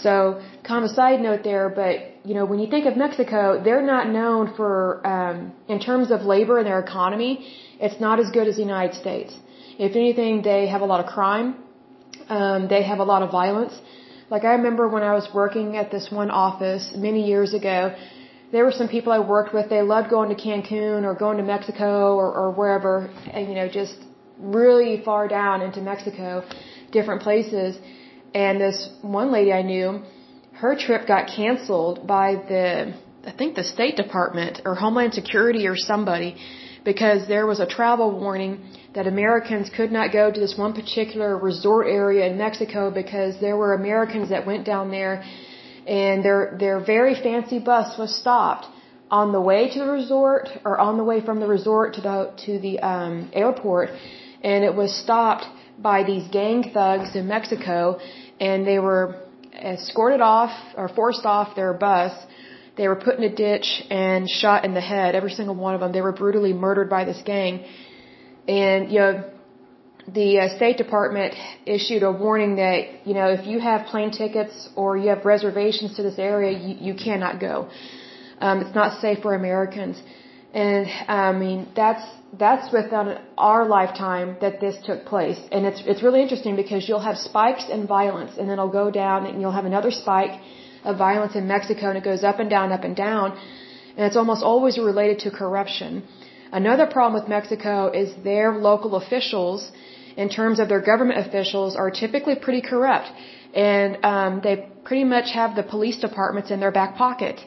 So, 0.00 0.40
kind 0.62 0.84
of 0.84 0.90
a 0.90 0.94
side 0.94 1.20
note 1.20 1.42
there, 1.42 1.68
but 1.68 2.11
you 2.24 2.34
know, 2.34 2.44
when 2.44 2.58
you 2.60 2.68
think 2.74 2.86
of 2.86 2.96
Mexico, 2.96 3.60
they're 3.64 3.86
not 3.94 4.08
known 4.08 4.54
for, 4.56 5.04
um, 5.06 5.52
in 5.68 5.78
terms 5.80 6.10
of 6.10 6.22
labor 6.22 6.58
and 6.58 6.66
their 6.66 6.78
economy, 6.78 7.32
it's 7.80 8.00
not 8.00 8.20
as 8.20 8.30
good 8.30 8.46
as 8.46 8.56
the 8.56 8.62
United 8.62 8.94
States. 8.94 9.34
If 9.78 9.96
anything, 9.96 10.42
they 10.42 10.68
have 10.68 10.82
a 10.82 10.88
lot 10.92 11.00
of 11.04 11.06
crime. 11.06 11.56
Um, 12.28 12.68
they 12.68 12.82
have 12.82 13.00
a 13.00 13.08
lot 13.12 13.22
of 13.22 13.30
violence. 13.30 13.74
Like 14.30 14.44
I 14.44 14.52
remember 14.58 14.88
when 14.88 15.02
I 15.02 15.14
was 15.14 15.28
working 15.34 15.76
at 15.76 15.90
this 15.90 16.08
one 16.10 16.30
office 16.30 16.92
many 16.94 17.26
years 17.26 17.54
ago, 17.54 17.94
there 18.52 18.64
were 18.64 18.76
some 18.80 18.88
people 18.88 19.12
I 19.12 19.18
worked 19.18 19.52
with. 19.52 19.68
They 19.68 19.82
loved 19.82 20.08
going 20.10 20.28
to 20.34 20.38
Cancun 20.46 21.04
or 21.04 21.14
going 21.14 21.38
to 21.38 21.42
Mexico 21.42 22.14
or, 22.14 22.28
or 22.40 22.50
wherever, 22.52 23.10
and, 23.32 23.48
you 23.48 23.54
know, 23.54 23.68
just 23.68 23.96
really 24.38 25.02
far 25.04 25.26
down 25.26 25.62
into 25.62 25.80
Mexico, 25.80 26.44
different 26.92 27.22
places. 27.22 27.78
And 28.34 28.60
this 28.60 28.78
one 29.02 29.32
lady 29.32 29.52
I 29.52 29.62
knew, 29.62 30.02
her 30.54 30.76
trip 30.76 31.06
got 31.06 31.28
canceled 31.28 32.06
by 32.06 32.34
the, 32.34 32.94
I 33.26 33.32
think 33.32 33.56
the 33.56 33.64
State 33.64 33.96
Department 33.96 34.62
or 34.64 34.74
Homeland 34.74 35.14
Security 35.14 35.66
or 35.66 35.76
somebody 35.76 36.36
because 36.84 37.28
there 37.28 37.46
was 37.46 37.60
a 37.60 37.66
travel 37.66 38.10
warning 38.18 38.60
that 38.94 39.06
Americans 39.06 39.70
could 39.74 39.92
not 39.92 40.12
go 40.12 40.30
to 40.30 40.40
this 40.40 40.56
one 40.56 40.72
particular 40.72 41.38
resort 41.38 41.86
area 41.86 42.26
in 42.26 42.36
Mexico 42.36 42.90
because 42.90 43.40
there 43.40 43.56
were 43.56 43.74
Americans 43.74 44.30
that 44.30 44.46
went 44.46 44.64
down 44.66 44.90
there 44.90 45.24
and 45.86 46.24
their 46.24 46.56
their 46.58 46.80
very 46.80 47.14
fancy 47.14 47.58
bus 47.58 47.96
was 47.98 48.14
stopped 48.14 48.66
on 49.10 49.32
the 49.32 49.40
way 49.40 49.68
to 49.72 49.78
the 49.78 49.90
resort 49.90 50.48
or 50.64 50.78
on 50.78 50.96
the 50.96 51.04
way 51.04 51.20
from 51.20 51.38
the 51.40 51.46
resort 51.46 51.94
to 51.94 52.00
the 52.00 52.32
to 52.44 52.58
the 52.58 52.78
um 52.80 53.30
airport 53.32 53.90
and 54.42 54.64
it 54.64 54.74
was 54.74 54.94
stopped 54.94 55.46
by 55.78 56.04
these 56.04 56.26
gang 56.28 56.70
thugs 56.72 57.16
in 57.16 57.26
Mexico, 57.26 57.98
and 58.40 58.66
they 58.66 58.78
were 58.78 59.16
escorted 59.62 60.20
off 60.20 60.52
or 60.76 60.88
forced 60.88 61.24
off 61.24 61.54
their 61.56 61.72
bus. 61.72 62.12
They 62.76 62.88
were 62.88 62.96
put 62.96 63.18
in 63.18 63.24
a 63.24 63.34
ditch 63.34 63.82
and 63.90 64.28
shot 64.28 64.64
in 64.64 64.74
the 64.74 64.80
head. 64.80 65.14
Every 65.14 65.30
single 65.30 65.54
one 65.54 65.74
of 65.74 65.80
them. 65.80 65.92
They 65.92 66.00
were 66.00 66.12
brutally 66.12 66.52
murdered 66.52 66.88
by 66.88 67.04
this 67.04 67.20
gang. 67.24 67.64
And 68.48 68.90
you 68.90 68.98
know, 68.98 69.30
the 70.08 70.40
uh, 70.40 70.56
State 70.56 70.78
Department 70.78 71.34
issued 71.64 72.02
a 72.02 72.10
warning 72.10 72.56
that 72.56 73.06
you 73.06 73.14
know 73.14 73.28
if 73.28 73.46
you 73.46 73.60
have 73.60 73.86
plane 73.86 74.10
tickets 74.10 74.68
or 74.74 74.96
you 74.96 75.08
have 75.10 75.24
reservations 75.24 75.96
to 75.96 76.02
this 76.02 76.18
area, 76.18 76.58
you, 76.58 76.92
you 76.92 76.94
cannot 76.94 77.40
go. 77.40 77.68
Um, 78.40 78.60
it's 78.62 78.74
not 78.74 79.00
safe 79.00 79.18
for 79.22 79.34
Americans. 79.34 80.02
And 80.52 80.86
I 81.08 81.32
mean 81.32 81.68
that's 81.76 82.04
that's 82.38 82.72
within 82.72 83.18
our 83.36 83.66
lifetime 83.66 84.36
that 84.40 84.60
this 84.60 84.76
took 84.84 85.04
place. 85.04 85.38
And 85.50 85.66
it's 85.66 85.82
it's 85.86 86.02
really 86.02 86.22
interesting 86.22 86.56
because 86.56 86.88
you'll 86.88 87.06
have 87.10 87.18
spikes 87.18 87.68
in 87.68 87.86
violence, 87.86 88.32
and 88.38 88.48
then 88.48 88.58
it'll 88.58 88.76
go 88.82 88.90
down, 88.90 89.26
and 89.26 89.40
you'll 89.40 89.58
have 89.60 89.64
another 89.64 89.90
spike 89.90 90.40
of 90.84 90.96
violence 90.96 91.34
in 91.36 91.46
Mexico, 91.46 91.88
and 91.90 91.98
it 91.98 92.04
goes 92.04 92.24
up 92.24 92.38
and 92.40 92.50
down, 92.50 92.72
up 92.72 92.84
and 92.84 92.96
down, 92.96 93.38
and 93.96 94.06
it's 94.06 94.16
almost 94.16 94.42
always 94.42 94.78
related 94.78 95.18
to 95.20 95.30
corruption. 95.30 96.02
Another 96.52 96.86
problem 96.86 97.14
with 97.18 97.28
Mexico 97.28 97.90
is 98.02 98.14
their 98.24 98.52
local 98.52 98.96
officials 98.96 99.70
in 100.16 100.28
terms 100.28 100.60
of 100.60 100.68
their 100.68 100.80
government 100.80 101.18
officials 101.26 101.76
are 101.76 101.90
typically 101.90 102.34
pretty 102.34 102.60
corrupt. 102.60 103.10
And 103.54 104.04
um, 104.04 104.40
they 104.42 104.68
pretty 104.84 105.04
much 105.04 105.30
have 105.32 105.56
the 105.56 105.62
police 105.62 105.98
departments 105.98 106.50
in 106.50 106.60
their 106.60 106.70
back 106.70 106.96
pocket. 106.96 107.40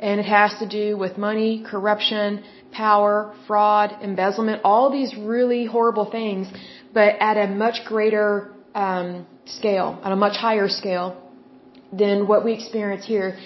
And 0.00 0.20
it 0.20 0.26
has 0.26 0.54
to 0.58 0.66
do 0.66 0.96
with 0.96 1.18
money, 1.18 1.64
corruption, 1.68 2.44
power, 2.72 3.34
fraud, 3.46 3.96
embezzlement, 4.02 4.62
all 4.64 4.90
these 4.90 5.14
really 5.16 5.64
horrible 5.66 6.10
things, 6.10 6.48
but 6.92 7.16
at 7.20 7.36
a 7.36 7.46
much 7.48 7.84
greater 7.84 8.52
um, 8.74 9.26
scale, 9.46 9.98
at 10.04 10.12
a 10.12 10.16
much 10.16 10.36
higher 10.36 10.68
scale 10.68 11.16
than 11.92 12.26
what 12.26 12.44
we 12.44 12.52
experience 12.52 13.04
here. 13.04 13.38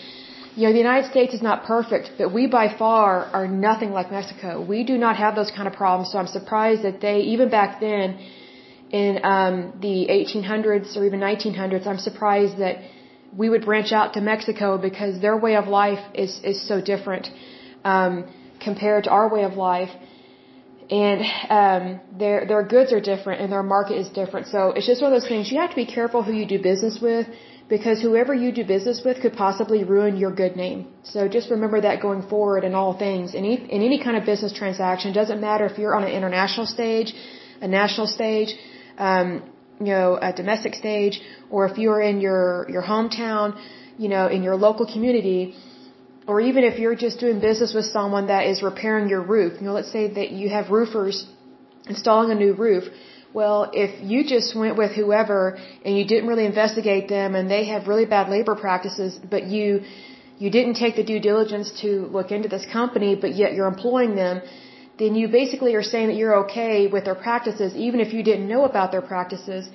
You 0.54 0.66
know, 0.66 0.72
the 0.72 0.78
United 0.78 1.10
States 1.10 1.32
is 1.32 1.42
not 1.42 1.64
perfect, 1.64 2.12
but 2.18 2.32
we 2.32 2.46
by 2.46 2.76
far 2.76 3.24
are 3.32 3.48
nothing 3.48 3.92
like 3.92 4.10
Mexico. 4.10 4.60
We 4.60 4.84
do 4.84 4.98
not 4.98 5.16
have 5.16 5.34
those 5.34 5.50
kind 5.50 5.66
of 5.66 5.74
problems, 5.74 6.12
so 6.12 6.18
I'm 6.18 6.26
surprised 6.26 6.82
that 6.82 7.00
they, 7.00 7.20
even 7.34 7.48
back 7.48 7.80
then, 7.80 8.18
in 8.90 9.24
um, 9.24 9.72
the 9.80 10.08
1800s 10.10 10.96
or 10.96 11.06
even 11.06 11.20
1900s, 11.20 11.86
I'm 11.86 11.98
surprised 11.98 12.58
that 12.58 12.76
we 13.34 13.48
would 13.48 13.64
branch 13.64 13.92
out 13.92 14.12
to 14.14 14.20
Mexico 14.20 14.76
because 14.76 15.20
their 15.22 15.36
way 15.36 15.56
of 15.56 15.66
life 15.66 16.04
is 16.14 16.38
is 16.44 16.60
so 16.68 16.82
different 16.82 17.30
um, 17.84 18.26
compared 18.68 19.04
to 19.04 19.10
our 19.10 19.28
way 19.34 19.44
of 19.50 19.54
life, 19.54 19.92
and 20.90 21.20
um, 21.58 22.00
their 22.22 22.38
their 22.50 22.64
goods 22.74 22.92
are 22.92 23.00
different 23.12 23.40
and 23.42 23.50
their 23.54 23.62
market 23.62 23.96
is 24.02 24.08
different. 24.20 24.46
So 24.54 24.72
it's 24.76 24.86
just 24.86 25.00
one 25.02 25.12
of 25.12 25.16
those 25.20 25.28
things. 25.28 25.50
You 25.52 25.60
have 25.60 25.70
to 25.76 25.80
be 25.84 25.86
careful 25.98 26.22
who 26.22 26.34
you 26.40 26.46
do 26.54 26.58
business 26.70 26.98
with 27.00 27.26
because 27.68 28.02
whoever 28.06 28.34
you 28.34 28.50
do 28.52 28.64
business 28.64 29.00
with 29.04 29.22
could 29.22 29.34
possibly 29.44 29.84
ruin 29.84 30.16
your 30.22 30.32
good 30.42 30.56
name. 30.56 30.80
So 31.12 31.28
just 31.36 31.50
remember 31.50 31.80
that 31.86 32.02
going 32.02 32.22
forward 32.32 32.64
in 32.64 32.74
all 32.74 32.92
things. 33.06 33.34
In, 33.34 33.44
in 33.44 33.80
any 33.90 33.98
kind 34.06 34.16
of 34.18 34.24
business 34.26 34.52
transaction, 34.52 35.12
it 35.12 35.14
doesn't 35.14 35.40
matter 35.40 35.64
if 35.66 35.78
you're 35.78 35.94
on 35.94 36.04
an 36.04 36.12
international 36.20 36.66
stage, 36.66 37.14
a 37.62 37.68
national 37.68 38.08
stage 38.18 38.50
um, 38.98 39.42
you 39.80 39.86
know, 39.86 40.18
a 40.20 40.32
domestic 40.32 40.74
stage, 40.74 41.20
or 41.50 41.66
if 41.66 41.78
you're 41.78 42.00
in 42.00 42.20
your 42.20 42.66
your 42.68 42.82
hometown, 42.82 43.58
you 43.98 44.08
know, 44.08 44.26
in 44.28 44.42
your 44.42 44.56
local 44.56 44.86
community, 44.86 45.54
or 46.26 46.40
even 46.40 46.64
if 46.64 46.78
you're 46.78 46.94
just 46.94 47.18
doing 47.18 47.40
business 47.40 47.74
with 47.74 47.86
someone 47.86 48.26
that 48.28 48.46
is 48.46 48.62
repairing 48.62 49.08
your 49.08 49.22
roof. 49.22 49.60
You 49.60 49.66
know, 49.66 49.72
let's 49.72 49.90
say 49.90 50.08
that 50.18 50.30
you 50.30 50.48
have 50.48 50.70
roofers 50.70 51.26
installing 51.88 52.30
a 52.30 52.34
new 52.34 52.54
roof. 52.54 52.84
Well, 53.34 53.70
if 53.72 53.92
you 54.10 54.24
just 54.24 54.54
went 54.54 54.76
with 54.76 54.92
whoever 54.92 55.58
and 55.84 55.96
you 55.98 56.04
didn't 56.06 56.28
really 56.28 56.44
investigate 56.44 57.08
them 57.08 57.34
and 57.34 57.50
they 57.50 57.64
have 57.72 57.88
really 57.88 58.04
bad 58.04 58.28
labor 58.28 58.54
practices, 58.54 59.18
but 59.34 59.44
you 59.46 59.82
you 60.38 60.50
didn't 60.50 60.74
take 60.74 60.96
the 60.96 61.04
due 61.04 61.20
diligence 61.20 61.70
to 61.82 61.88
look 62.16 62.30
into 62.36 62.48
this 62.48 62.66
company, 62.78 63.14
but 63.14 63.34
yet 63.40 63.54
you're 63.54 63.68
employing 63.68 64.16
them, 64.16 64.42
then 64.98 65.14
you 65.14 65.28
basically 65.28 65.74
are 65.74 65.86
saying 65.92 66.08
that 66.08 66.16
you're 66.16 66.36
okay 66.44 66.88
with 66.88 67.04
their 67.04 67.14
practices, 67.26 67.76
even 67.76 68.00
if 68.00 68.12
you 68.12 68.22
didn't 68.30 68.48
know 68.48 68.64
about 68.64 68.90
their 68.90 69.02
practices. 69.12 69.68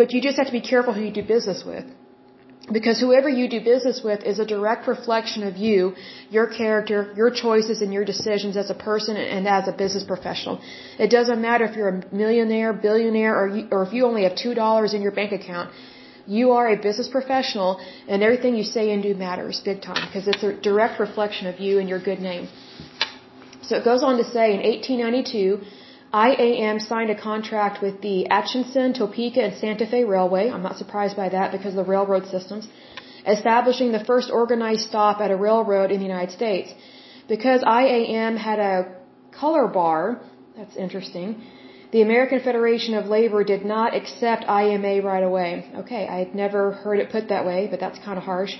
But 0.00 0.12
you 0.12 0.20
just 0.20 0.36
have 0.36 0.48
to 0.52 0.56
be 0.60 0.60
careful 0.60 0.92
who 0.92 1.02
you 1.08 1.14
do 1.20 1.22
business 1.22 1.64
with. 1.64 1.86
Because 2.72 2.98
whoever 2.98 3.28
you 3.28 3.46
do 3.46 3.60
business 3.60 4.02
with 4.02 4.24
is 4.24 4.38
a 4.38 4.46
direct 4.46 4.88
reflection 4.88 5.42
of 5.46 5.58
you, 5.58 5.94
your 6.30 6.46
character, 6.46 7.12
your 7.14 7.30
choices, 7.30 7.82
and 7.82 7.92
your 7.92 8.06
decisions 8.06 8.56
as 8.56 8.70
a 8.70 8.74
person 8.74 9.16
and 9.16 9.46
as 9.46 9.68
a 9.68 9.72
business 9.72 10.02
professional. 10.02 10.60
It 10.98 11.10
doesn't 11.10 11.42
matter 11.42 11.66
if 11.66 11.76
you're 11.76 11.90
a 11.90 12.14
millionaire, 12.14 12.72
billionaire, 12.72 13.38
or, 13.38 13.48
you, 13.48 13.68
or 13.70 13.82
if 13.82 13.92
you 13.92 14.06
only 14.06 14.22
have 14.22 14.32
$2 14.32 14.94
in 14.94 15.02
your 15.02 15.12
bank 15.12 15.32
account. 15.32 15.70
You 16.26 16.52
are 16.52 16.68
a 16.68 16.76
business 16.76 17.06
professional, 17.06 17.80
and 18.08 18.22
everything 18.22 18.56
you 18.56 18.64
say 18.64 18.90
and 18.92 19.02
do 19.02 19.14
matters 19.14 19.60
big 19.60 19.82
time 19.82 20.06
because 20.06 20.26
it's 20.26 20.42
a 20.42 20.54
direct 20.68 20.98
reflection 20.98 21.46
of 21.46 21.60
you 21.60 21.80
and 21.80 21.88
your 21.88 21.98
good 21.98 22.20
name. 22.20 22.48
So 23.60 23.76
it 23.76 23.84
goes 23.84 24.02
on 24.02 24.16
to 24.16 24.24
say 24.24 24.54
in 24.54 24.60
1892, 24.62 25.60
IAM 26.14 26.78
signed 26.78 27.10
a 27.10 27.20
contract 27.20 27.82
with 27.82 28.00
the 28.00 28.28
Atchison, 28.28 28.92
Topeka, 28.94 29.40
and 29.42 29.54
Santa 29.56 29.86
Fe 29.86 30.04
Railway. 30.04 30.48
I'm 30.48 30.62
not 30.62 30.76
surprised 30.76 31.16
by 31.16 31.28
that 31.30 31.50
because 31.50 31.72
of 31.74 31.80
the 31.84 31.90
railroad 31.92 32.26
systems, 32.26 32.68
establishing 33.26 33.90
the 33.90 34.04
first 34.04 34.30
organized 34.30 34.82
stop 34.82 35.20
at 35.20 35.32
a 35.32 35.36
railroad 35.36 35.90
in 35.90 35.98
the 35.98 36.06
United 36.06 36.30
States. 36.30 36.72
Because 37.26 37.62
IAM 37.62 38.36
had 38.36 38.60
a 38.60 38.74
color 39.32 39.66
bar, 39.66 40.20
that's 40.56 40.76
interesting, 40.76 41.42
the 41.90 42.02
American 42.02 42.40
Federation 42.40 42.94
of 42.94 43.06
Labor 43.06 43.42
did 43.42 43.64
not 43.64 43.94
accept 43.94 44.44
IMA 44.44 45.00
right 45.02 45.22
away. 45.22 45.50
Okay, 45.82 46.06
I 46.06 46.16
had 46.22 46.34
never 46.34 46.72
heard 46.72 46.98
it 47.00 47.10
put 47.10 47.28
that 47.28 47.44
way, 47.44 47.66
but 47.70 47.80
that's 47.80 47.98
kind 47.98 48.18
of 48.18 48.24
harsh. 48.24 48.54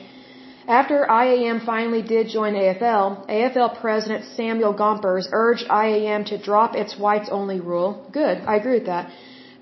After 0.67 1.05
IAM 1.05 1.61
finally 1.61 2.01
did 2.01 2.29
join 2.29 2.55
AFL, 2.55 3.29
AFL 3.29 3.81
President 3.81 4.25
Samuel 4.25 4.73
Gompers 4.73 5.29
urged 5.31 5.67
IAM 5.69 6.25
to 6.27 6.39
drop 6.39 6.75
its 6.75 6.99
whites 6.99 7.29
only 7.31 7.61
rule. 7.61 8.07
Good, 8.13 8.39
I 8.47 8.57
agree 8.57 8.79
with 8.79 8.87
that. 8.87 9.11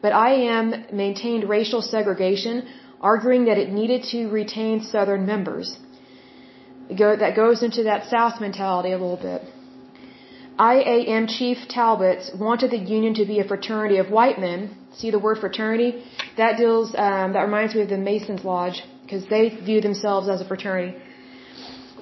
But 0.00 0.12
IAM 0.12 0.86
maintained 0.92 1.48
racial 1.48 1.82
segregation, 1.82 2.68
arguing 3.00 3.46
that 3.46 3.58
it 3.58 3.72
needed 3.72 4.04
to 4.12 4.28
retain 4.28 4.84
Southern 4.84 5.26
members. 5.26 5.76
That 6.88 7.34
goes 7.34 7.64
into 7.64 7.82
that 7.84 8.06
South 8.06 8.40
mentality 8.40 8.92
a 8.92 8.98
little 8.98 9.16
bit. 9.16 9.42
IAM 10.60 11.26
Chief 11.26 11.58
Talbot 11.68 12.30
wanted 12.38 12.70
the 12.70 12.78
Union 12.78 13.14
to 13.14 13.24
be 13.24 13.40
a 13.40 13.44
fraternity 13.44 13.96
of 13.96 14.10
white 14.10 14.38
men. 14.38 14.76
See 14.92 15.10
the 15.10 15.18
word 15.18 15.38
fraternity? 15.38 16.04
That 16.36 16.58
deals, 16.58 16.94
um, 16.94 17.32
that 17.32 17.42
reminds 17.42 17.74
me 17.74 17.80
of 17.80 17.88
the 17.88 17.98
Masons 17.98 18.44
Lodge 18.44 18.82
because 19.12 19.28
they 19.28 19.50
view 19.70 19.80
themselves 19.82 20.26
as 20.26 20.40
a 20.40 20.44
fraternity. 20.50 20.96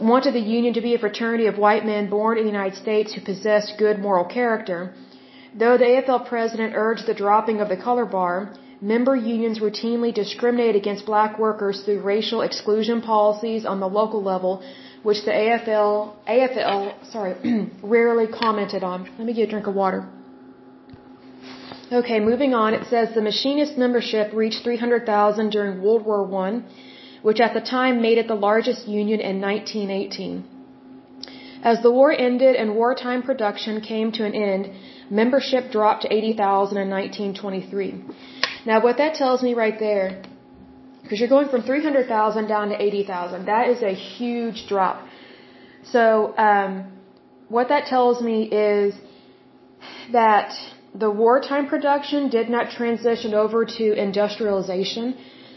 Wanted 0.00 0.34
the 0.34 0.46
Union 0.58 0.72
to 0.74 0.80
be 0.80 0.94
a 0.94 0.98
fraternity 0.98 1.46
of 1.46 1.58
white 1.58 1.84
men 1.84 2.08
born 2.08 2.38
in 2.38 2.44
the 2.44 2.54
United 2.56 2.76
States 2.78 3.12
who 3.12 3.20
possessed 3.20 3.78
good 3.78 3.98
moral 3.98 4.24
character. 4.24 4.94
Though 5.62 5.76
the 5.76 5.88
AFL 5.94 6.28
president 6.28 6.74
urged 6.76 7.06
the 7.06 7.14
dropping 7.22 7.60
of 7.60 7.68
the 7.68 7.76
color 7.76 8.06
bar, 8.06 8.54
member 8.80 9.16
unions 9.16 9.58
routinely 9.58 10.14
discriminate 10.14 10.76
against 10.76 11.04
black 11.04 11.36
workers 11.46 11.82
through 11.84 12.00
racial 12.02 12.42
exclusion 12.42 13.02
policies 13.02 13.66
on 13.66 13.80
the 13.80 13.88
local 13.88 14.22
level, 14.22 14.62
which 15.02 15.24
the 15.24 15.32
AFL, 15.32 16.14
AFL, 16.28 17.10
sorry, 17.10 17.34
rarely 17.82 18.28
commented 18.28 18.84
on. 18.84 19.08
Let 19.18 19.26
me 19.26 19.34
get 19.34 19.48
a 19.48 19.50
drink 19.50 19.66
of 19.66 19.74
water. 19.74 20.08
Okay, 21.92 22.20
moving 22.20 22.54
on. 22.54 22.72
It 22.72 22.86
says 22.88 23.12
the 23.14 23.20
machinist 23.20 23.76
membership 23.76 24.32
reached 24.32 24.62
300,000 24.62 25.50
during 25.50 25.82
World 25.82 26.06
War 26.06 26.20
I 26.46 26.62
which 27.22 27.40
at 27.40 27.54
the 27.54 27.60
time 27.60 28.00
made 28.00 28.18
it 28.18 28.28
the 28.28 28.40
largest 28.48 28.88
union 28.88 29.20
in 29.20 29.40
1918. 29.40 30.44
As 31.62 31.82
the 31.82 31.90
war 31.90 32.10
ended 32.12 32.56
and 32.56 32.74
wartime 32.74 33.22
production 33.22 33.80
came 33.82 34.12
to 34.12 34.24
an 34.24 34.34
end, 34.34 34.70
membership 35.10 35.70
dropped 35.70 36.02
to 36.02 36.12
80,000 36.12 36.78
in 36.78 36.88
1923. 36.88 38.04
Now 38.64 38.80
what 38.82 38.96
that 38.96 39.14
tells 39.14 39.42
me 39.42 39.52
right 39.54 39.78
there, 39.78 40.22
because 41.02 41.20
you're 41.20 41.28
going 41.28 41.48
from 41.48 41.62
300,000 41.62 42.46
down 42.46 42.70
to 42.70 42.82
80,000, 42.82 43.44
that 43.46 43.68
is 43.68 43.82
a 43.82 43.92
huge 43.92 44.66
drop. 44.68 45.06
So 45.84 46.34
um, 46.38 46.92
what 47.48 47.68
that 47.68 47.86
tells 47.86 48.22
me 48.22 48.44
is 48.44 48.94
that 50.12 50.52
the 50.94 51.10
wartime 51.10 51.66
production 51.68 52.30
did 52.30 52.48
not 52.48 52.70
transition 52.70 53.34
over 53.34 53.64
to 53.64 53.92
industrialization 53.92 55.16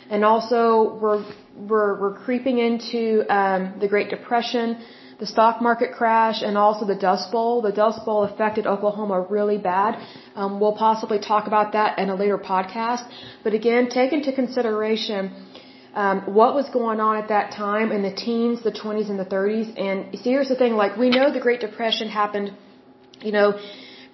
and 0.10 0.24
also 0.24 0.98
we're 1.02 1.24
we're, 1.56 2.00
we're 2.00 2.14
creeping 2.14 2.58
into 2.58 3.24
um, 3.34 3.74
the 3.80 3.88
Great 3.88 4.10
Depression, 4.10 4.84
the 5.20 5.26
stock 5.26 5.62
market 5.62 5.94
crash, 5.94 6.42
and 6.42 6.58
also 6.58 6.86
the 6.86 6.96
Dust 6.96 7.32
Bowl. 7.32 7.62
The 7.62 7.72
Dust 7.72 8.04
Bowl 8.06 8.24
affected 8.24 8.66
Oklahoma 8.66 9.26
really 9.30 9.58
bad. 9.58 10.04
Um, 10.36 10.60
we'll 10.60 10.76
possibly 10.76 11.20
talk 11.20 11.48
about 11.48 11.74
that 11.74 12.00
in 12.00 12.10
a 12.10 12.16
later 12.16 12.38
podcast. 12.38 13.08
But 13.44 13.54
again, 13.54 13.90
take 13.90 14.14
into 14.14 14.34
consideration 14.34 15.34
um, 15.94 16.34
what 16.34 16.56
was 16.56 16.68
going 16.70 17.00
on 17.00 17.18
at 17.18 17.30
that 17.30 17.52
time 17.52 17.92
in 17.92 18.02
the 18.02 18.14
teens, 18.14 18.64
the 18.64 18.72
20s, 18.72 19.10
and 19.10 19.20
the 19.20 19.26
30s. 19.26 19.80
And 19.80 20.18
see, 20.20 20.32
here's 20.32 20.50
the 20.50 20.56
thing: 20.56 20.74
like 20.74 20.98
we 20.98 21.10
know 21.10 21.32
the 21.32 21.40
Great 21.40 21.60
Depression 21.60 22.10
happened, 22.10 22.52
you 23.22 23.32
know, 23.32 23.60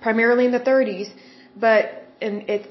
primarily 0.02 0.46
in 0.46 0.52
the 0.52 0.60
30s, 0.60 1.10
but 1.56 2.06
and 2.22 2.50
it 2.50 2.70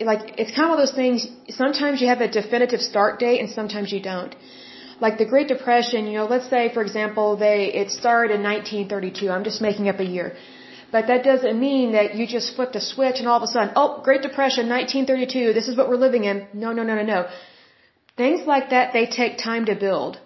like 0.00 0.38
it's 0.38 0.50
kind 0.50 0.64
of 0.64 0.70
one 0.70 0.80
of 0.80 0.86
those 0.86 0.96
things. 0.96 1.26
Sometimes 1.50 2.00
you 2.00 2.08
have 2.08 2.20
a 2.20 2.28
definitive 2.28 2.80
start 2.80 3.18
date, 3.18 3.40
and 3.40 3.50
sometimes 3.50 3.92
you 3.92 4.00
don't. 4.00 4.34
Like 5.00 5.18
the 5.18 5.26
Great 5.26 5.48
Depression, 5.48 6.06
you 6.06 6.18
know, 6.18 6.26
let's 6.26 6.48
say 6.48 6.72
for 6.72 6.82
example, 6.82 7.36
they 7.36 7.72
it 7.82 7.90
started 7.90 8.34
in 8.34 8.42
1932. 8.42 9.30
I'm 9.30 9.44
just 9.44 9.60
making 9.60 9.88
up 9.88 10.00
a 10.00 10.04
year. 10.16 10.36
But 10.94 11.08
that 11.08 11.24
doesn't 11.24 11.58
mean 11.58 11.92
that 11.92 12.14
you 12.14 12.24
just 12.24 12.54
flipped 12.56 12.76
a 12.76 12.80
switch 12.80 13.16
and 13.18 13.26
all 13.26 13.38
of 13.38 13.42
a 13.42 13.48
sudden, 13.54 13.72
oh, 13.74 14.00
Great 14.08 14.22
Depression, 14.22 14.68
1932, 14.68 15.52
this 15.52 15.66
is 15.66 15.76
what 15.76 15.88
we're 15.88 16.02
living 16.04 16.24
in. 16.30 16.46
No, 16.52 16.72
no, 16.72 16.84
no, 16.84 16.94
no, 16.94 17.02
no. 17.02 17.26
Things 18.16 18.46
like 18.46 18.70
that, 18.70 18.92
they 18.92 19.06
take 19.06 19.38
time 19.38 19.64
to 19.70 19.74
build. 19.74 20.20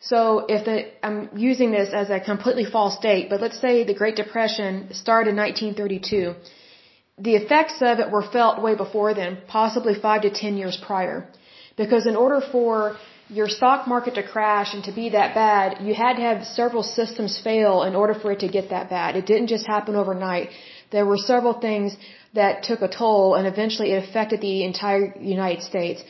So 0.00 0.46
if 0.48 0.64
the, 0.64 0.76
I'm 1.06 1.28
using 1.36 1.70
this 1.70 1.90
as 1.92 2.10
a 2.10 2.18
completely 2.18 2.64
false 2.64 2.98
date, 2.98 3.28
but 3.30 3.40
let's 3.40 3.60
say 3.60 3.84
the 3.84 3.94
Great 3.94 4.16
Depression 4.16 4.88
started 4.92 5.30
in 5.30 5.36
1932. 5.36 6.34
The 7.28 7.36
effects 7.40 7.78
of 7.90 8.00
it 8.02 8.10
were 8.10 8.26
felt 8.36 8.62
way 8.66 8.74
before 8.74 9.12
then, 9.14 9.38
possibly 9.46 9.94
five 9.94 10.22
to 10.22 10.30
ten 10.30 10.56
years 10.56 10.76
prior. 10.88 11.16
Because 11.76 12.06
in 12.06 12.16
order 12.16 12.40
for 12.52 12.96
your 13.28 13.48
stock 13.48 13.86
market 13.86 14.14
to 14.14 14.22
crash 14.34 14.74
and 14.74 14.82
to 14.84 14.92
be 15.00 15.10
that 15.10 15.34
bad, 15.34 15.66
you 15.86 15.94
had 15.94 16.14
to 16.16 16.22
have 16.22 16.44
several 16.44 16.82
systems 16.82 17.38
fail 17.38 17.82
in 17.88 17.94
order 17.94 18.14
for 18.14 18.32
it 18.32 18.40
to 18.40 18.48
get 18.48 18.70
that 18.70 18.90
bad. 18.90 19.16
It 19.16 19.26
didn't 19.26 19.50
just 19.54 19.66
happen 19.66 19.94
overnight. 19.94 20.48
There 20.90 21.06
were 21.06 21.18
several 21.32 21.54
things 21.66 21.96
that 22.34 22.64
took 22.64 22.80
a 22.82 22.88
toll 22.88 23.34
and 23.36 23.46
eventually 23.46 23.92
it 23.92 24.02
affected 24.08 24.40
the 24.40 24.64
entire 24.64 25.14
United 25.20 25.62
States. 25.62 26.02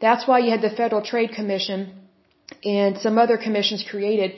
That's 0.00 0.26
why 0.26 0.38
you 0.38 0.50
had 0.50 0.62
the 0.62 0.70
Federal 0.70 1.02
Trade 1.02 1.32
Commission 1.32 1.80
and 2.64 2.98
some 2.98 3.18
other 3.18 3.36
commissions 3.36 3.84
created 3.88 4.32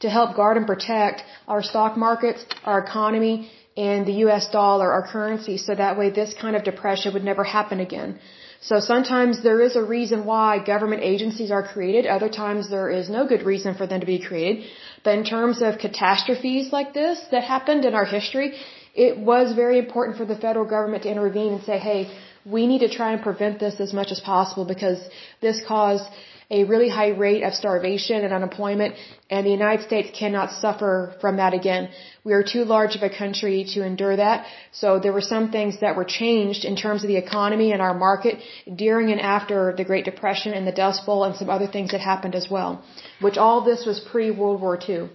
to 0.00 0.08
help 0.08 0.36
guard 0.36 0.56
and 0.56 0.66
protect 0.66 1.22
our 1.46 1.62
stock 1.62 1.96
markets, 1.96 2.44
our 2.64 2.78
economy, 2.78 3.50
and 3.76 4.06
the 4.06 4.16
US 4.24 4.48
dollar, 4.50 4.92
our 4.92 5.06
currency, 5.06 5.56
so 5.56 5.74
that 5.74 5.98
way 5.98 6.10
this 6.10 6.34
kind 6.34 6.56
of 6.56 6.64
depression 6.64 7.12
would 7.14 7.24
never 7.24 7.44
happen 7.44 7.80
again. 7.80 8.18
So 8.62 8.78
sometimes 8.78 9.42
there 9.42 9.60
is 9.62 9.74
a 9.74 9.82
reason 9.82 10.26
why 10.26 10.58
government 10.58 11.02
agencies 11.02 11.50
are 11.50 11.66
created, 11.66 12.06
other 12.06 12.28
times 12.28 12.68
there 12.68 12.90
is 12.90 13.08
no 13.08 13.26
good 13.26 13.42
reason 13.42 13.74
for 13.74 13.86
them 13.86 14.00
to 14.00 14.06
be 14.06 14.18
created. 14.18 14.66
But 15.02 15.16
in 15.18 15.24
terms 15.24 15.62
of 15.62 15.78
catastrophes 15.78 16.72
like 16.72 16.92
this 16.92 17.18
that 17.30 17.42
happened 17.42 17.86
in 17.86 17.94
our 17.94 18.04
history, 18.04 18.58
it 18.94 19.18
was 19.18 19.54
very 19.54 19.78
important 19.78 20.18
for 20.18 20.26
the 20.26 20.36
federal 20.36 20.66
government 20.66 21.04
to 21.04 21.10
intervene 21.10 21.54
and 21.54 21.62
say, 21.62 21.78
hey, 21.78 22.10
we 22.44 22.66
need 22.66 22.80
to 22.80 22.88
try 22.88 23.12
and 23.12 23.22
prevent 23.22 23.60
this 23.60 23.80
as 23.80 23.92
much 23.92 24.10
as 24.10 24.20
possible 24.20 24.64
because 24.64 24.98
this 25.40 25.62
caused 25.66 26.04
a 26.50 26.64
really 26.64 26.88
high 26.88 27.10
rate 27.10 27.42
of 27.44 27.54
starvation 27.54 28.24
and 28.24 28.32
unemployment, 28.32 28.96
and 29.30 29.46
the 29.46 29.50
United 29.50 29.84
States 29.86 30.10
cannot 30.18 30.50
suffer 30.50 31.14
from 31.20 31.36
that 31.36 31.54
again. 31.54 31.90
We 32.24 32.32
are 32.32 32.42
too 32.42 32.64
large 32.64 32.96
of 32.96 33.02
a 33.02 33.10
country 33.22 33.64
to 33.74 33.84
endure 33.84 34.16
that. 34.16 34.46
So 34.72 34.98
there 34.98 35.12
were 35.12 35.28
some 35.34 35.50
things 35.52 35.78
that 35.80 35.94
were 35.94 36.04
changed 36.04 36.64
in 36.64 36.74
terms 36.74 37.04
of 37.04 37.08
the 37.08 37.16
economy 37.16 37.72
and 37.72 37.80
our 37.80 37.94
market 37.94 38.38
during 38.84 39.12
and 39.12 39.20
after 39.20 39.74
the 39.76 39.84
Great 39.84 40.04
Depression 40.04 40.52
and 40.52 40.66
the 40.66 40.78
Dust 40.84 41.06
Bowl 41.06 41.22
and 41.24 41.36
some 41.36 41.50
other 41.50 41.68
things 41.68 41.92
that 41.92 42.00
happened 42.00 42.34
as 42.34 42.50
well, 42.50 42.82
which 43.20 43.38
all 43.38 43.60
this 43.60 43.86
was 43.86 44.00
pre-World 44.00 44.60
War 44.60 44.76
II. 44.88 45.08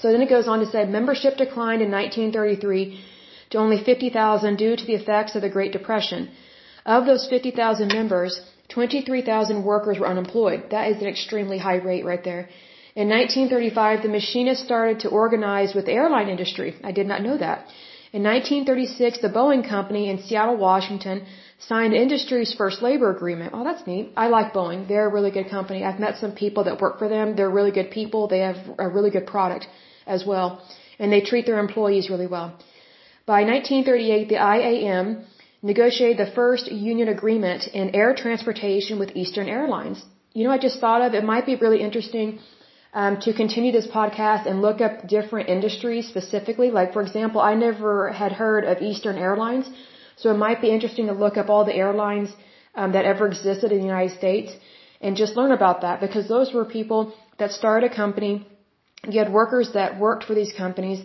So 0.00 0.12
then 0.12 0.22
it 0.22 0.28
goes 0.28 0.46
on 0.46 0.60
to 0.60 0.66
say 0.66 0.84
membership 0.84 1.38
declined 1.38 1.82
in 1.82 1.90
1933 1.90 3.00
to 3.50 3.58
only 3.58 3.82
50,000 3.82 4.56
due 4.56 4.76
to 4.76 4.84
the 4.84 4.94
effects 4.94 5.34
of 5.34 5.42
the 5.42 5.48
Great 5.48 5.72
Depression. 5.72 6.30
Of 6.84 7.06
those 7.06 7.26
50,000 7.28 7.88
members, 7.88 8.40
23,000 8.68 9.64
workers 9.64 9.98
were 9.98 10.08
unemployed. 10.08 10.70
That 10.70 10.90
is 10.90 11.00
an 11.02 11.08
extremely 11.08 11.58
high 11.58 11.80
rate 11.90 12.04
right 12.04 12.22
there. 12.22 12.48
In 12.94 13.08
1935, 13.08 14.02
the 14.02 14.08
machinists 14.08 14.64
started 14.64 15.00
to 15.00 15.08
organize 15.08 15.74
with 15.74 15.86
the 15.86 15.92
airline 15.92 16.28
industry. 16.28 16.74
I 16.82 16.92
did 16.92 17.06
not 17.06 17.22
know 17.22 17.36
that. 17.38 17.66
In 18.12 18.22
1936, 18.22 19.20
the 19.20 19.28
Boeing 19.28 19.62
Company 19.68 20.08
in 20.10 20.22
Seattle, 20.22 20.56
Washington, 20.56 21.26
signed 21.58 21.94
industry's 21.94 22.54
first 22.54 22.80
labor 22.82 23.10
agreement. 23.10 23.52
Oh, 23.54 23.64
that's 23.64 23.86
neat. 23.86 24.12
I 24.16 24.28
like 24.28 24.52
Boeing. 24.52 24.88
They're 24.88 25.08
a 25.08 25.12
really 25.12 25.30
good 25.30 25.50
company. 25.50 25.84
I've 25.84 26.00
met 26.00 26.16
some 26.16 26.32
people 26.32 26.64
that 26.64 26.80
work 26.80 26.98
for 26.98 27.08
them. 27.08 27.36
They're 27.36 27.56
really 27.58 27.70
good 27.70 27.90
people. 27.90 28.28
They 28.28 28.40
have 28.40 28.56
a 28.78 28.88
really 28.88 29.10
good 29.10 29.26
product 29.26 29.66
as 30.06 30.24
well. 30.24 30.62
And 30.98 31.12
they 31.12 31.20
treat 31.20 31.44
their 31.46 31.58
employees 31.58 32.08
really 32.08 32.26
well. 32.26 32.48
By 33.26 33.40
1938, 33.44 34.28
the 34.28 34.40
IAM 34.56 35.26
negotiated 35.62 36.18
the 36.18 36.32
first 36.32 36.70
union 36.70 37.08
agreement 37.08 37.66
in 37.68 37.94
air 37.94 38.14
transportation 38.14 38.98
with 38.98 39.16
Eastern 39.16 39.48
Airlines. 39.48 40.04
You 40.32 40.44
know, 40.44 40.50
I 40.50 40.58
just 40.58 40.80
thought 40.80 41.02
of 41.02 41.14
it 41.14 41.24
might 41.24 41.46
be 41.46 41.56
really 41.56 41.80
interesting 41.80 42.38
um, 42.94 43.20
to 43.20 43.32
continue 43.32 43.72
this 43.72 43.86
podcast 43.86 44.46
and 44.46 44.62
look 44.62 44.80
up 44.80 45.06
different 45.06 45.48
industries 45.48 46.08
specifically. 46.08 46.70
Like, 46.70 46.92
for 46.92 47.02
example, 47.02 47.40
I 47.40 47.54
never 47.54 48.12
had 48.12 48.32
heard 48.32 48.64
of 48.64 48.82
Eastern 48.82 49.18
Airlines, 49.18 49.68
so 50.16 50.30
it 50.30 50.38
might 50.38 50.60
be 50.60 50.70
interesting 50.70 51.06
to 51.06 51.12
look 51.12 51.36
up 51.36 51.48
all 51.48 51.64
the 51.64 51.74
airlines 51.74 52.30
um, 52.74 52.92
that 52.92 53.04
ever 53.04 53.26
existed 53.26 53.72
in 53.72 53.78
the 53.78 53.84
United 53.84 54.16
States 54.16 54.52
and 55.00 55.16
just 55.16 55.36
learn 55.36 55.52
about 55.52 55.80
that 55.82 56.00
because 56.00 56.28
those 56.28 56.52
were 56.52 56.64
people 56.64 57.14
that 57.38 57.52
started 57.52 57.90
a 57.90 57.94
company. 57.94 58.46
You 59.08 59.18
had 59.22 59.32
workers 59.32 59.72
that 59.74 59.98
worked 59.98 60.24
for 60.24 60.34
these 60.34 60.52
companies 60.52 61.00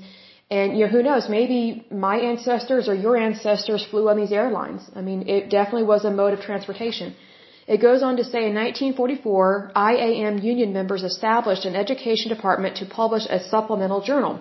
and, 0.58 0.78
you 0.78 0.82
know, 0.84 0.92
who 0.96 1.04
knows, 1.10 1.28
maybe 1.38 1.60
my 2.08 2.16
ancestors 2.32 2.88
or 2.90 2.96
your 3.04 3.16
ancestors 3.28 3.84
flew 3.92 4.06
on 4.10 4.18
these 4.22 4.34
airlines. 4.40 4.82
I 5.00 5.02
mean, 5.08 5.22
it 5.36 5.44
definitely 5.58 5.88
was 5.92 6.04
a 6.06 6.12
mode 6.20 6.34
of 6.38 6.42
transportation. 6.50 7.16
It 7.76 7.80
goes 7.88 8.04
on 8.08 8.18
to 8.18 8.26
say 8.32 8.42
in 8.50 8.54
1944, 8.54 9.72
IAM 9.92 10.38
union 10.52 10.72
members 10.80 11.04
established 11.12 11.66
an 11.70 11.76
education 11.84 12.30
department 12.36 12.78
to 12.78 12.86
publish 12.86 13.26
a 13.38 13.40
supplemental 13.54 14.02
journal. 14.10 14.34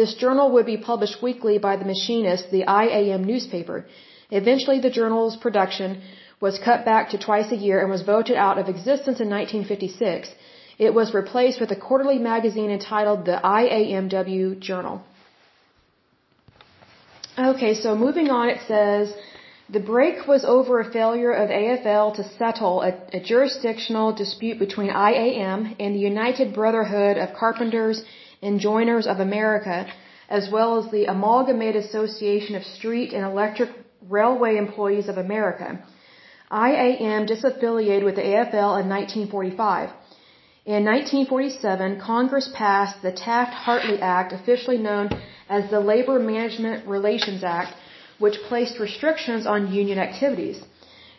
This 0.00 0.12
journal 0.22 0.50
would 0.54 0.66
be 0.66 0.76
published 0.90 1.22
weekly 1.22 1.56
by 1.58 1.74
the 1.76 1.88
machinist, 1.92 2.50
the 2.50 2.64
IAM 2.82 3.24
newspaper. 3.32 3.78
Eventually, 4.30 4.80
the 4.80 4.96
journal's 5.00 5.36
production 5.44 6.02
was 6.46 6.64
cut 6.68 6.84
back 6.84 7.10
to 7.10 7.18
twice 7.18 7.50
a 7.50 7.62
year 7.66 7.80
and 7.80 7.90
was 7.96 8.02
voted 8.02 8.36
out 8.36 8.58
of 8.58 8.68
existence 8.68 9.20
in 9.24 9.30
1956. 9.30 10.28
It 10.86 10.92
was 11.00 11.14
replaced 11.14 11.60
with 11.62 11.70
a 11.70 11.82
quarterly 11.86 12.18
magazine 12.32 12.70
entitled 12.70 13.24
the 13.24 13.38
IAMW 13.60 14.60
Journal. 14.70 14.96
Okay, 17.40 17.72
so 17.72 17.96
moving 17.96 18.28
on, 18.28 18.50
it 18.50 18.60
says 18.68 19.14
the 19.70 19.80
break 19.80 20.26
was 20.28 20.44
over 20.44 20.78
a 20.78 20.92
failure 20.92 21.32
of 21.32 21.48
AFL 21.48 22.14
to 22.16 22.24
settle 22.36 22.82
a, 22.82 22.92
a, 23.14 23.20
jurisdictional 23.20 24.12
dispute 24.12 24.58
between 24.58 24.90
IAM 24.90 25.74
and 25.80 25.94
the 25.94 26.00
United 26.00 26.52
Brotherhood 26.52 27.16
of 27.16 27.34
Carpenters 27.34 28.02
and 28.42 28.60
Joiners 28.60 29.06
of 29.06 29.20
America, 29.20 29.86
as 30.28 30.50
well 30.52 30.84
as 30.84 30.90
the 30.90 31.06
Amalgamated 31.06 31.82
Association 31.82 32.56
of 32.56 32.62
Street 32.62 33.14
and 33.14 33.24
Electric 33.24 33.70
Railway 34.06 34.58
Employees 34.58 35.08
of 35.08 35.16
America. 35.16 35.78
IAM 36.52 37.26
disaffiliated 37.26 38.04
with 38.04 38.16
the 38.16 38.26
AFL 38.32 38.82
in 38.82 38.86
1945. 38.90 39.88
In 40.66 40.84
1947, 40.84 42.00
Congress 42.00 42.50
passed 42.54 43.00
the 43.00 43.12
Taft-Hartley 43.12 44.00
Act, 44.02 44.32
officially 44.32 44.76
known 44.76 45.08
as 45.48 45.70
the 45.70 45.80
Labor 45.80 46.18
Management 46.18 46.86
Relations 46.86 47.42
Act, 47.42 47.74
which 48.18 48.42
placed 48.48 48.78
restrictions 48.78 49.46
on 49.46 49.72
union 49.72 49.98
activities. 49.98 50.62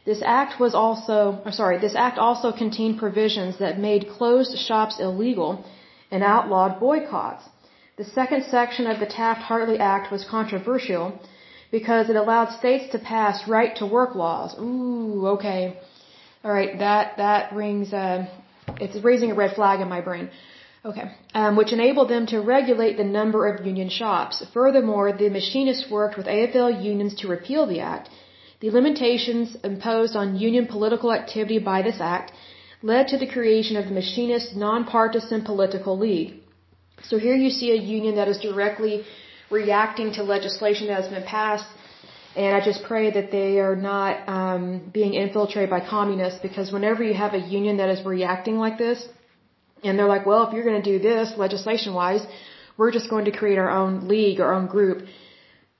This 0.05 0.21
act 0.23 0.59
was 0.59 0.75
also, 0.75 1.41
sorry, 1.51 1.79
this 1.79 1.95
act 1.95 2.19
also 2.19 2.51
contained 2.51 2.99
provisions 2.99 3.57
that 3.57 3.79
made 3.79 4.09
closed 4.09 4.57
shops 4.57 4.99
illegal 4.99 5.65
and 6.11 6.23
outlawed 6.23 6.79
boycotts. 6.79 7.43
The 7.97 8.03
second 8.03 8.43
section 8.43 8.85
of 8.85 8.99
the 8.99 9.07
Taft-Hartley 9.07 9.79
Act 9.79 10.11
was 10.11 10.23
controversial 10.23 11.19
because 11.71 12.09
it 12.09 12.15
allowed 12.15 12.49
states 12.51 12.91
to 12.91 12.99
pass 12.99 13.47
right 13.47 13.75
to 13.77 13.85
work 13.87 14.13
laws. 14.13 14.55
Ooh, 14.59 15.27
okay. 15.35 15.77
All 16.43 16.51
right, 16.51 16.77
that 16.79 17.17
that 17.17 17.53
rings 17.53 17.93
uh 17.93 18.25
it's 18.79 19.03
raising 19.03 19.31
a 19.31 19.35
red 19.35 19.55
flag 19.55 19.81
in 19.81 19.89
my 19.89 20.01
brain. 20.01 20.29
Okay. 20.83 21.11
Um, 21.35 21.55
which 21.55 21.71
enabled 21.73 22.09
them 22.09 22.25
to 22.27 22.39
regulate 22.41 22.97
the 22.97 23.03
number 23.03 23.47
of 23.47 23.65
union 23.65 23.89
shops. 23.89 24.43
Furthermore, 24.53 25.11
the 25.13 25.29
machinists 25.29 25.89
worked 25.91 26.17
with 26.17 26.25
AFL 26.25 26.83
unions 26.83 27.13
to 27.21 27.27
repeal 27.27 27.67
the 27.67 27.81
act. 27.81 28.09
The 28.61 28.71
limitations 28.71 29.55
imposed 29.63 30.15
on 30.15 30.37
union 30.37 30.65
political 30.65 31.13
activity 31.13 31.59
by 31.59 31.81
this 31.83 31.99
act 31.99 32.31
led 32.81 33.07
to 33.09 33.17
the 33.17 33.27
creation 33.27 33.77
of 33.77 33.85
the 33.85 33.91
Machinist 33.91 34.55
Nonpartisan 34.55 35.43
Political 35.43 35.99
League. 35.99 36.33
So 37.03 37.17
here 37.19 37.35
you 37.35 37.51
see 37.51 37.71
a 37.71 37.81
union 37.97 38.15
that 38.15 38.27
is 38.27 38.39
directly 38.39 39.03
reacting 39.51 40.13
to 40.13 40.23
legislation 40.23 40.87
that 40.87 41.03
has 41.03 41.11
been 41.11 41.23
passed, 41.23 41.67
and 42.35 42.55
I 42.55 42.61
just 42.63 42.83
pray 42.83 43.11
that 43.11 43.31
they 43.31 43.59
are 43.59 43.75
not 43.75 44.27
um, 44.29 44.89
being 44.93 45.13
infiltrated 45.13 45.69
by 45.69 45.81
communists 45.81 46.39
because 46.41 46.71
whenever 46.71 47.03
you 47.03 47.13
have 47.13 47.33
a 47.33 47.39
union 47.39 47.77
that 47.77 47.89
is 47.89 48.05
reacting 48.05 48.57
like 48.57 48.77
this, 48.77 49.07
and 49.83 49.97
they're 49.97 50.07
like, 50.15 50.25
well, 50.25 50.47
if 50.47 50.53
you're 50.53 50.63
going 50.63 50.81
to 50.81 50.89
do 50.93 50.99
this 50.99 51.33
legislation 51.37 51.93
wise, 51.93 52.25
we're 52.77 52.91
just 52.91 53.09
going 53.09 53.25
to 53.25 53.31
create 53.31 53.57
our 53.57 53.69
own 53.69 54.07
league, 54.07 54.39
our 54.39 54.53
own 54.53 54.67
group. 54.67 55.05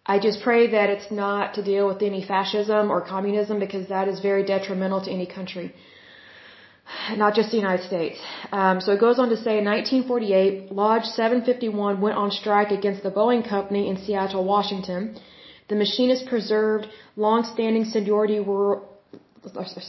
I 0.06 0.20
just 0.20 0.42
pray 0.42 0.72
that 0.72 0.90
it's 0.90 1.12
not 1.12 1.54
to 1.54 1.64
deal 1.64 1.88
with 1.88 2.02
any 2.02 2.24
fascism 2.26 2.90
or 2.90 3.00
communism 3.02 3.60
because 3.60 3.88
that 3.88 4.08
is 4.08 4.20
very 4.20 4.44
detrimental 4.44 5.02
to 5.02 5.12
any 5.12 5.28
country, 5.28 5.74
not 7.16 7.36
just 7.36 7.52
the 7.52 7.58
United 7.58 7.86
States. 7.86 8.20
Um, 8.52 8.82
so 8.82 8.92
it 8.92 9.00
goes 9.00 9.20
on 9.20 9.30
to 9.30 9.38
say 9.38 9.60
in 9.60 9.66
1948, 9.66 10.72
Lodge 10.72 11.06
751 11.06 12.02
went 12.02 12.18
on 12.18 12.32
strike 12.32 12.72
against 12.72 13.04
the 13.04 13.12
Boeing 13.12 13.48
Company 13.48 13.88
in 13.90 13.98
Seattle, 13.98 14.44
Washington. 14.44 15.16
The 15.70 15.76
machinists 15.76 16.28
preserved 16.28 16.88
long-standing 17.16 17.86
seniority 17.86 18.40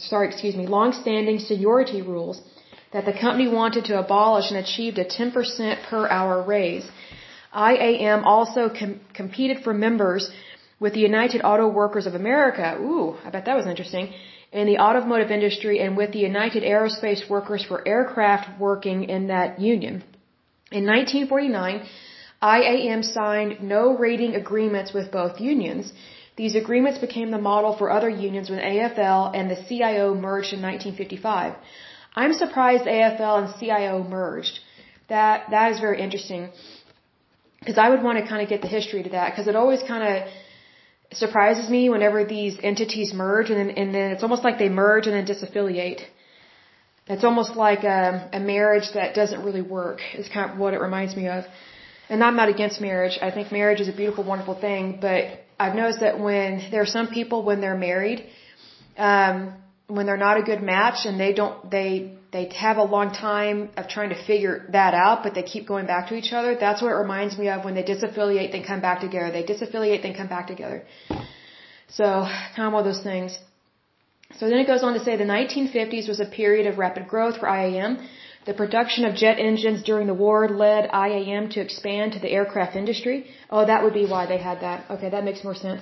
sorry, 0.09 0.27
excuse 0.27 0.55
me, 0.55 0.65
long-standing 0.67 1.39
seniority 1.39 2.01
rules 2.01 2.41
that 2.91 3.05
the 3.05 3.13
company 3.13 3.47
wanted 3.47 3.85
to 3.85 3.99
abolish 3.99 4.49
and 4.51 4.57
achieved 4.57 4.97
a 4.97 5.05
10% 5.05 5.83
per 5.89 6.07
hour 6.07 6.41
raise. 6.43 6.85
IAM 7.55 8.23
also 8.23 8.69
com 8.69 8.99
competed 9.13 9.63
for 9.63 9.73
members 9.73 10.31
with 10.79 10.93
the 10.93 10.99
United 10.99 11.41
Auto 11.43 11.67
Workers 11.67 12.05
of 12.07 12.15
America. 12.15 12.77
Ooh, 12.79 13.15
I 13.25 13.29
bet 13.29 13.45
that 13.45 13.55
was 13.55 13.67
interesting. 13.67 14.13
In 14.51 14.65
the 14.67 14.79
automotive 14.79 15.31
industry 15.31 15.79
and 15.83 15.97
with 15.97 16.11
the 16.13 16.19
United 16.19 16.63
Aerospace 16.63 17.21
Workers 17.29 17.63
for 17.69 17.77
aircraft 17.87 18.59
working 18.59 19.03
in 19.15 19.27
that 19.27 19.59
union. 19.59 20.03
In 20.71 20.85
1949, 20.85 21.85
IAM 22.43 23.03
signed 23.03 23.61
no 23.61 23.97
raiding 23.97 24.35
agreements 24.35 24.93
with 24.93 25.11
both 25.11 25.39
unions. 25.39 25.93
These 26.35 26.55
agreements 26.55 26.99
became 26.99 27.31
the 27.31 27.37
model 27.37 27.77
for 27.77 27.89
other 27.89 28.09
unions 28.09 28.49
when 28.49 28.59
AFL 28.59 29.35
and 29.37 29.49
the 29.49 29.59
CIO 29.67 30.13
merged 30.15 30.51
in 30.53 30.61
1955. 30.61 31.53
I'm 32.15 32.33
surprised 32.33 32.85
AFL 32.85 33.35
and 33.43 33.59
CIO 33.59 34.03
merged. 34.03 34.59
That 35.09 35.51
that 35.51 35.71
is 35.71 35.79
very 35.79 36.01
interesting 36.01 36.49
because 37.59 37.77
I 37.77 37.89
would 37.89 38.03
want 38.03 38.17
to 38.19 38.27
kind 38.27 38.41
of 38.41 38.49
get 38.49 38.61
the 38.61 38.67
history 38.67 39.03
to 39.03 39.09
that 39.09 39.31
because 39.31 39.47
it 39.47 39.55
always 39.55 39.81
kind 39.83 40.03
of 40.03 40.27
surprises 41.13 41.69
me 41.69 41.89
whenever 41.89 42.25
these 42.25 42.57
entities 42.61 43.13
merge 43.13 43.49
and 43.49 43.59
then, 43.59 43.69
and 43.77 43.93
then 43.95 44.11
it's 44.11 44.23
almost 44.23 44.43
like 44.43 44.57
they 44.57 44.69
merge 44.69 45.07
and 45.07 45.15
then 45.15 45.25
disaffiliate. 45.25 46.01
It's 47.07 47.23
almost 47.23 47.55
like 47.55 47.83
a, 47.83 48.29
a 48.33 48.39
marriage 48.39 48.89
that 48.93 49.13
doesn't 49.13 49.43
really 49.43 49.61
work. 49.61 49.99
Is 50.17 50.29
kind 50.29 50.51
of 50.51 50.57
what 50.57 50.73
it 50.73 50.81
reminds 50.81 51.15
me 51.15 51.27
of. 51.27 51.45
And 52.09 52.23
I'm 52.23 52.35
not 52.35 52.49
against 52.49 52.81
marriage. 52.81 53.17
I 53.21 53.31
think 53.31 53.51
marriage 53.51 53.79
is 53.79 53.87
a 53.87 53.93
beautiful, 53.93 54.23
wonderful 54.23 54.55
thing. 54.55 54.99
But 54.99 55.45
I've 55.59 55.75
noticed 55.75 56.01
that 56.01 56.19
when 56.19 56.69
there 56.71 56.81
are 56.81 56.93
some 56.99 57.07
people 57.07 57.43
when 57.43 57.61
they're 57.61 57.77
married, 57.77 58.25
um, 58.97 59.53
when 59.87 60.05
they're 60.05 60.25
not 60.29 60.37
a 60.37 60.43
good 60.43 60.61
match 60.61 61.05
and 61.05 61.19
they 61.19 61.33
don't, 61.33 61.71
they 61.71 62.17
they 62.33 62.45
have 62.67 62.77
a 62.77 62.87
long 62.95 63.13
time 63.13 63.69
of 63.77 63.87
trying 63.87 64.09
to 64.09 64.19
figure 64.29 64.65
that 64.77 64.93
out, 64.95 65.21
but 65.23 65.35
they 65.35 65.43
keep 65.43 65.67
going 65.67 65.85
back 65.85 66.07
to 66.09 66.15
each 66.15 66.33
other. 66.33 66.55
That's 66.55 66.81
what 66.81 66.89
it 66.89 66.99
reminds 67.05 67.37
me 67.37 67.47
of 67.49 67.63
when 67.63 67.75
they 67.75 67.83
disaffiliate, 67.83 68.51
then 68.51 68.63
come 68.63 68.81
back 68.81 69.01
together. 69.01 69.31
They 69.31 69.43
disaffiliate, 69.43 70.01
then 70.01 70.15
come 70.15 70.27
back 70.27 70.47
together. 70.47 70.83
So, 71.89 72.05
kind 72.55 72.67
of 72.69 72.73
of 72.79 72.85
those 72.85 73.03
things. 73.03 73.37
So 74.39 74.49
then 74.49 74.57
it 74.57 74.65
goes 74.65 74.81
on 74.81 74.93
to 74.95 75.03
say 75.05 75.15
the 75.15 75.25
1950s 75.25 76.07
was 76.07 76.19
a 76.19 76.25
period 76.25 76.65
of 76.65 76.79
rapid 76.79 77.07
growth 77.07 77.37
for 77.39 77.47
IAM. 77.47 77.99
The 78.45 78.53
production 78.53 79.05
of 79.05 79.15
jet 79.15 79.37
engines 79.39 79.83
during 79.83 80.07
the 80.07 80.21
war 80.25 80.49
led 80.49 80.89
IAM 80.93 81.49
to 81.49 81.61
expand 81.61 82.13
to 82.13 82.19
the 82.19 82.31
aircraft 82.37 82.75
industry. 82.75 83.17
Oh, 83.49 83.65
that 83.65 83.83
would 83.83 83.93
be 83.93 84.05
why 84.05 84.25
they 84.25 84.37
had 84.37 84.59
that. 84.61 84.85
Okay, 84.89 85.09
that 85.09 85.23
makes 85.23 85.43
more 85.43 85.55
sense. 85.55 85.81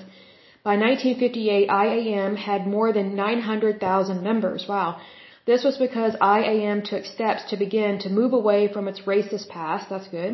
By 0.63 0.75
1958, 0.75 1.69
IAM 1.85 2.35
had 2.35 2.67
more 2.67 2.93
than 2.93 3.15
900,000 3.15 4.21
members. 4.21 4.67
Wow. 4.67 5.01
This 5.47 5.63
was 5.63 5.77
because 5.77 6.15
IAM 6.21 6.83
took 6.83 7.05
steps 7.05 7.45
to 7.49 7.57
begin 7.57 7.97
to 7.99 8.09
move 8.09 8.33
away 8.33 8.67
from 8.67 8.87
its 8.87 9.01
racist 9.01 9.49
past. 9.49 9.89
That's 9.89 10.07
good. 10.07 10.33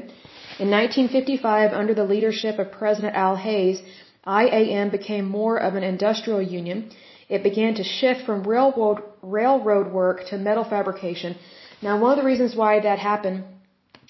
In 0.63 0.69
1955, 0.69 1.71
under 1.71 1.93
the 1.93 2.03
leadership 2.03 2.59
of 2.59 2.73
President 2.73 3.15
Al 3.15 3.37
Hayes, 3.37 3.81
IAM 4.27 4.89
became 4.89 5.25
more 5.29 5.57
of 5.57 5.75
an 5.75 5.83
industrial 5.83 6.41
union. 6.41 6.89
It 7.29 7.43
began 7.43 7.75
to 7.75 7.83
shift 7.83 8.25
from 8.25 8.43
railroad, 8.43 9.01
railroad 9.21 9.93
work 9.93 10.25
to 10.29 10.37
metal 10.37 10.65
fabrication. 10.65 11.37
Now, 11.81 11.99
one 11.99 12.11
of 12.11 12.17
the 12.17 12.25
reasons 12.25 12.55
why 12.55 12.79
that 12.79 12.97
happened 12.97 13.43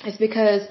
is 0.05 0.15
because 0.18 0.61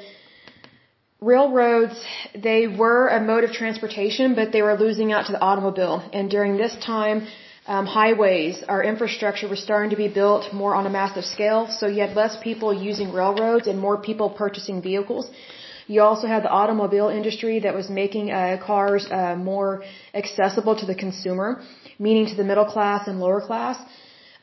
railroads, 1.20 1.98
they 2.34 2.66
were 2.66 3.08
a 3.08 3.20
mode 3.20 3.44
of 3.44 3.52
transportation, 3.52 4.34
but 4.34 4.52
they 4.52 4.62
were 4.62 4.76
losing 4.78 5.12
out 5.12 5.26
to 5.26 5.32
the 5.32 5.40
automobile. 5.40 6.02
And 6.12 6.30
during 6.30 6.56
this 6.56 6.74
time, 6.76 7.26
um, 7.66 7.84
highways, 7.84 8.62
our 8.68 8.82
infrastructure 8.82 9.48
was 9.48 9.62
starting 9.62 9.90
to 9.90 9.96
be 9.96 10.08
built 10.08 10.54
more 10.54 10.74
on 10.74 10.86
a 10.86 10.90
massive 10.90 11.24
scale. 11.24 11.68
So 11.68 11.86
you 11.86 12.00
had 12.00 12.16
less 12.16 12.36
people 12.42 12.72
using 12.72 13.12
railroads 13.12 13.66
and 13.66 13.78
more 13.78 13.98
people 13.98 14.30
purchasing 14.30 14.80
vehicles. 14.80 15.30
You 15.88 16.02
also 16.02 16.26
had 16.26 16.42
the 16.44 16.50
automobile 16.50 17.08
industry 17.08 17.60
that 17.60 17.74
was 17.74 17.90
making 17.90 18.30
uh, 18.30 18.58
cars 18.64 19.06
uh, 19.10 19.36
more 19.36 19.84
accessible 20.14 20.76
to 20.76 20.86
the 20.86 20.94
consumer, 20.94 21.62
meaning 21.98 22.26
to 22.26 22.34
the 22.34 22.44
middle 22.44 22.64
class 22.64 23.06
and 23.06 23.20
lower 23.20 23.40
class 23.40 23.78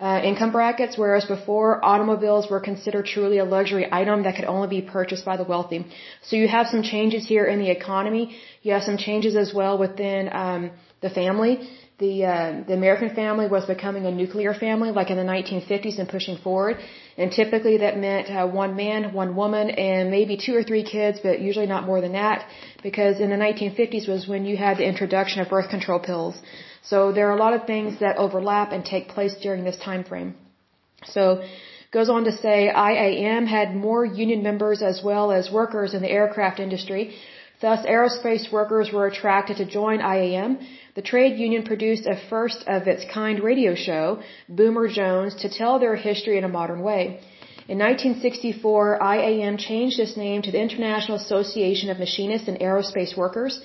uh, 0.06 0.20
income 0.30 0.52
brackets, 0.58 0.98
whereas 1.02 1.26
before 1.36 1.70
automobiles 1.92 2.46
were 2.54 2.64
considered 2.70 3.06
truly 3.14 3.38
a 3.46 3.46
luxury 3.58 3.86
item 4.02 4.24
that 4.24 4.34
could 4.38 4.50
only 4.56 4.70
be 4.78 4.82
purchased 4.98 5.26
by 5.32 5.36
the 5.42 5.48
wealthy. 5.54 5.80
So 6.28 6.36
you 6.42 6.48
have 6.58 6.68
some 6.74 6.84
changes 6.94 7.22
here 7.34 7.46
in 7.54 7.58
the 7.64 7.72
economy. 7.80 8.24
You 8.64 8.74
have 8.76 8.84
some 8.90 8.98
changes 9.08 9.34
as 9.44 9.50
well 9.60 9.76
within 9.86 10.30
um, 10.44 10.72
the 11.06 11.12
family 11.22 11.54
the 12.00 12.26
uh, 12.26 12.52
the 12.68 12.74
American 12.82 13.10
family 13.22 13.48
was 13.56 13.66
becoming 13.66 14.06
a 14.06 14.14
nuclear 14.22 14.54
family, 14.66 14.90
like 15.00 15.10
in 15.14 15.18
the 15.24 15.30
1950s 15.36 16.00
and 16.00 16.10
pushing 16.16 16.38
forward. 16.46 16.78
And 17.18 17.32
typically 17.32 17.78
that 17.84 17.96
meant 18.06 18.30
uh, 18.30 18.48
one 18.48 18.76
man, 18.76 19.14
one 19.14 19.32
woman, 19.42 19.70
and 19.70 20.10
maybe 20.18 20.36
two 20.46 20.56
or 20.60 20.64
three 20.70 20.84
kids, 20.96 21.20
but 21.28 21.40
usually 21.50 21.70
not 21.76 21.86
more 21.92 22.02
than 22.06 22.14
that, 22.14 22.48
because 22.88 23.20
in 23.26 23.30
the 23.30 23.42
1950s 23.48 24.08
was 24.14 24.28
when 24.28 24.44
you 24.50 24.58
had 24.58 24.78
the 24.78 24.88
introduction 24.94 25.42
of 25.42 25.50
birth 25.50 25.70
control 25.76 26.00
pills. 26.00 26.36
So 26.92 27.12
there 27.12 27.28
are 27.30 27.36
a 27.36 27.44
lot 27.46 27.54
of 27.54 27.66
things 27.66 28.00
that 28.00 28.18
overlap 28.18 28.72
and 28.72 28.84
take 28.86 29.08
place 29.08 29.36
during 29.42 29.64
this 29.64 29.78
time 29.78 30.04
frame. 30.04 30.36
So 31.06 31.44
goes 31.92 32.10
on 32.10 32.24
to 32.26 32.32
say 32.32 32.58
IAM 32.92 33.46
had 33.46 33.76
more 33.76 34.04
union 34.06 34.44
members 34.44 34.82
as 34.82 35.02
well 35.04 35.32
as 35.32 35.52
workers 35.52 35.94
in 35.94 36.02
the 36.02 36.10
aircraft 36.10 36.60
industry. 36.60 37.16
Thus, 37.62 37.86
aerospace 37.86 38.52
workers 38.52 38.92
were 38.92 39.08
attracted 39.08 39.58
to 39.58 39.66
join 39.66 40.00
IAM 40.02 40.60
the 40.96 41.02
trade 41.02 41.40
union 41.40 41.64
produced 41.64 42.06
a 42.06 42.16
first 42.30 42.64
of 42.68 42.88
its 42.88 43.04
kind 43.12 43.40
radio 43.40 43.74
show, 43.74 44.22
Boomer 44.48 44.88
Jones, 44.88 45.34
to 45.44 45.50
tell 45.50 45.80
their 45.80 45.96
history 45.96 46.38
in 46.38 46.44
a 46.44 46.56
modern 46.60 46.82
way. 46.84 47.20
In 47.68 47.80
1964, 47.80 49.00
IAM 49.02 49.58
changed 49.58 50.00
its 50.00 50.16
name 50.16 50.42
to 50.44 50.52
the 50.52 50.62
International 50.62 51.18
Association 51.18 51.90
of 51.90 51.98
Machinists 51.98 52.48
and 52.48 52.60
Aerospace 52.60 53.18
Workers. 53.18 53.60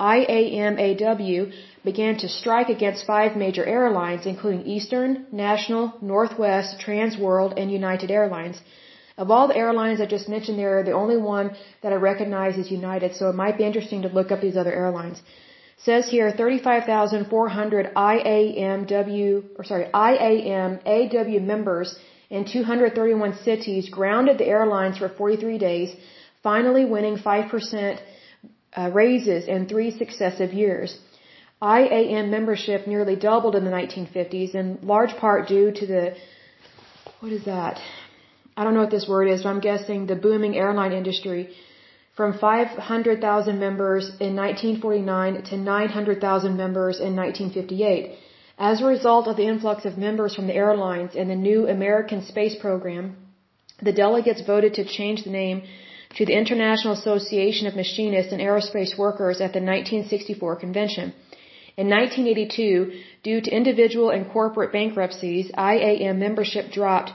IAMAW 0.00 1.52
began 1.84 2.16
to 2.18 2.28
strike 2.28 2.68
against 2.68 3.06
five 3.06 3.36
major 3.36 3.64
airlines, 3.64 4.26
including 4.26 4.66
Eastern, 4.66 5.26
National, 5.32 5.94
Northwest, 6.00 6.78
Transworld, 6.78 7.54
and 7.60 7.72
United 7.72 8.10
Airlines. 8.10 8.60
Of 9.16 9.32
all 9.32 9.48
the 9.48 9.56
airlines 9.56 10.00
I 10.00 10.06
just 10.06 10.28
mentioned 10.28 10.58
there, 10.58 10.82
the 10.84 10.92
only 10.92 11.16
one 11.16 11.50
that 11.82 11.92
I 11.92 11.96
recognize 11.96 12.56
is 12.56 12.70
United, 12.70 13.16
so 13.16 13.28
it 13.28 13.34
might 13.34 13.58
be 13.58 13.64
interesting 13.64 14.02
to 14.02 14.08
look 14.08 14.30
up 14.30 14.40
these 14.40 14.56
other 14.56 14.72
airlines. 14.72 15.18
It 15.18 15.82
Says 15.86 16.08
here 16.08 16.30
35,400 16.30 17.94
IAMW, 17.94 19.44
or 19.56 19.64
sorry, 19.64 19.86
IAM 19.94 20.78
AW 20.84 21.38
members 21.54 21.98
in 22.30 22.44
231 22.44 23.38
cities 23.38 23.88
grounded 23.88 24.38
the 24.38 24.46
airlines 24.46 24.98
for 24.98 25.08
43 25.08 25.58
days, 25.58 25.96
finally 26.42 26.84
winning 26.84 27.16
5% 27.16 28.00
uh, 28.76 28.90
raises 28.92 29.46
in 29.46 29.66
three 29.66 29.90
successive 29.90 30.52
years. 30.52 30.98
IAM 31.62 32.30
membership 32.30 32.86
nearly 32.86 33.16
doubled 33.16 33.56
in 33.56 33.64
the 33.64 33.70
1950s 33.70 34.54
in 34.54 34.78
large 34.82 35.16
part 35.16 35.48
due 35.48 35.72
to 35.72 35.86
the, 35.86 36.16
what 37.20 37.32
is 37.32 37.44
that? 37.44 37.80
I 38.56 38.64
don't 38.64 38.74
know 38.74 38.80
what 38.80 38.90
this 38.90 39.08
word 39.08 39.28
is, 39.28 39.42
but 39.42 39.48
I'm 39.48 39.60
guessing 39.60 40.06
the 40.06 40.16
booming 40.16 40.56
airline 40.56 40.92
industry 40.92 41.54
from 42.16 42.36
500,000 42.36 43.60
members 43.60 44.08
in 44.20 44.34
1949 44.34 45.42
to 45.50 45.56
900,000 45.56 46.56
members 46.56 46.98
in 46.98 47.14
1958. 47.14 48.18
As 48.58 48.80
a 48.80 48.86
result 48.86 49.28
of 49.28 49.36
the 49.36 49.46
influx 49.46 49.84
of 49.84 49.96
members 49.96 50.34
from 50.34 50.48
the 50.48 50.54
airlines 50.54 51.12
and 51.14 51.30
the 51.30 51.36
new 51.36 51.68
American 51.68 52.24
space 52.24 52.56
program, 52.56 53.16
the 53.80 53.92
delegates 53.92 54.42
voted 54.42 54.74
to 54.74 54.84
change 54.84 55.22
the 55.22 55.30
name 55.30 55.62
to 56.16 56.24
the 56.24 56.36
International 56.36 56.94
Association 56.94 57.66
of 57.66 57.76
Machinists 57.76 58.32
and 58.32 58.40
Aerospace 58.40 58.96
Workers 58.98 59.40
at 59.40 59.52
the 59.52 59.60
1964 59.60 60.56
convention. 60.56 61.12
In 61.76 61.88
1982, 61.88 62.92
due 63.22 63.40
to 63.40 63.50
individual 63.50 64.10
and 64.10 64.28
corporate 64.30 64.72
bankruptcies, 64.72 65.50
IAM 65.56 66.18
membership 66.18 66.72
dropped 66.72 67.12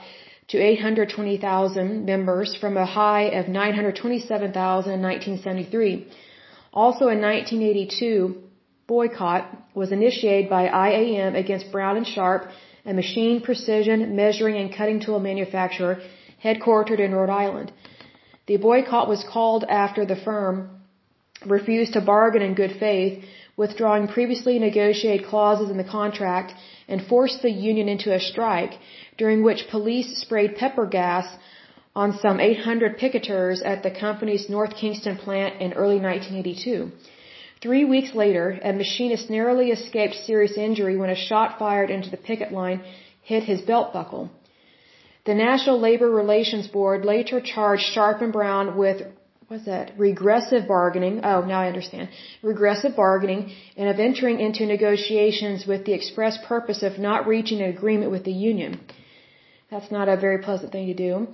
to 0.50 0.58
820,000 0.58 2.06
members 2.06 2.56
from 2.56 2.78
a 2.78 2.86
high 2.86 3.26
of 3.40 3.48
927,000 3.48 4.92
in 4.94 5.02
1973. 5.02 6.08
Also 6.74 7.08
in 7.10 7.20
1982, 7.22 8.42
boycott 8.88 9.50
was 9.74 9.92
initiated 9.92 10.50
by 10.50 10.64
IAM 10.88 11.36
against 11.36 11.72
Brown 11.72 11.98
and 11.98 12.08
Sharpe, 12.08 12.48
a 12.86 12.94
machine 12.94 13.42
precision 13.42 14.16
measuring 14.16 14.58
and 14.58 14.74
cutting 14.74 15.00
tool 15.00 15.20
manufacturer 15.20 16.00
headquartered 16.44 17.00
in 17.00 17.14
Rhode 17.14 17.30
Island. 17.30 17.72
The 18.46 18.58
boycott 18.58 19.08
was 19.08 19.24
called 19.24 19.64
after 19.70 20.06
the 20.06 20.18
firm 20.18 20.70
refused 21.46 21.94
to 21.94 22.02
bargain 22.02 22.42
in 22.42 22.54
good 22.54 22.74
faith, 22.80 23.24
withdrawing 23.56 24.08
previously 24.08 24.60
negotiated 24.60 25.28
clauses 25.28 25.70
in 25.70 25.78
the 25.78 25.84
contract 25.84 26.54
and 26.88 27.06
forced 27.06 27.42
the 27.42 27.52
union 27.52 27.88
into 27.88 28.14
a 28.14 28.20
strike, 28.20 28.74
during 29.18 29.44
which 29.44 29.68
police 29.70 30.18
sprayed 30.18 30.56
pepper 30.58 30.86
gas 30.86 31.26
on 31.96 32.18
some 32.18 32.40
800 32.40 32.98
picketers 32.98 33.62
at 33.64 33.84
the 33.84 33.92
company's 33.92 34.50
North 34.50 34.76
Kingstown 34.76 35.18
plant 35.18 35.62
in 35.62 35.74
early 35.74 36.00
1982. 36.00 36.92
Three 37.62 37.86
weeks 37.86 38.14
later, 38.14 38.60
a 38.64 38.74
machinist 38.74 39.30
narrowly 39.30 39.72
escaped 39.72 40.16
serious 40.16 40.58
injury 40.58 40.98
when 40.98 41.10
a 41.10 41.16
shot 41.16 41.60
fired 41.60 41.90
into 41.90 42.10
the 42.10 42.18
picket 42.18 42.52
line 42.52 42.82
hit 43.22 43.44
his 43.44 43.62
belt 43.62 43.94
buckle. 43.94 44.30
The 45.26 45.34
National 45.34 45.80
Labor 45.80 46.10
Relations 46.10 46.68
Board 46.68 47.06
later 47.06 47.40
charged 47.40 47.84
Sharpe 47.84 48.22
and 48.22 48.34
Brown 48.34 48.76
with 48.76 49.04
what's 49.48 49.66
that? 49.66 49.94
Regressive 49.98 50.68
bargaining. 50.68 51.22
Oh, 51.24 51.42
now 51.42 51.62
I 51.62 51.68
understand. 51.68 52.10
Regressive 52.42 52.94
bargaining 52.98 53.54
and 53.78 53.88
of 53.88 54.00
entering 54.00 54.42
into 54.42 54.66
negotiations 54.66 55.66
with 55.66 55.86
the 55.86 55.94
express 55.94 56.38
purpose 56.46 56.84
of 56.84 57.00
not 57.00 57.26
reaching 57.26 57.62
an 57.62 57.70
agreement 57.70 58.12
with 58.12 58.26
the 58.26 58.34
union. 58.34 58.82
That's 59.72 59.92
not 59.92 60.10
a 60.10 60.18
very 60.18 60.40
pleasant 60.40 60.74
thing 60.74 60.88
to 60.88 60.94
do. 60.94 61.28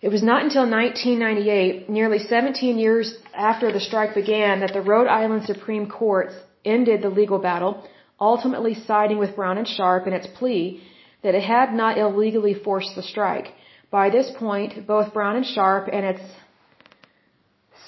It 0.00 0.08
was 0.08 0.22
not 0.24 0.42
until 0.42 0.68
1998, 0.68 1.88
nearly 1.88 2.18
17 2.18 2.76
years 2.76 3.16
after 3.32 3.70
the 3.70 3.78
strike 3.78 4.16
began, 4.16 4.60
that 4.60 4.72
the 4.72 4.82
Rhode 4.82 5.06
Island 5.06 5.44
Supreme 5.44 5.88
Court 5.88 6.30
ended 6.64 7.02
the 7.02 7.08
legal 7.08 7.38
battle, 7.38 7.86
ultimately 8.20 8.74
siding 8.74 9.18
with 9.18 9.36
Brown 9.36 9.58
and 9.58 9.68
Sharpe 9.68 10.08
in 10.08 10.12
its 10.12 10.26
plea 10.26 10.82
that 11.22 11.34
it 11.34 11.42
had 11.42 11.72
not 11.72 11.98
illegally 11.98 12.54
forced 12.54 12.94
the 12.94 13.02
strike. 13.02 13.48
By 13.90 14.10
this 14.10 14.30
point, 14.38 14.86
both 14.86 15.12
Brown 15.12 15.36
and 15.36 15.46
Sharpe 15.46 15.88
and 15.92 16.04
its 16.06 16.22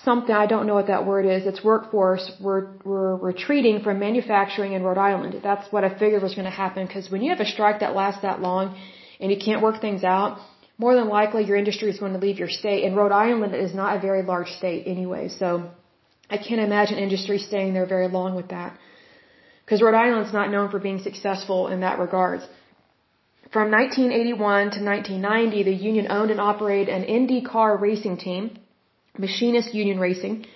something, 0.05 0.35
I 0.35 0.47
don't 0.47 0.67
know 0.67 0.75
what 0.75 0.89
that 0.89 1.07
word 1.07 1.25
is, 1.27 1.47
its 1.47 1.65
workforce 1.65 2.31
were, 2.41 2.63
were 2.85 3.17
retreating 3.17 3.81
from 3.81 3.99
manufacturing 3.99 4.73
in 4.75 4.83
Rhode 4.83 4.99
Island. 4.99 5.41
That's 5.43 5.67
what 5.73 5.83
I 5.83 5.91
figured 5.99 6.23
was 6.23 6.35
going 6.35 6.51
to 6.53 6.59
happen 6.65 6.87
because 6.87 7.11
when 7.11 7.23
you 7.23 7.31
have 7.31 7.41
a 7.41 7.47
strike 7.47 7.81
that 7.81 7.95
lasts 7.95 8.23
that 8.23 8.41
long 8.41 8.79
and 9.21 9.31
you 9.33 9.39
can't 9.39 9.63
work 9.63 9.81
things 9.81 10.05
out, 10.05 10.39
more 10.77 10.95
than 10.95 11.09
likely 11.09 11.45
your 11.45 11.57
industry 11.57 11.89
is 11.91 11.99
going 11.99 12.13
to 12.13 12.19
leave 12.19 12.39
your 12.39 12.49
state. 12.49 12.85
And 12.85 12.97
Rhode 12.97 13.13
Island 13.13 13.55
is 13.55 13.75
not 13.75 13.97
a 13.97 14.01
very 14.01 14.23
large 14.23 14.49
state 14.49 14.87
anyway, 14.87 15.29
so 15.29 15.71
I 16.29 16.37
can't 16.39 16.61
imagine 16.61 16.99
industry 16.99 17.39
staying 17.39 17.75
there 17.75 17.87
very 17.87 18.09
long 18.09 18.35
with 18.35 18.49
that. 18.49 18.77
Because 19.65 19.81
Rhode 19.81 19.95
Island's 19.95 20.33
not 20.33 20.51
known 20.51 20.69
for 20.71 20.79
being 20.79 21.01
successful 21.01 21.69
in 21.69 21.81
that 21.81 21.99
regards. 21.99 22.45
From 23.55 23.71
1981 23.71 24.71
to 24.77 24.81
1990, 24.83 25.63
the 25.63 25.77
union 25.89 26.07
owned 26.11 26.33
and 26.33 26.41
operated 26.41 26.89
an 26.93 27.05
IndyCar 27.17 27.81
racing 27.81 28.17
team, 28.17 28.43
Machinist 29.17 29.73
Union 29.73 30.01
Racing. 30.01 30.47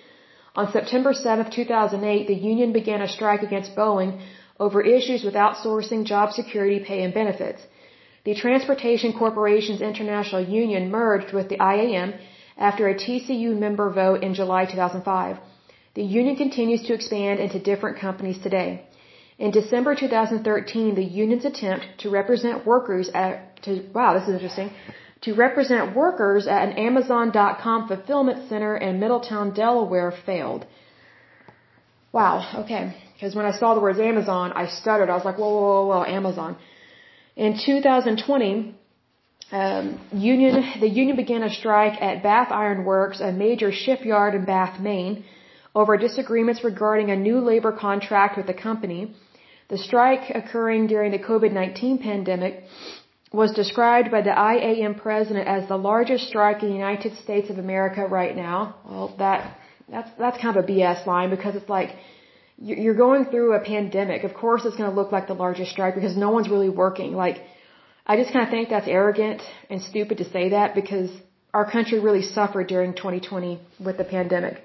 On 0.53 0.69
September 0.73 1.13
7, 1.13 1.49
2008, 1.49 2.27
the 2.27 2.33
union 2.33 2.73
began 2.73 3.01
a 3.01 3.07
strike 3.07 3.41
against 3.41 3.73
Boeing 3.73 4.19
over 4.59 4.81
issues 4.81 5.23
with 5.23 5.35
outsourcing, 5.45 6.03
job 6.03 6.33
security, 6.33 6.79
pay, 6.89 7.01
and 7.03 7.13
benefits. 7.13 7.61
The 8.25 8.35
Transportation 8.35 9.13
Corporations 9.13 9.79
International 9.79 10.41
Union 10.41 10.91
merged 10.91 11.31
with 11.31 11.47
the 11.47 11.61
IAM 11.73 12.15
after 12.57 12.89
a 12.89 12.95
TCU 12.95 13.57
member 13.57 13.89
vote 14.01 14.23
in 14.23 14.33
July 14.33 14.65
2005. 14.65 15.37
The 15.93 16.03
union 16.03 16.35
continues 16.35 16.83
to 16.87 16.95
expand 16.95 17.39
into 17.39 17.59
different 17.59 17.97
companies 17.97 18.39
today. 18.39 18.69
In 19.39 19.51
December 19.51 19.95
2013, 19.95 20.95
the 20.95 21.03
union's 21.03 21.45
attempt 21.45 21.85
to 21.99 22.09
represent 22.09 22.65
workers 22.65 23.09
at, 23.13 23.63
to, 23.63 23.71
wow, 23.93 24.13
this 24.13 24.27
is 24.27 24.33
interesting, 24.33 24.71
to 25.21 25.33
represent 25.33 25.95
workers 25.95 26.45
at 26.45 26.67
an 26.67 26.73
Amazon.com 26.87 27.87
fulfillment 27.87 28.49
center 28.49 28.75
in 28.75 28.99
Middletown, 28.99 29.53
Delaware 29.53 30.11
failed. 30.25 30.65
Wow, 32.11 32.63
okay. 32.63 32.83
Because 33.13 33.33
when 33.33 33.45
I 33.45 33.51
saw 33.51 33.75
the 33.75 33.79
words 33.79 33.99
Amazon, 33.99 34.51
I 34.53 34.67
stuttered. 34.67 35.09
I 35.09 35.15
was 35.15 35.23
like, 35.23 35.37
whoa, 35.37 35.53
whoa, 35.55 35.67
whoa, 35.69 35.85
whoa 35.87 36.03
Amazon. 36.03 36.57
In 37.37 37.57
2020, 37.65 38.75
um, 39.51 39.99
union, 40.11 40.55
the 40.81 40.87
union 40.87 41.15
began 41.15 41.43
a 41.43 41.49
strike 41.49 42.01
at 42.01 42.23
Bath 42.23 42.51
Iron 42.51 42.83
Works, 42.83 43.21
a 43.21 43.31
major 43.31 43.71
shipyard 43.71 44.35
in 44.35 44.43
Bath, 44.43 44.79
Maine, 44.81 45.23
over 45.73 45.95
disagreements 45.97 46.63
regarding 46.63 47.09
a 47.09 47.15
new 47.15 47.39
labor 47.39 47.71
contract 47.71 48.35
with 48.35 48.47
the 48.47 48.53
company. 48.53 49.15
The 49.69 49.77
strike 49.77 50.31
occurring 50.33 50.87
during 50.87 51.11
the 51.11 51.19
COVID-19 51.19 52.01
pandemic 52.01 52.63
was 53.31 53.51
described 53.51 54.09
by 54.09 54.21
the 54.21 54.35
IAM 54.53 54.95
president 54.95 55.47
as 55.47 55.67
the 55.67 55.77
largest 55.77 56.27
strike 56.27 56.63
in 56.63 56.69
the 56.69 56.75
United 56.75 57.15
States 57.17 57.51
of 57.51 57.59
America 57.59 58.05
right 58.05 58.35
now. 58.35 58.75
Well, 58.83 59.15
that 59.19 59.57
that's 59.87 60.09
that's 60.17 60.39
kind 60.41 60.57
of 60.57 60.63
a 60.63 60.67
BS 60.67 61.05
line 61.05 61.29
because 61.29 61.55
it's 61.55 61.69
like 61.69 61.95
you're 62.57 62.95
going 62.95 63.25
through 63.25 63.53
a 63.53 63.59
pandemic. 63.59 64.23
Of 64.23 64.33
course, 64.33 64.65
it's 64.65 64.75
going 64.75 64.89
to 64.89 64.95
look 64.95 65.11
like 65.11 65.27
the 65.27 65.39
largest 65.45 65.71
strike 65.71 65.95
because 65.95 66.17
no 66.17 66.31
one's 66.31 66.49
really 66.49 66.69
working. 66.69 67.13
Like, 67.13 67.37
I 68.05 68.17
just 68.17 68.33
kind 68.33 68.43
of 68.45 68.49
think 68.49 68.69
that's 68.69 68.87
arrogant 68.87 69.41
and 69.69 69.81
stupid 69.81 70.17
to 70.17 70.25
say 70.25 70.49
that 70.49 70.75
because 70.75 71.09
our 71.53 71.69
country 71.69 71.99
really 71.99 72.23
suffered 72.23 72.67
during 72.67 72.93
2020 72.95 73.59
with 73.79 73.97
the 73.97 74.03
pandemic. 74.03 74.61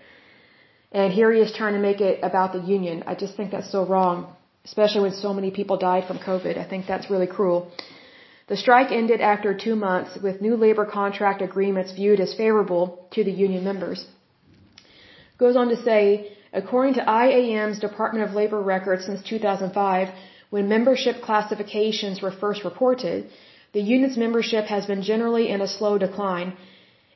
And 0.90 1.12
here 1.12 1.30
he 1.32 1.40
is 1.40 1.52
trying 1.52 1.74
to 1.74 1.78
make 1.78 2.00
it 2.00 2.20
about 2.22 2.52
the 2.52 2.60
union. 2.60 3.04
I 3.06 3.14
just 3.14 3.36
think 3.36 3.50
that's 3.50 3.70
so 3.70 3.86
wrong 3.86 4.34
especially 4.64 5.02
when 5.02 5.12
so 5.12 5.32
many 5.34 5.50
people 5.50 5.76
died 5.76 6.04
from 6.06 6.18
COVID. 6.18 6.58
I 6.58 6.64
think 6.64 6.86
that's 6.86 7.10
really 7.10 7.26
cruel. 7.26 7.70
The 8.46 8.56
strike 8.56 8.90
ended 8.92 9.20
after 9.20 9.54
two 9.54 9.76
months 9.76 10.18
with 10.22 10.42
new 10.42 10.56
labor 10.56 10.84
contract 10.84 11.40
agreements 11.42 11.92
viewed 11.92 12.20
as 12.20 12.34
favorable 12.34 12.84
to 13.12 13.24
the 13.24 13.32
union 13.32 13.64
members. 13.64 14.06
Goes 15.38 15.56
on 15.56 15.68
to 15.70 15.76
say, 15.76 16.32
according 16.52 16.94
to 16.94 17.04
IAM's 17.04 17.80
Department 17.80 18.28
of 18.28 18.34
Labor 18.34 18.60
records 18.60 19.06
since 19.06 19.22
2005, 19.22 20.08
when 20.50 20.68
membership 20.68 21.22
classifications 21.22 22.20
were 22.22 22.30
first 22.30 22.64
reported, 22.64 23.30
the 23.72 23.80
union's 23.80 24.16
membership 24.16 24.66
has 24.66 24.86
been 24.86 25.02
generally 25.02 25.48
in 25.48 25.60
a 25.60 25.66
slow 25.66 25.98
decline, 25.98 26.52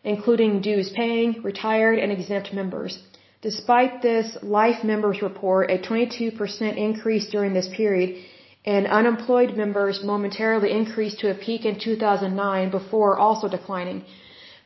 including 0.03 0.61
dues 0.61 0.91
paying, 0.91 1.43
retired, 1.43 1.99
and 1.99 2.11
exempt 2.11 2.53
members. 2.53 2.99
Despite 3.41 4.03
this, 4.03 4.37
Life 4.43 4.83
members 4.83 5.23
report 5.23 5.71
a 5.71 5.79
22% 5.79 6.77
increase 6.77 7.27
during 7.31 7.53
this 7.55 7.69
period, 7.69 8.17
and 8.65 8.87
unemployed 8.89 9.57
members 9.57 10.03
momentarily 10.03 10.73
increased 10.73 11.21
to 11.21 11.31
a 11.31 11.35
peak 11.35 11.65
in 11.65 11.79
2009 11.79 12.71
before 12.71 13.17
also 13.17 13.49
declining. 13.49 14.05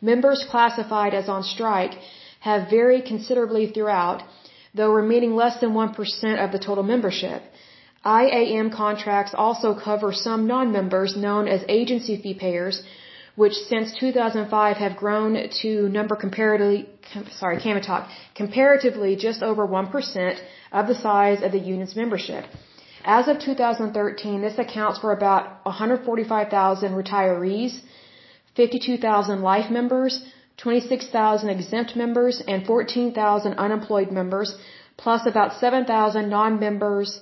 Members 0.01 0.47
classified 0.51 1.13
as 1.13 1.29
on 1.29 1.43
strike 1.43 1.95
have 2.41 2.71
varied 2.71 3.05
considerably 3.05 3.67
throughout, 3.67 4.23
though 4.75 4.91
remaining 4.91 5.37
less 5.37 5.61
than 5.61 5.75
1% 5.75 6.45
of 6.45 6.51
the 6.51 6.59
total 6.59 6.83
membership. 6.83 7.43
IAM 8.05 8.71
contracts 8.71 9.35
also 9.35 9.75
cover 9.75 10.13
some 10.13 10.47
non-members 10.47 11.15
known 11.15 11.47
as 11.47 11.63
agency 11.69 12.17
fee 12.21 12.35
payers, 12.35 12.83
which 13.37 13.53
since 13.53 13.93
2005 14.01 14.77
have 14.79 14.97
grown 14.97 15.49
to 15.61 15.89
number 15.91 16.17
comparatively, 16.17 16.89
sorry, 17.31 17.59
talk, 17.81 18.09
comparatively 18.35 19.17
just 19.17 19.43
over 19.43 19.67
1% 19.67 20.41
of 20.73 20.87
the 20.87 20.95
size 20.95 21.43
of 21.43 21.53
the 21.53 21.59
union's 21.59 21.97
membership. 21.97 22.45
As 23.05 23.29
of 23.29 23.39
2013, 23.41 24.41
this 24.43 24.59
accounts 24.59 24.99
for 25.01 25.13
about 25.13 25.65
145,000 25.65 26.93
retirees, 26.93 27.81
52,000 28.55 29.43
life 29.43 29.71
members, 29.71 30.25
26,000 30.59 31.49
exempt 31.49 31.97
members, 31.97 32.41
and 32.47 32.65
14,000 32.65 33.55
unemployed 33.55 34.13
members, 34.13 34.57
plus 34.97 35.27
about 35.27 35.55
7,000 35.55 36.29
non-members 36.29 37.21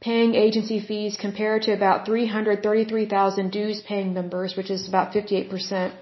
paying 0.00 0.34
agency 0.34 0.80
fees 0.80 1.16
compared 1.20 1.62
to 1.62 1.72
about 1.72 2.06
333,000 2.06 3.50
dues 3.50 3.82
paying 3.82 4.14
members, 4.14 4.56
which 4.56 4.70
is 4.70 4.88
about 4.88 5.12
58%. 5.12 5.92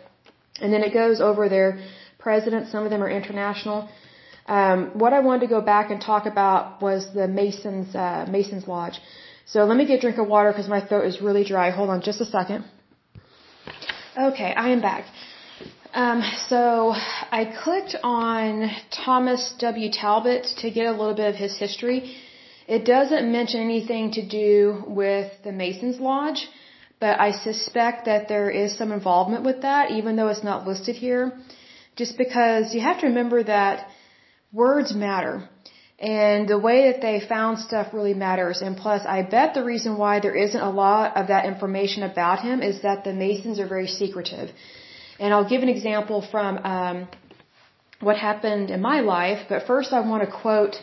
And 0.61 0.73
then 0.73 0.83
it 0.83 0.93
goes 0.93 1.21
over 1.21 1.49
their 1.49 1.81
presidents. 2.29 2.73
Some 2.75 2.85
of 2.87 2.91
them 2.95 3.03
are 3.07 3.13
international. 3.21 3.79
Um, 4.57 4.79
what 5.03 5.13
I 5.19 5.21
wanted 5.27 5.43
to 5.47 5.51
go 5.57 5.61
back 5.75 5.87
and 5.93 6.01
talk 6.13 6.25
about 6.35 6.83
was 6.87 7.01
the 7.19 7.27
Masons, 7.39 7.89
uh, 8.05 8.27
Masons 8.37 8.67
Lodge. 8.73 8.99
So 9.53 9.59
let 9.71 9.77
me 9.81 9.85
get 9.91 9.99
a 10.01 10.03
drink 10.05 10.19
of 10.23 10.27
water 10.35 10.51
because 10.53 10.69
my 10.77 10.83
throat 10.89 11.05
is 11.11 11.17
really 11.29 11.45
dry. 11.53 11.67
Hold 11.79 11.91
on 11.95 12.01
just 12.09 12.21
a 12.27 12.29
second. 12.39 12.65
Okay, 14.29 14.51
I 14.65 14.69
am 14.75 14.81
back. 14.91 15.05
Um, 16.05 16.21
so 16.51 16.61
I 17.41 17.43
clicked 17.65 17.95
on 18.03 18.71
Thomas 19.05 19.43
W. 19.59 19.89
Talbot 19.91 20.45
to 20.63 20.71
get 20.79 20.87
a 20.93 20.97
little 21.01 21.17
bit 21.21 21.29
of 21.35 21.39
his 21.47 21.55
history. 21.65 21.99
It 22.77 22.83
doesn't 22.95 23.25
mention 23.39 23.61
anything 23.71 24.05
to 24.19 24.23
do 24.43 24.57
with 25.03 25.29
the 25.47 25.53
Masons 25.61 25.99
Lodge, 26.09 26.41
but 27.05 27.15
I 27.27 27.31
suspect 27.49 27.99
that 28.11 28.23
there 28.33 28.51
is 28.63 28.77
some 28.81 28.91
involvement 28.99 29.43
with 29.49 29.61
that, 29.69 29.93
even 29.99 30.17
though 30.17 30.31
it's 30.35 30.47
not 30.51 30.67
listed 30.71 30.97
here. 31.07 31.25
Just 31.97 32.17
because 32.19 32.75
you 32.75 32.81
have 32.81 33.01
to 33.01 33.07
remember 33.07 33.43
that 33.43 33.89
words 34.53 34.95
matter. 34.95 35.49
And 35.99 36.47
the 36.47 36.59
way 36.59 36.93
that 36.93 37.01
they 37.01 37.21
found 37.27 37.59
stuff 37.59 37.95
really 37.95 38.13
matters. 38.13 38.61
And 38.61 38.77
plus, 38.77 39.03
I 39.07 39.23
bet 39.23 39.55
the 39.55 39.65
reason 39.65 39.97
why 39.97 40.21
there 40.21 40.35
isn't 40.35 40.61
a 40.61 40.71
lot 40.71 41.17
of 41.17 41.29
that 41.29 41.47
information 41.47 42.03
about 42.03 42.41
him 42.41 42.63
is 42.63 42.83
that 42.83 43.05
the 43.05 43.15
Masons 43.15 43.59
are 43.59 43.67
very 43.67 43.87
secretive. 43.87 44.51
And 45.19 45.33
I'll 45.33 45.49
give 45.49 45.63
an 45.63 45.71
example 45.71 46.21
from 46.31 46.59
um, 46.59 47.09
what 48.01 48.19
happened 48.19 48.71
in 48.71 48.83
my 48.83 49.01
life. 49.01 49.47
But 49.49 49.67
first, 49.67 49.95
I 49.95 50.01
want 50.01 50.23
to 50.23 50.31
quote 50.31 50.77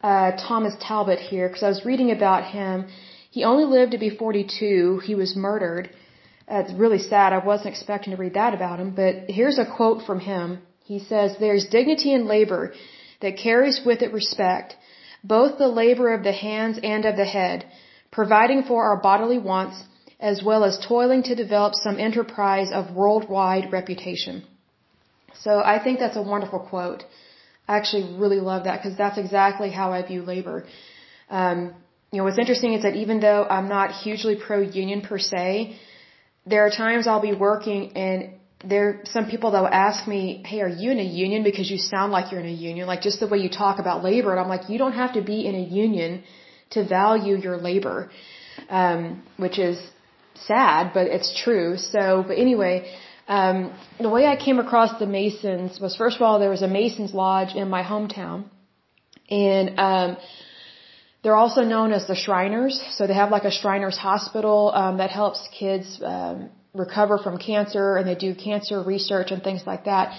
uh, 0.00 0.30
Thomas 0.48 0.74
Talbot 0.80 1.18
here 1.18 1.48
because 1.48 1.64
I 1.64 1.68
was 1.68 1.84
reading 1.84 2.12
about 2.12 2.44
him. 2.44 2.86
He 3.32 3.42
only 3.42 3.64
lived 3.64 3.92
to 3.92 3.98
be 3.98 4.10
42. 4.10 5.00
He 5.04 5.16
was 5.16 5.34
murdered. 5.34 5.90
It's 6.48 6.72
really 6.72 6.98
sad. 7.00 7.32
I 7.32 7.38
wasn't 7.38 7.68
expecting 7.74 8.12
to 8.12 8.22
read 8.22 8.34
that 8.34 8.54
about 8.54 8.78
him, 8.78 8.90
but 8.90 9.28
here's 9.28 9.58
a 9.58 9.66
quote 9.66 10.02
from 10.06 10.20
him. 10.20 10.60
He 10.84 11.00
says, 11.00 11.36
There's 11.38 11.66
dignity 11.66 12.12
in 12.12 12.26
labor 12.26 12.72
that 13.20 13.36
carries 13.36 13.80
with 13.84 14.02
it 14.02 14.12
respect, 14.12 14.76
both 15.24 15.58
the 15.58 15.68
labor 15.68 16.14
of 16.14 16.22
the 16.22 16.32
hands 16.32 16.78
and 16.82 17.04
of 17.04 17.16
the 17.16 17.24
head, 17.24 17.66
providing 18.12 18.62
for 18.62 18.84
our 18.84 18.96
bodily 18.96 19.38
wants, 19.38 19.82
as 20.20 20.42
well 20.42 20.62
as 20.64 20.78
toiling 20.86 21.22
to 21.24 21.34
develop 21.34 21.74
some 21.74 21.98
enterprise 21.98 22.70
of 22.72 22.94
worldwide 22.94 23.72
reputation. 23.72 24.44
So 25.40 25.60
I 25.60 25.82
think 25.82 25.98
that's 25.98 26.16
a 26.16 26.22
wonderful 26.22 26.60
quote. 26.60 27.02
I 27.68 27.76
actually 27.76 28.16
really 28.16 28.40
love 28.40 28.64
that 28.64 28.80
because 28.80 28.96
that's 28.96 29.18
exactly 29.18 29.70
how 29.70 29.92
I 29.92 30.02
view 30.06 30.22
labor. 30.22 30.64
Um, 31.28 31.74
you 32.12 32.18
know, 32.18 32.24
what's 32.24 32.38
interesting 32.38 32.74
is 32.74 32.82
that 32.84 32.94
even 32.94 33.18
though 33.20 33.44
I'm 33.44 33.68
not 33.68 33.90
hugely 33.90 34.36
pro-union 34.36 35.00
per 35.02 35.18
se, 35.18 35.76
there 36.46 36.64
are 36.66 36.70
times 36.70 37.06
I'll 37.06 37.20
be 37.20 37.34
working 37.34 37.96
and 37.96 38.30
there 38.64 39.00
some 39.04 39.26
people 39.28 39.50
that 39.52 39.60
will 39.60 39.76
ask 39.88 40.08
me, 40.08 40.42
"Hey, 40.46 40.60
are 40.60 40.74
you 40.82 40.90
in 40.90 40.98
a 40.98 41.10
union?" 41.24 41.42
Because 41.42 41.70
you 41.70 41.78
sound 41.78 42.10
like 42.12 42.32
you're 42.32 42.40
in 42.40 42.52
a 42.58 42.60
union, 42.70 42.86
like 42.86 43.02
just 43.02 43.20
the 43.20 43.26
way 43.26 43.38
you 43.38 43.50
talk 43.50 43.78
about 43.78 44.02
labor. 44.02 44.30
And 44.32 44.40
I'm 44.40 44.48
like, 44.48 44.68
you 44.70 44.78
don't 44.78 44.98
have 45.02 45.12
to 45.14 45.20
be 45.20 45.38
in 45.46 45.54
a 45.54 45.66
union 45.84 46.22
to 46.70 46.84
value 46.84 47.36
your 47.36 47.56
labor, 47.58 48.10
um, 48.70 49.22
which 49.36 49.58
is 49.58 49.78
sad, 50.34 50.92
but 50.94 51.06
it's 51.06 51.30
true. 51.44 51.76
So, 51.76 52.24
but 52.26 52.38
anyway, 52.38 52.74
um, 53.28 53.72
the 54.00 54.08
way 54.08 54.26
I 54.26 54.36
came 54.36 54.58
across 54.58 54.98
the 54.98 55.06
Masons 55.06 55.80
was 55.80 55.96
first 55.96 56.16
of 56.16 56.22
all 56.22 56.38
there 56.38 56.50
was 56.50 56.62
a 56.62 56.68
Masons 56.68 57.12
lodge 57.12 57.54
in 57.54 57.68
my 57.68 57.82
hometown, 57.82 58.44
and 59.30 59.78
um, 59.78 60.16
they're 61.26 61.42
also 61.44 61.62
known 61.64 61.92
as 61.92 62.06
the 62.06 62.14
Shriners. 62.14 62.80
So 62.96 63.08
they 63.08 63.14
have 63.14 63.30
like 63.32 63.42
a 63.42 63.50
Shriners 63.50 63.96
hospital 63.98 64.70
um, 64.72 64.98
that 64.98 65.10
helps 65.10 65.40
kids 65.58 66.00
um, 66.00 66.50
recover 66.72 67.18
from 67.18 67.36
cancer, 67.36 67.96
and 67.96 68.06
they 68.06 68.14
do 68.14 68.32
cancer 68.32 68.80
research 68.80 69.32
and 69.32 69.42
things 69.42 69.62
like 69.66 69.86
that. 69.86 70.16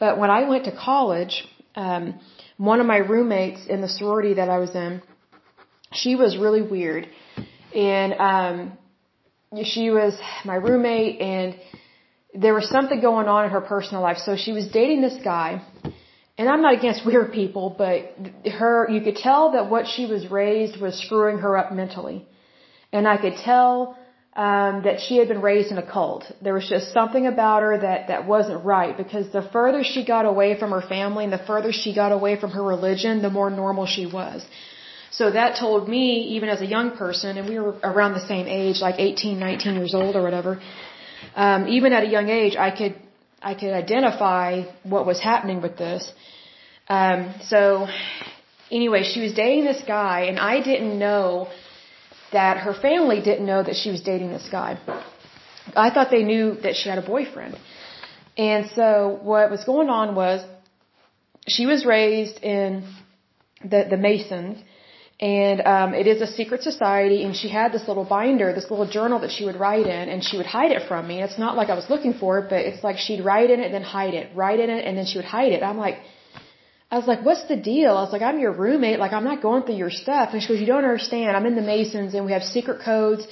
But 0.00 0.18
when 0.18 0.30
I 0.30 0.48
went 0.48 0.64
to 0.64 0.72
college, 0.72 1.34
um, 1.76 2.18
one 2.56 2.80
of 2.80 2.86
my 2.86 2.96
roommates 2.96 3.66
in 3.66 3.82
the 3.82 3.86
sorority 3.86 4.34
that 4.34 4.48
I 4.48 4.58
was 4.58 4.74
in, 4.74 5.00
she 5.92 6.16
was 6.16 6.36
really 6.36 6.62
weird, 6.74 7.06
and 7.72 8.12
um, 8.14 8.56
she 9.62 9.90
was 9.90 10.12
my 10.44 10.56
roommate, 10.56 11.20
and 11.20 11.54
there 12.34 12.52
was 12.52 12.68
something 12.68 13.00
going 13.00 13.28
on 13.28 13.44
in 13.44 13.52
her 13.52 13.60
personal 13.60 14.02
life. 14.02 14.18
So 14.18 14.34
she 14.34 14.50
was 14.50 14.66
dating 14.66 15.02
this 15.02 15.18
guy, 15.22 15.62
and 16.38 16.48
I'm 16.48 16.62
not 16.62 16.74
against 16.74 17.04
weird 17.04 17.32
people, 17.32 17.74
but 17.76 17.96
her, 18.50 18.88
you 18.90 19.00
could 19.02 19.16
tell 19.16 19.52
that 19.52 19.70
what 19.70 19.86
she 19.86 20.06
was 20.06 20.30
raised 20.30 20.80
was 20.80 20.98
screwing 20.98 21.38
her 21.38 21.56
up 21.56 21.72
mentally. 21.72 22.26
And 22.92 23.06
I 23.06 23.16
could 23.16 23.36
tell, 23.36 23.96
um, 24.34 24.82
that 24.84 25.00
she 25.00 25.18
had 25.18 25.28
been 25.28 25.42
raised 25.42 25.70
in 25.70 25.78
a 25.78 25.86
cult. 25.94 26.24
There 26.40 26.54
was 26.54 26.66
just 26.66 26.92
something 26.92 27.26
about 27.26 27.62
her 27.62 27.78
that, 27.78 28.08
that 28.08 28.26
wasn't 28.26 28.64
right 28.64 28.96
because 28.96 29.30
the 29.30 29.42
further 29.42 29.84
she 29.84 30.04
got 30.04 30.24
away 30.24 30.58
from 30.58 30.70
her 30.70 30.80
family 30.80 31.24
and 31.24 31.32
the 31.32 31.44
further 31.50 31.70
she 31.70 31.94
got 31.94 32.12
away 32.12 32.40
from 32.40 32.50
her 32.52 32.62
religion, 32.62 33.20
the 33.20 33.28
more 33.28 33.50
normal 33.50 33.84
she 33.84 34.06
was. 34.06 34.42
So 35.10 35.30
that 35.30 35.58
told 35.60 35.86
me, 35.86 36.04
even 36.36 36.48
as 36.48 36.62
a 36.62 36.66
young 36.66 36.96
person, 36.96 37.36
and 37.36 37.46
we 37.46 37.58
were 37.58 37.76
around 37.84 38.14
the 38.14 38.26
same 38.26 38.46
age, 38.48 38.80
like 38.80 38.94
18, 38.98 39.38
19 39.38 39.74
years 39.74 39.94
old 39.94 40.16
or 40.16 40.22
whatever, 40.22 40.62
um, 41.36 41.68
even 41.68 41.92
at 41.92 42.04
a 42.04 42.08
young 42.08 42.30
age, 42.30 42.56
I 42.56 42.70
could, 42.70 42.94
I 43.42 43.54
could 43.54 43.72
identify 43.72 44.62
what 44.84 45.04
was 45.06 45.20
happening 45.20 45.60
with 45.62 45.76
this. 45.76 46.10
Um, 46.88 47.34
so 47.42 47.88
anyway, 48.70 49.02
she 49.02 49.20
was 49.20 49.32
dating 49.34 49.64
this 49.64 49.82
guy 49.86 50.22
and 50.30 50.38
I 50.38 50.60
didn't 50.60 50.98
know 50.98 51.48
that 52.32 52.58
her 52.58 52.74
family 52.74 53.20
didn't 53.20 53.46
know 53.46 53.62
that 53.62 53.76
she 53.76 53.90
was 53.90 54.02
dating 54.02 54.30
this 54.30 54.48
guy. 54.50 54.78
I 55.76 55.90
thought 55.90 56.10
they 56.10 56.22
knew 56.22 56.54
that 56.62 56.76
she 56.76 56.88
had 56.88 56.98
a 56.98 57.06
boyfriend. 57.14 57.58
And 58.36 58.70
so 58.74 59.18
what 59.22 59.50
was 59.50 59.64
going 59.64 59.88
on 59.88 60.14
was 60.14 60.44
she 61.46 61.66
was 61.66 61.84
raised 61.84 62.38
in 62.42 62.84
the, 63.62 63.86
the 63.90 63.96
Masons 63.96 64.58
and 65.22 65.60
um, 65.60 65.94
it 65.94 66.08
is 66.08 66.20
a 66.20 66.26
secret 66.26 66.64
society 66.64 67.22
and 67.22 67.36
she 67.40 67.48
had 67.48 67.70
this 67.72 67.86
little 67.86 68.04
binder 68.04 68.52
this 68.52 68.68
little 68.72 68.88
journal 68.96 69.20
that 69.20 69.30
she 69.30 69.44
would 69.44 69.58
write 69.64 69.86
in 69.86 70.08
and 70.12 70.24
she 70.28 70.36
would 70.36 70.50
hide 70.54 70.72
it 70.72 70.82
from 70.88 71.06
me. 71.06 71.22
It's 71.22 71.38
not 71.38 71.56
like 71.56 71.68
i 71.70 71.76
was 71.80 71.88
looking 71.88 72.14
for 72.22 72.40
it 72.40 72.46
but 72.50 72.60
it's 72.68 72.82
like 72.82 72.98
she'd 72.98 73.22
write 73.28 73.50
in 73.54 73.60
it 73.60 73.66
and 73.66 73.74
then 73.76 73.86
hide 73.98 74.14
it 74.14 74.34
write 74.34 74.58
in 74.64 74.68
it 74.68 74.84
and 74.84 74.98
then 74.98 75.06
she 75.06 75.18
would 75.18 75.30
hide 75.36 75.52
it. 75.52 75.62
I'm 75.62 75.78
like 75.86 75.98
i 76.90 76.98
was 76.98 77.06
like 77.12 77.24
what's 77.28 77.44
the 77.52 77.56
deal? 77.72 77.92
I 77.96 78.02
was 78.06 78.12
like 78.16 78.26
i'm 78.30 78.40
your 78.40 78.54
roommate. 78.64 78.98
Like 79.04 79.12
i'm 79.12 79.28
not 79.32 79.40
going 79.48 79.62
through 79.62 79.80
your 79.84 79.94
stuff. 80.04 80.30
And 80.32 80.42
she 80.42 80.48
goes 80.48 80.60
you 80.64 80.70
don't 80.74 80.88
understand. 80.92 81.36
I'm 81.36 81.46
in 81.52 81.54
the 81.62 81.68
masons 81.72 82.14
and 82.14 82.26
we 82.26 82.32
have 82.32 82.42
secret 82.42 82.80
codes 82.90 83.24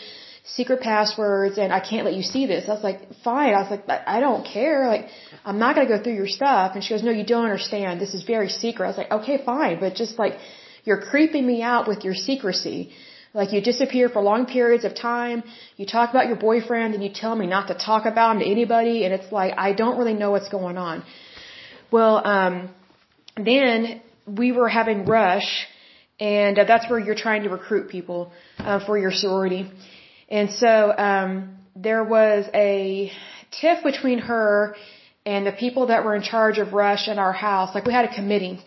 secret 0.58 0.80
passwords 0.80 1.58
and 1.58 1.72
i 1.78 1.80
can't 1.90 2.04
let 2.08 2.14
you 2.20 2.22
see 2.34 2.46
this. 2.52 2.68
I 2.68 2.72
was 2.78 2.86
like 2.90 3.00
fine. 3.24 3.52
I 3.58 3.60
was 3.62 3.70
like 3.72 3.84
i 4.16 4.20
don't 4.26 4.44
care. 4.54 4.86
Like 4.94 5.06
i'm 5.44 5.58
not 5.64 5.74
going 5.74 5.88
to 5.88 5.92
go 5.96 6.00
through 6.04 6.18
your 6.22 6.32
stuff. 6.38 6.76
And 6.76 6.84
she 6.84 6.94
goes 6.94 7.02
no 7.02 7.10
you 7.10 7.28
don't 7.34 7.46
understand. 7.50 8.00
This 8.00 8.14
is 8.14 8.22
very 8.34 8.50
secret. 8.62 8.84
I 8.86 8.90
was 8.94 9.00
like 9.02 9.12
okay 9.20 9.38
fine. 9.52 9.80
But 9.84 9.96
just 10.04 10.16
like 10.24 10.36
you're 10.84 11.00
creeping 11.00 11.46
me 11.46 11.62
out 11.62 11.88
with 11.88 12.04
your 12.04 12.14
secrecy. 12.14 12.92
Like 13.32 13.52
you 13.52 13.60
disappear 13.60 14.08
for 14.08 14.20
long 14.22 14.46
periods 14.46 14.84
of 14.84 14.94
time, 14.94 15.44
you 15.76 15.86
talk 15.86 16.10
about 16.10 16.26
your 16.26 16.36
boyfriend 16.36 16.94
and 16.94 17.02
you 17.02 17.10
tell 17.10 17.34
me 17.36 17.46
not 17.46 17.68
to 17.68 17.74
talk 17.74 18.04
about 18.04 18.32
him 18.32 18.38
to 18.40 18.48
anybody 18.50 19.04
and 19.04 19.14
it's 19.14 19.30
like 19.30 19.54
I 19.56 19.72
don't 19.72 19.96
really 19.98 20.14
know 20.14 20.32
what's 20.32 20.48
going 20.48 20.76
on. 20.76 21.04
Well, 21.92 22.26
um 22.26 22.70
then 23.36 24.02
we 24.26 24.50
were 24.50 24.68
having 24.68 25.04
rush 25.04 25.66
and 26.18 26.58
uh, 26.58 26.64
that's 26.64 26.90
where 26.90 26.98
you're 26.98 27.22
trying 27.26 27.44
to 27.44 27.50
recruit 27.50 27.88
people 27.88 28.32
uh, 28.58 28.84
for 28.84 28.98
your 28.98 29.12
sorority. 29.12 29.70
And 30.28 30.50
so 30.50 30.92
um 31.08 31.56
there 31.76 32.02
was 32.02 32.46
a 32.52 33.12
tiff 33.52 33.84
between 33.84 34.18
her 34.18 34.74
and 35.24 35.46
the 35.46 35.52
people 35.52 35.86
that 35.86 36.04
were 36.04 36.16
in 36.16 36.22
charge 36.22 36.58
of 36.58 36.72
rush 36.72 37.06
in 37.06 37.18
our 37.20 37.32
house. 37.32 37.74
Like 37.76 37.84
we 37.84 37.92
had 37.92 38.06
a 38.06 38.14
committee 38.14 38.58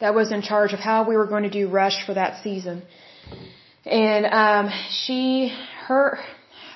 that 0.00 0.14
was 0.14 0.32
in 0.32 0.42
charge 0.42 0.72
of 0.72 0.80
how 0.80 1.08
we 1.08 1.16
were 1.16 1.26
going 1.26 1.44
to 1.44 1.50
do 1.50 1.68
Rush 1.68 2.04
for 2.04 2.14
that 2.14 2.42
season. 2.42 2.82
And 3.84 4.26
um, 4.26 4.70
she, 4.90 5.52
her, 5.86 6.18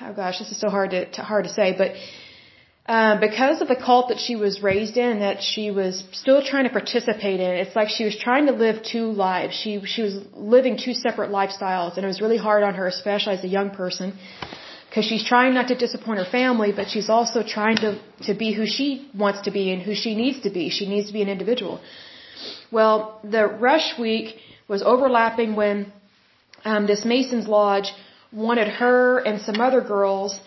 oh 0.01 0.13
gosh, 0.13 0.39
this 0.39 0.51
is 0.51 0.59
so 0.59 0.69
hard 0.69 0.91
to, 0.91 1.11
to 1.11 1.21
hard 1.21 1.43
to 1.45 1.53
say, 1.53 1.75
but 1.77 1.91
um, 2.87 3.19
because 3.19 3.61
of 3.61 3.67
the 3.67 3.75
cult 3.75 4.09
that 4.09 4.19
she 4.19 4.35
was 4.35 4.63
raised 4.63 4.97
in, 4.97 5.19
that 5.19 5.43
she 5.43 5.69
was 5.69 6.03
still 6.11 6.43
trying 6.43 6.63
to 6.63 6.71
participate 6.71 7.39
in, 7.39 7.51
it's 7.63 7.75
like 7.75 7.89
she 7.89 8.05
was 8.05 8.17
trying 8.17 8.47
to 8.47 8.53
live 8.53 8.83
two 8.83 9.11
lives. 9.11 9.53
She 9.55 9.79
she 9.85 10.01
was 10.01 10.15
living 10.33 10.77
two 10.77 10.93
separate 10.93 11.29
lifestyles, 11.29 11.95
and 11.95 12.03
it 12.03 12.07
was 12.07 12.21
really 12.21 12.37
hard 12.37 12.63
on 12.63 12.73
her, 12.73 12.87
especially 12.87 13.35
as 13.35 13.43
a 13.43 13.47
young 13.47 13.69
person, 13.69 14.17
because 14.89 15.05
she's 15.05 15.23
trying 15.23 15.53
not 15.53 15.67
to 15.67 15.75
disappoint 15.75 16.17
her 16.19 16.29
family, 16.39 16.71
but 16.71 16.89
she's 16.89 17.09
also 17.17 17.43
trying 17.43 17.77
to 17.77 17.99
to 18.23 18.33
be 18.33 18.51
who 18.51 18.65
she 18.65 19.09
wants 19.13 19.41
to 19.41 19.51
be 19.51 19.71
and 19.71 19.81
who 19.83 19.93
she 19.93 20.15
needs 20.15 20.41
to 20.41 20.49
be. 20.49 20.69
She 20.69 20.87
needs 20.89 21.07
to 21.07 21.13
be 21.13 21.21
an 21.21 21.29
individual. 21.29 21.79
Well, 22.71 23.19
the 23.23 23.45
rush 23.47 23.97
week 23.99 24.35
was 24.67 24.81
overlapping 24.81 25.55
when 25.55 25.91
um, 26.63 26.87
this 26.87 27.03
Mason's 27.05 27.47
Lodge 27.47 27.91
wanted 28.31 28.67
her 28.67 29.19
and 29.19 29.41
some 29.41 29.59
other 29.59 29.81
girls 29.81 30.39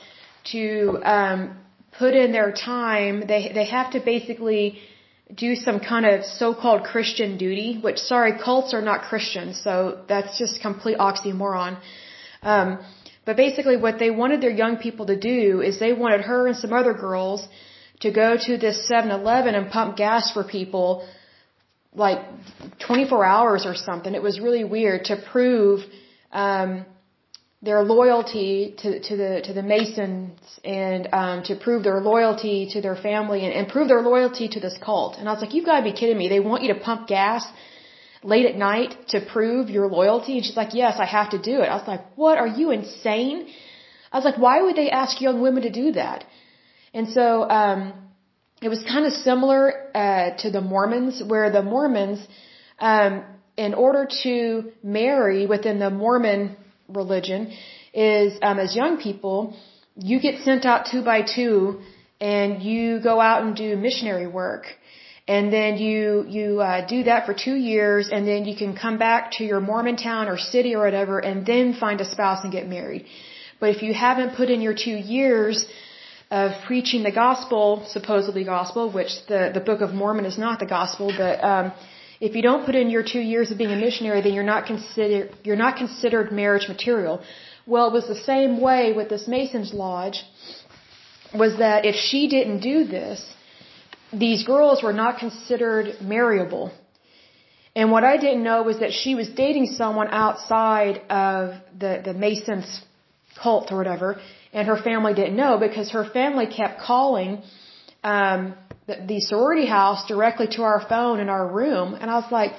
to 0.52 0.98
um, 1.04 1.56
put 1.98 2.14
in 2.14 2.32
their 2.32 2.52
time. 2.52 3.24
They 3.26 3.52
they 3.54 3.66
have 3.66 3.92
to 3.92 4.00
basically 4.00 4.78
do 5.34 5.54
some 5.56 5.80
kind 5.80 6.06
of 6.06 6.24
so-called 6.24 6.84
Christian 6.84 7.36
duty, 7.38 7.78
which 7.80 7.98
sorry, 7.98 8.32
cults 8.38 8.74
are 8.74 8.82
not 8.82 9.02
Christians, 9.10 9.60
so 9.62 10.04
that's 10.08 10.38
just 10.38 10.60
complete 10.60 10.98
oxymoron. 10.98 11.78
Um, 12.42 12.78
but 13.24 13.36
basically, 13.36 13.76
what 13.76 13.98
they 13.98 14.10
wanted 14.10 14.40
their 14.42 14.56
young 14.62 14.76
people 14.76 15.06
to 15.06 15.18
do 15.18 15.62
is 15.62 15.78
they 15.78 15.94
wanted 15.94 16.22
her 16.22 16.46
and 16.46 16.56
some 16.56 16.72
other 16.72 16.92
girls 16.92 17.48
to 18.00 18.10
go 18.10 18.36
to 18.36 18.58
this 18.58 18.86
7-Eleven 18.90 19.54
and 19.54 19.70
pump 19.70 19.96
gas 19.96 20.30
for 20.30 20.44
people 20.44 21.06
like 21.94 22.18
24 22.86 23.24
hours 23.24 23.66
or 23.66 23.74
something. 23.74 24.14
It 24.14 24.22
was 24.22 24.40
really 24.40 24.64
weird 24.64 25.04
to 25.06 25.16
prove 25.32 25.80
um, 26.32 26.84
their 27.62 27.82
loyalty 27.82 28.74
to, 28.78 29.00
to 29.00 29.16
the 29.16 29.40
to 29.44 29.52
the 29.54 29.62
Masons 29.62 30.38
and 30.64 31.08
um, 31.12 31.42
to 31.44 31.54
prove 31.56 31.82
their 31.84 32.00
loyalty 32.00 32.68
to 32.72 32.80
their 32.80 32.96
family 32.96 33.44
and, 33.44 33.52
and 33.54 33.68
prove 33.68 33.88
their 33.88 34.02
loyalty 34.02 34.48
to 34.48 34.60
this 34.60 34.76
cult. 34.84 35.16
And 35.18 35.28
I 35.28 35.32
was 35.32 35.40
like, 35.40 35.54
you've 35.54 35.64
got 35.64 35.78
to 35.78 35.84
be 35.84 35.92
kidding 35.92 36.18
me! 36.18 36.28
They 36.28 36.40
want 36.40 36.62
you 36.62 36.74
to 36.74 36.80
pump 36.80 37.08
gas 37.08 37.46
late 38.22 38.46
at 38.46 38.56
night 38.56 38.94
to 39.08 39.20
prove 39.20 39.70
your 39.70 39.88
loyalty. 39.88 40.36
And 40.36 40.44
she's 40.44 40.56
like, 40.56 40.74
yes, 40.74 40.96
I 40.98 41.04
have 41.04 41.30
to 41.30 41.38
do 41.38 41.60
it. 41.60 41.66
I 41.66 41.76
was 41.76 41.86
like, 41.86 42.04
what? 42.16 42.38
Are 42.38 42.46
you 42.46 42.70
insane? 42.70 43.48
I 44.12 44.16
was 44.18 44.24
like, 44.24 44.38
why 44.38 44.62
would 44.62 44.76
they 44.76 44.90
ask 44.90 45.20
young 45.20 45.40
women 45.40 45.62
to 45.62 45.70
do 45.70 45.92
that? 45.92 46.24
And 46.92 47.08
so 47.08 47.48
um, 47.48 48.03
it 48.62 48.68
was 48.68 48.82
kind 48.84 49.04
of 49.06 49.12
similar 49.12 49.62
uh, 49.94 50.36
to 50.42 50.50
the 50.50 50.60
Mormons, 50.60 51.22
where 51.26 51.50
the 51.50 51.62
Mormons, 51.62 52.26
um, 52.78 53.24
in 53.56 53.74
order 53.74 54.08
to 54.22 54.72
marry 54.82 55.46
within 55.46 55.78
the 55.78 55.90
Mormon 55.90 56.56
religion, 56.88 57.52
is 57.92 58.38
um, 58.42 58.58
as 58.58 58.74
young 58.74 58.98
people, 58.98 59.56
you 59.96 60.20
get 60.20 60.42
sent 60.42 60.64
out 60.64 60.86
two 60.90 61.02
by 61.02 61.22
two, 61.22 61.80
and 62.20 62.62
you 62.62 63.00
go 63.00 63.20
out 63.20 63.42
and 63.42 63.54
do 63.56 63.76
missionary 63.76 64.26
work, 64.26 64.66
and 65.28 65.52
then 65.52 65.76
you 65.76 66.24
you 66.28 66.60
uh, 66.60 66.86
do 66.86 67.04
that 67.04 67.26
for 67.26 67.34
two 67.34 67.54
years, 67.54 68.08
and 68.10 68.26
then 68.26 68.44
you 68.44 68.56
can 68.56 68.76
come 68.76 68.98
back 68.98 69.32
to 69.32 69.44
your 69.44 69.60
Mormon 69.60 69.96
town 69.96 70.28
or 70.28 70.36
city 70.38 70.74
or 70.74 70.84
whatever, 70.84 71.18
and 71.18 71.46
then 71.46 71.74
find 71.74 72.00
a 72.00 72.04
spouse 72.04 72.42
and 72.44 72.52
get 72.52 72.68
married. 72.68 73.04
But 73.60 73.70
if 73.70 73.82
you 73.82 73.94
haven't 73.94 74.36
put 74.36 74.50
in 74.50 74.60
your 74.60 74.74
two 74.74 74.98
years, 75.16 75.66
of 76.40 76.46
preaching 76.66 77.02
the 77.08 77.16
gospel, 77.24 77.64
supposedly 77.96 78.44
gospel, 78.56 78.84
which 78.98 79.12
the, 79.28 79.40
the 79.56 79.64
Book 79.68 79.80
of 79.86 79.90
Mormon 80.00 80.26
is 80.32 80.38
not 80.46 80.58
the 80.64 80.70
gospel, 80.78 81.06
but 81.24 81.36
um, 81.52 81.66
if 82.26 82.34
you 82.36 82.42
don't 82.48 82.64
put 82.68 82.74
in 82.80 82.86
your 82.94 83.04
two 83.14 83.24
years 83.32 83.50
of 83.52 83.56
being 83.62 83.74
a 83.78 83.80
missionary, 83.86 84.20
then 84.24 84.34
you're 84.36 84.52
not 84.54 84.66
considered 84.72 85.26
you're 85.46 85.62
not 85.66 85.76
considered 85.82 86.32
marriage 86.42 86.66
material. 86.74 87.16
Well, 87.72 87.86
it 87.90 87.92
was 87.98 88.08
the 88.14 88.22
same 88.32 88.52
way 88.68 88.82
with 88.98 89.08
this 89.14 89.26
Mason's 89.34 89.72
Lodge. 89.84 90.18
Was 91.42 91.52
that 91.64 91.84
if 91.90 91.96
she 92.08 92.20
didn't 92.36 92.60
do 92.72 92.78
this, 92.96 93.20
these 94.26 94.40
girls 94.52 94.82
were 94.86 94.96
not 95.04 95.18
considered 95.24 95.86
marriable. 96.14 96.66
And 97.76 97.90
what 97.94 98.04
I 98.12 98.16
didn't 98.24 98.44
know 98.48 98.58
was 98.70 98.78
that 98.84 98.92
she 99.02 99.14
was 99.20 99.28
dating 99.44 99.66
someone 99.82 100.08
outside 100.24 100.96
of 101.26 101.42
the 101.82 101.92
the 102.08 102.14
Masons 102.26 102.68
cult 103.42 103.72
or 103.72 103.78
whatever, 103.82 104.08
and 104.54 104.68
her 104.68 104.80
family 104.88 105.14
didn't 105.14 105.36
know 105.36 105.58
because 105.58 105.90
her 105.90 106.04
family 106.18 106.46
kept 106.46 106.80
calling 106.80 107.42
um, 108.02 108.54
the, 108.86 108.96
the 109.06 109.20
sorority 109.20 109.66
house 109.66 110.06
directly 110.06 110.48
to 110.56 110.62
our 110.62 110.80
phone 110.88 111.20
in 111.20 111.28
our 111.28 111.46
room, 111.60 111.94
and 112.00 112.10
I 112.10 112.14
was 112.22 112.30
like, 112.30 112.52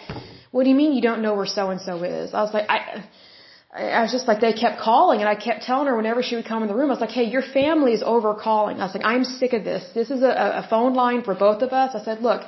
"What 0.52 0.64
do 0.64 0.70
you 0.70 0.76
mean 0.76 0.94
you 0.94 1.02
don't 1.10 1.22
know 1.22 1.36
where 1.36 1.52
so 1.60 1.70
and 1.74 1.82
so 1.82 2.04
is?" 2.04 2.34
I 2.34 2.42
was 2.44 2.54
like, 2.54 2.70
"I." 2.70 2.80
I 3.76 4.04
was 4.04 4.14
just 4.14 4.26
like, 4.26 4.40
they 4.40 4.54
kept 4.54 4.80
calling 4.80 5.20
and 5.20 5.28
I 5.28 5.36
kept 5.36 5.64
telling 5.64 5.88
her 5.88 5.98
whenever 5.98 6.24
she 6.24 6.36
would 6.38 6.46
come 6.46 6.62
in 6.64 6.70
the 6.70 6.76
room, 6.76 6.90
I 6.90 6.94
was 6.94 7.02
like, 7.02 7.10
hey, 7.10 7.26
your 7.26 7.42
family 7.42 7.92
is 7.92 8.02
over 8.02 8.34
calling. 8.34 8.80
I 8.80 8.86
was 8.86 8.96
like, 8.96 9.06
I'm 9.06 9.26
sick 9.26 9.52
of 9.52 9.66
this. 9.66 9.84
This 9.94 10.10
is 10.10 10.22
a, 10.24 10.64
a 10.64 10.68
phone 10.70 10.94
line 10.94 11.24
for 11.24 11.36
both 11.36 11.62
of 11.62 11.74
us. 11.74 11.92
I 11.94 12.02
said, 12.06 12.22
look, 12.22 12.44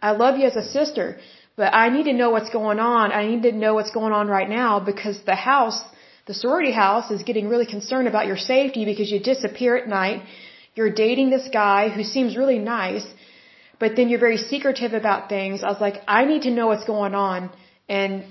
I 0.00 0.12
love 0.12 0.38
you 0.38 0.46
as 0.46 0.56
a 0.56 0.66
sister, 0.78 1.18
but 1.54 1.74
I 1.74 1.90
need 1.90 2.04
to 2.04 2.14
know 2.14 2.30
what's 2.30 2.48
going 2.48 2.78
on. 2.78 3.12
I 3.12 3.26
need 3.26 3.42
to 3.42 3.52
know 3.52 3.74
what's 3.74 3.90
going 3.90 4.14
on 4.14 4.28
right 4.28 4.48
now 4.48 4.80
because 4.80 5.18
the 5.26 5.34
house, 5.34 5.78
the 6.26 6.34
sorority 6.34 6.72
house 6.72 7.10
is 7.10 7.22
getting 7.22 7.48
really 7.48 7.66
concerned 7.66 8.08
about 8.08 8.26
your 8.26 8.36
safety 8.36 8.84
because 8.84 9.10
you 9.10 9.20
disappear 9.20 9.76
at 9.76 9.88
night 9.88 10.22
you're 10.74 10.90
dating 10.90 11.30
this 11.30 11.48
guy 11.52 11.88
who 11.88 12.02
seems 12.02 12.36
really 12.36 12.58
nice, 12.58 13.06
but 13.78 13.94
then 13.96 14.08
you're 14.08 14.24
very 14.28 14.36
secretive 14.36 14.92
about 14.92 15.28
things. 15.28 15.62
I 15.62 15.70
was 15.70 15.80
like, 15.80 16.02
I 16.08 16.24
need 16.24 16.42
to 16.42 16.50
know 16.50 16.66
what's 16.66 16.84
going 16.84 17.14
on, 17.14 17.50
and 17.88 18.24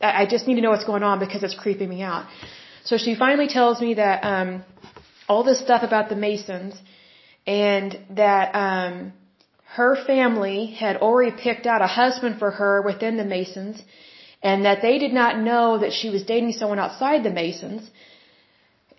I 0.00 0.26
just 0.26 0.46
need 0.46 0.56
to 0.56 0.60
know 0.60 0.70
what's 0.70 0.84
going 0.84 1.02
on 1.02 1.18
because 1.18 1.42
it's 1.42 1.54
creeping 1.54 1.88
me 1.88 2.02
out. 2.02 2.26
So 2.84 2.98
she 2.98 3.14
finally 3.14 3.48
tells 3.48 3.80
me 3.80 3.94
that 3.94 4.24
um, 4.24 4.64
all 5.28 5.42
this 5.42 5.58
stuff 5.58 5.82
about 5.82 6.10
the 6.10 6.16
Masons, 6.16 6.74
and 7.46 7.98
that 8.10 8.54
um, 8.54 9.12
her 9.78 9.96
family 10.06 10.66
had 10.66 10.96
already 10.96 11.34
picked 11.46 11.66
out 11.66 11.80
a 11.80 11.86
husband 11.86 12.38
for 12.38 12.50
her 12.50 12.82
within 12.82 13.16
the 13.16 13.24
Masons, 13.24 13.82
and 14.48 14.64
that 14.66 14.80
they 14.86 14.96
did 15.04 15.14
not 15.20 15.38
know 15.50 15.78
that 15.82 15.92
she 15.98 16.08
was 16.14 16.22
dating 16.32 16.52
someone 16.60 16.80
outside 16.86 17.22
the 17.28 17.34
Masons 17.42 17.84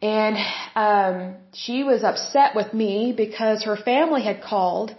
and 0.01 0.37
um, 0.75 1.35
she 1.53 1.83
was 1.83 2.03
upset 2.03 2.55
with 2.55 2.73
me 2.73 3.13
because 3.15 3.63
her 3.63 3.77
family 3.77 4.23
had 4.23 4.41
called 4.41 4.95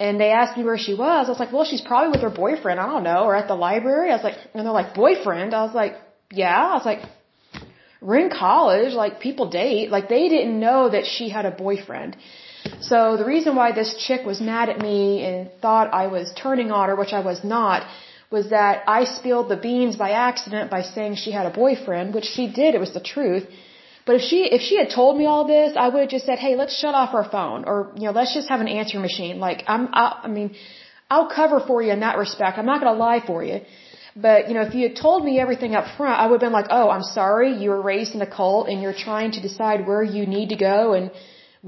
and 0.00 0.18
they 0.18 0.30
asked 0.30 0.56
me 0.56 0.64
where 0.64 0.78
she 0.78 0.94
was. 0.94 1.26
I 1.26 1.30
was 1.30 1.38
like, 1.38 1.52
well, 1.52 1.64
she's 1.64 1.80
probably 1.80 2.10
with 2.10 2.22
her 2.22 2.30
boyfriend. 2.44 2.80
I 2.80 2.86
don't 2.86 3.04
know, 3.04 3.24
or 3.24 3.36
at 3.36 3.46
the 3.46 3.54
library. 3.54 4.10
I 4.10 4.16
was 4.16 4.24
like, 4.24 4.38
and 4.52 4.64
they're 4.64 4.72
like, 4.72 4.94
boyfriend. 4.94 5.54
I 5.54 5.62
was 5.64 5.74
like, 5.74 5.94
yeah. 6.30 6.60
I 6.72 6.74
was 6.74 6.84
like, 6.84 7.02
we're 8.00 8.18
in 8.18 8.30
college. 8.30 8.94
Like 8.94 9.20
people 9.20 9.50
date. 9.50 9.90
Like 9.90 10.08
they 10.08 10.28
didn't 10.28 10.58
know 10.58 10.88
that 10.88 11.04
she 11.06 11.28
had 11.28 11.44
a 11.44 11.50
boyfriend. 11.50 12.16
So 12.80 13.16
the 13.16 13.24
reason 13.24 13.54
why 13.54 13.72
this 13.72 13.94
chick 14.06 14.24
was 14.24 14.40
mad 14.40 14.70
at 14.70 14.78
me 14.78 15.24
and 15.24 15.50
thought 15.60 15.92
I 15.92 16.06
was 16.06 16.32
turning 16.34 16.72
on 16.72 16.88
her, 16.88 16.96
which 16.96 17.12
I 17.12 17.20
was 17.20 17.44
not, 17.44 17.86
was 18.32 18.48
that 18.50 18.82
I 18.98 19.04
spilled 19.04 19.48
the 19.50 19.60
beans 19.68 19.96
by 20.04 20.10
accident 20.28 20.70
by 20.70 20.82
saying 20.94 21.16
she 21.16 21.32
had 21.38 21.46
a 21.46 21.54
boyfriend, 21.62 22.14
which 22.14 22.28
she 22.36 22.44
did. 22.60 22.74
It 22.74 22.80
was 22.86 22.94
the 22.98 23.06
truth. 23.14 23.46
But 24.06 24.16
if 24.16 24.22
she 24.28 24.38
if 24.56 24.62
she 24.68 24.76
had 24.82 24.90
told 24.90 25.16
me 25.20 25.26
all 25.32 25.44
this, 25.46 25.76
I 25.84 25.88
would 25.88 26.00
have 26.04 26.12
just 26.16 26.26
said, 26.26 26.38
"Hey, 26.46 26.54
let's 26.56 26.76
shut 26.82 26.94
off 27.00 27.14
our 27.18 27.28
phone," 27.36 27.64
or 27.72 27.76
you 27.96 28.06
know, 28.06 28.14
let's 28.20 28.34
just 28.38 28.48
have 28.48 28.60
an 28.66 28.68
answer 28.80 28.98
machine. 28.98 29.38
Like 29.38 29.62
I'm, 29.74 29.84
I, 29.92 30.04
I 30.24 30.28
mean, 30.28 30.56
I'll 31.10 31.30
cover 31.40 31.60
for 31.68 31.78
you 31.82 31.92
in 31.92 32.00
that 32.00 32.16
respect. 32.24 32.58
I'm 32.58 32.66
not 32.72 32.80
going 32.80 32.92
to 32.94 33.00
lie 33.08 33.20
for 33.30 33.44
you. 33.44 33.60
But 34.16 34.48
you 34.48 34.54
know, 34.54 34.62
if 34.68 34.74
you 34.74 34.88
had 34.88 34.96
told 34.96 35.24
me 35.24 35.38
everything 35.44 35.74
up 35.80 35.86
front, 35.96 36.18
I 36.22 36.26
would 36.26 36.40
have 36.40 36.46
been 36.46 36.58
like, 36.60 36.70
"Oh, 36.78 36.88
I'm 36.90 37.06
sorry. 37.20 37.50
You 37.62 37.70
were 37.74 37.82
raised 37.92 38.14
in 38.16 38.22
a 38.28 38.30
cult, 38.38 38.68
and 38.68 38.82
you're 38.82 38.98
trying 39.08 39.32
to 39.36 39.40
decide 39.48 39.86
where 39.86 40.02
you 40.02 40.26
need 40.26 40.48
to 40.54 40.56
go 40.56 40.94
and 40.94 41.10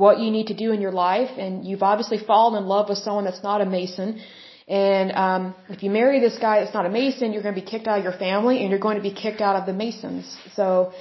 what 0.05 0.19
you 0.19 0.31
need 0.37 0.49
to 0.49 0.55
do 0.65 0.73
in 0.73 0.81
your 0.81 0.97
life, 1.09 1.31
and 1.39 1.65
you've 1.65 1.85
obviously 1.85 2.19
fallen 2.19 2.61
in 2.61 2.69
love 2.75 2.89
with 2.89 2.99
someone 2.99 3.25
that's 3.29 3.45
not 3.51 3.61
a 3.61 3.69
Mason." 3.79 4.21
And 4.67 5.13
um, 5.13 5.55
if 5.69 5.83
you 5.83 5.91
marry 5.91 6.21
this 6.21 6.39
guy 6.39 6.61
that's 6.61 6.73
not 6.73 6.87
a 6.87 6.89
Mason, 6.89 7.33
you're 7.33 7.43
going 7.43 7.55
to 7.55 7.61
be 7.61 7.67
kicked 7.67 7.87
out 7.87 7.99
of 7.99 8.05
your 8.05 8.15
family, 8.15 8.61
and 8.61 8.71
you're 8.71 8.79
going 8.79 8.97
to 8.97 9.03
be 9.03 9.13
kicked 9.13 9.43
out 9.43 9.57
of 9.57 9.67
the 9.67 9.75
Masons. 9.75 10.37
So 10.55 10.93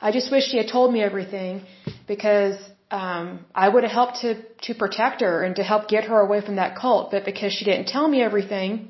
I 0.00 0.10
just 0.10 0.32
wish 0.32 0.44
she 0.50 0.56
had 0.56 0.68
told 0.68 0.92
me 0.92 1.02
everything 1.02 1.62
because 2.08 2.56
um, 2.90 3.44
I 3.54 3.68
would 3.68 3.84
have 3.84 3.92
helped 3.92 4.16
to 4.22 4.42
to 4.66 4.74
protect 4.74 5.20
her 5.20 5.44
and 5.44 5.56
to 5.56 5.62
help 5.62 5.88
get 5.88 6.04
her 6.04 6.18
away 6.20 6.40
from 6.40 6.56
that 6.56 6.76
cult. 6.76 7.12
But 7.12 7.24
because 7.24 7.52
she 7.52 7.64
didn't 7.64 7.86
tell 7.86 8.06
me 8.08 8.20
everything, 8.22 8.88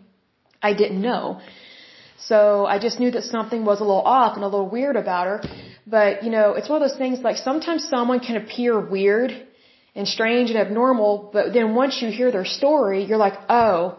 I 0.62 0.72
didn't 0.72 1.02
know. 1.02 1.40
So 2.18 2.64
I 2.64 2.78
just 2.78 2.98
knew 3.00 3.10
that 3.10 3.24
something 3.24 3.64
was 3.64 3.80
a 3.80 3.84
little 3.84 4.06
off 4.18 4.36
and 4.36 4.44
a 4.44 4.48
little 4.48 4.68
weird 4.68 4.96
about 4.96 5.26
her. 5.26 5.42
But 5.86 6.24
you 6.24 6.30
know, 6.30 6.54
it's 6.54 6.68
one 6.68 6.80
of 6.80 6.88
those 6.88 6.98
things 6.98 7.20
like 7.20 7.36
sometimes 7.36 7.86
someone 7.88 8.20
can 8.20 8.36
appear 8.36 8.80
weird 8.80 9.30
and 9.94 10.08
strange 10.08 10.50
and 10.50 10.58
abnormal, 10.58 11.30
but 11.32 11.52
then 11.52 11.74
once 11.74 12.00
you 12.02 12.08
hear 12.10 12.32
their 12.32 12.44
story, 12.44 13.04
you're 13.04 13.18
like, 13.18 13.34
oh, 13.48 13.98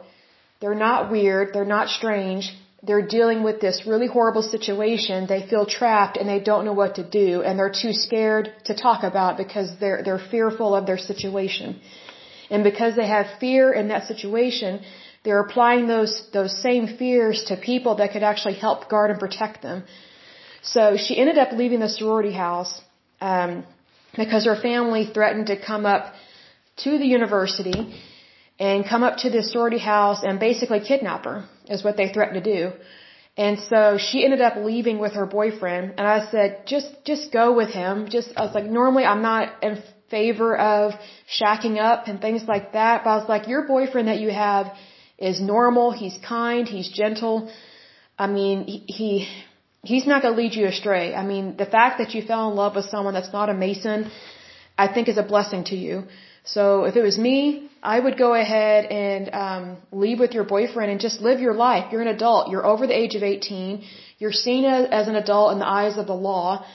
they're 0.60 0.82
not 0.90 1.12
weird, 1.12 1.54
they're 1.54 1.74
not 1.78 1.90
strange, 1.90 2.54
they're 2.88 3.08
dealing 3.18 3.42
with 3.44 3.60
this 3.62 3.78
really 3.92 4.08
horrible 4.08 4.44
situation. 4.56 5.26
They 5.28 5.42
feel 5.52 5.66
trapped 5.66 6.18
and 6.18 6.30
they 6.30 6.40
don't 6.40 6.66
know 6.66 6.74
what 6.74 6.96
to 6.96 7.04
do 7.04 7.42
and 7.42 7.58
they're 7.58 7.78
too 7.84 7.94
scared 7.94 8.52
to 8.66 8.76
talk 8.76 9.04
about 9.04 9.38
because 9.38 9.70
they're, 9.80 10.02
they're 10.04 10.26
fearful 10.34 10.76
of 10.76 10.86
their 10.86 10.98
situation. 10.98 11.80
And 12.50 12.64
because 12.64 12.96
they 12.96 13.08
have 13.08 13.26
fear 13.40 13.74
in 13.74 13.88
that 13.88 14.06
situation, 14.06 14.82
they're 15.24 15.40
applying 15.40 15.88
those, 15.88 16.14
those 16.32 16.54
same 16.62 16.86
fears 17.00 17.46
to 17.46 17.58
people 17.58 17.96
that 17.96 18.12
could 18.12 18.24
actually 18.24 18.54
help 18.54 18.88
guard 18.88 19.10
and 19.10 19.20
protect 19.20 19.64
them. 19.64 19.84
So 20.62 20.98
she 20.98 21.18
ended 21.18 21.38
up 21.40 21.52
leaving 21.54 21.80
the 21.80 21.90
sorority 21.90 22.34
house, 22.34 22.82
um, 23.22 23.64
because 24.16 24.46
her 24.46 24.56
family 24.56 25.06
threatened 25.06 25.48
to 25.48 25.58
come 25.60 25.86
up 25.86 26.14
to 26.84 26.98
the 27.00 27.06
university 27.06 27.94
and 28.60 28.88
come 28.88 29.04
up 29.04 29.18
to 29.18 29.30
the 29.30 29.44
sorority 29.44 29.78
house 29.78 30.24
and 30.24 30.40
basically 30.40 30.80
kidnap 30.80 31.26
her 31.26 31.46
is 31.68 31.84
what 31.84 31.98
they 31.98 32.12
threatened 32.12 32.44
to 32.44 32.54
do. 32.54 32.72
And 33.38 33.60
so 33.60 33.98
she 33.98 34.24
ended 34.24 34.40
up 34.40 34.56
leaving 34.56 34.98
with 34.98 35.14
her 35.14 35.26
boyfriend 35.26 35.96
and 35.98 36.08
I 36.08 36.30
said, 36.32 36.66
just, 36.66 36.90
just 37.04 37.34
go 37.34 37.54
with 37.54 37.70
him. 37.70 38.08
Just, 38.10 38.30
I 38.38 38.46
was 38.46 38.56
like, 38.56 38.66
normally 38.66 39.04
I'm 39.04 39.22
not 39.22 39.62
in 39.62 39.84
favor 40.10 40.58
of 40.58 40.94
shacking 41.40 41.78
up 41.78 42.08
and 42.08 42.22
things 42.22 42.44
like 42.48 42.74
that, 42.74 43.04
but 43.04 43.10
I 43.10 43.16
was 43.18 43.28
like, 43.28 43.48
your 43.48 43.68
boyfriend 43.68 44.08
that 44.08 44.20
you 44.20 44.32
have 44.32 44.72
is 45.18 45.42
normal, 45.42 45.92
he's 45.92 46.18
kind, 46.18 46.68
he's 46.68 46.90
gentle. 46.90 47.52
I 48.18 48.28
mean, 48.28 48.66
he, 48.66 48.78
he 48.88 49.28
he's 49.86 50.06
not 50.06 50.22
going 50.22 50.36
to 50.36 50.42
lead 50.42 50.54
you 50.56 50.66
astray. 50.68 51.14
I 51.14 51.24
mean, 51.24 51.58
the 51.58 51.66
fact 51.66 52.00
that 52.00 52.14
you 52.14 52.22
fell 52.22 52.50
in 52.50 52.56
love 52.56 52.76
with 52.76 52.86
someone 52.86 53.14
that's 53.14 53.32
not 53.32 53.50
a 53.50 53.54
Mason, 53.54 54.12
I 54.78 54.88
think 54.94 55.08
is 55.08 55.18
a 55.18 55.24
blessing 55.24 55.64
to 55.66 55.76
you. 55.76 56.04
So 56.46 56.84
if 56.86 56.96
it 56.96 57.02
was 57.02 57.18
me, 57.18 57.70
I 57.82 58.00
would 58.00 58.18
go 58.18 58.34
ahead 58.34 58.86
and 58.86 59.34
um, 59.34 59.78
leave 59.92 60.20
with 60.20 60.34
your 60.34 60.44
boyfriend 60.44 60.92
and 60.92 61.00
just 61.00 61.22
live 61.22 61.40
your 61.40 61.54
life. 61.54 61.92
You're 61.92 62.02
an 62.02 62.08
adult. 62.08 62.50
You're 62.50 62.66
over 62.66 62.88
the 62.88 62.98
age 62.98 63.16
of 63.16 63.24
18. 63.24 63.84
You're 64.20 64.32
seen 64.32 64.64
as, 64.66 65.08
an 65.08 65.16
adult 65.16 65.54
in 65.54 65.60
the 65.60 65.68
eyes 65.68 65.98
of 65.98 66.08
the 66.08 66.14
law. 66.14 66.66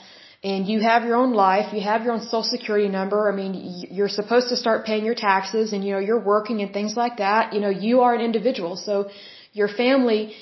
And 0.43 0.67
you 0.67 0.79
have 0.81 1.03
your 1.03 1.15
own 1.15 1.33
life. 1.33 1.73
You 1.73 1.81
have 1.81 2.03
your 2.03 2.13
own 2.13 2.21
social 2.21 2.43
security 2.43 2.89
number. 2.89 3.31
I 3.31 3.35
mean, 3.35 3.53
you're 3.91 4.09
supposed 4.09 4.49
to 4.49 4.57
start 4.57 4.85
paying 4.85 5.05
your 5.05 5.15
taxes 5.15 5.71
and, 5.73 5.85
you 5.85 5.91
know, 5.93 5.99
you're 5.99 6.23
working 6.35 6.61
and 6.61 6.73
things 6.73 6.95
like 6.95 7.17
that. 7.17 7.53
You 7.53 7.61
know, 7.61 7.69
you 7.69 8.01
are 8.01 8.13
an 8.15 8.21
individual. 8.21 8.75
So 8.75 9.09
your 9.53 9.67
family 9.67 10.33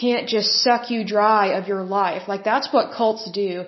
can't 0.00 0.28
just 0.28 0.62
suck 0.62 0.90
you 0.90 1.04
dry 1.04 1.58
of 1.58 1.68
your 1.68 1.82
life. 1.82 2.28
Like 2.28 2.44
that's 2.44 2.72
what 2.72 2.94
cults 2.96 3.30
do. 3.30 3.64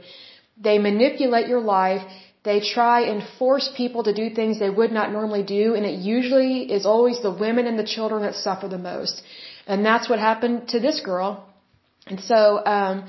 They 0.57 0.79
manipulate 0.79 1.49
your 1.49 1.61
life 1.61 2.03
they 2.45 2.61
try 2.61 2.99
and 3.11 3.27
force 3.39 3.71
people 3.77 4.03
to 4.05 4.13
do 4.13 4.29
things 4.39 4.59
they 4.59 4.71
would 4.81 4.93
not 4.93 5.11
normally 5.11 5.43
do, 5.43 5.75
and 5.75 5.85
it 5.87 5.99
usually 5.99 6.71
is 6.77 6.85
always 6.85 7.21
the 7.23 7.35
women 7.45 7.67
and 7.67 7.79
the 7.79 7.91
children 7.97 8.23
that 8.23 8.35
suffer 8.35 8.69
the 8.69 8.83
most. 8.93 9.23
And 9.67 9.85
that's 9.85 10.09
what 10.09 10.19
happened 10.19 10.69
to 10.69 10.81
this 10.81 11.01
girl. 11.01 11.31
And 12.07 12.21
so, 12.21 12.39
um, 12.67 13.05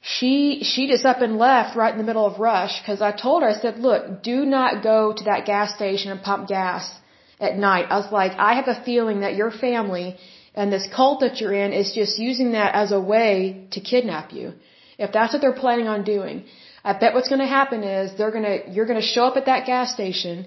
she, 0.00 0.62
she 0.62 0.88
just 0.88 1.04
up 1.04 1.20
and 1.20 1.36
left 1.36 1.76
right 1.76 1.92
in 1.92 1.98
the 1.98 2.04
middle 2.04 2.24
of 2.24 2.38
rush, 2.38 2.74
cause 2.86 3.02
I 3.02 3.12
told 3.12 3.42
her, 3.42 3.48
I 3.48 3.54
said, 3.54 3.78
look, 3.78 4.22
do 4.22 4.44
not 4.44 4.82
go 4.82 5.12
to 5.12 5.24
that 5.24 5.44
gas 5.44 5.74
station 5.74 6.10
and 6.12 6.22
pump 6.22 6.48
gas 6.48 6.88
at 7.40 7.56
night. 7.56 7.86
I 7.90 7.98
was 7.98 8.10
like, 8.12 8.32
I 8.38 8.54
have 8.54 8.68
a 8.68 8.82
feeling 8.84 9.20
that 9.20 9.34
your 9.34 9.50
family 9.50 10.16
and 10.54 10.72
this 10.72 10.88
cult 10.94 11.20
that 11.20 11.40
you're 11.40 11.52
in 11.52 11.72
is 11.72 11.92
just 11.92 12.18
using 12.18 12.52
that 12.52 12.74
as 12.74 12.92
a 12.92 13.00
way 13.00 13.66
to 13.72 13.80
kidnap 13.80 14.32
you. 14.32 14.54
If 14.98 15.12
that's 15.12 15.32
what 15.32 15.42
they're 15.42 15.60
planning 15.64 15.88
on 15.88 16.02
doing. 16.04 16.44
I 16.90 16.94
bet 17.02 17.12
what's 17.14 17.30
going 17.32 17.44
to 17.48 17.52
happen 17.60 17.80
is 17.84 18.16
they're 18.18 18.34
going 18.36 18.48
to, 18.52 18.56
you're 18.74 18.88
going 18.90 19.02
to 19.06 19.10
show 19.14 19.24
up 19.30 19.36
at 19.40 19.46
that 19.52 19.66
gas 19.66 19.92
station 19.98 20.46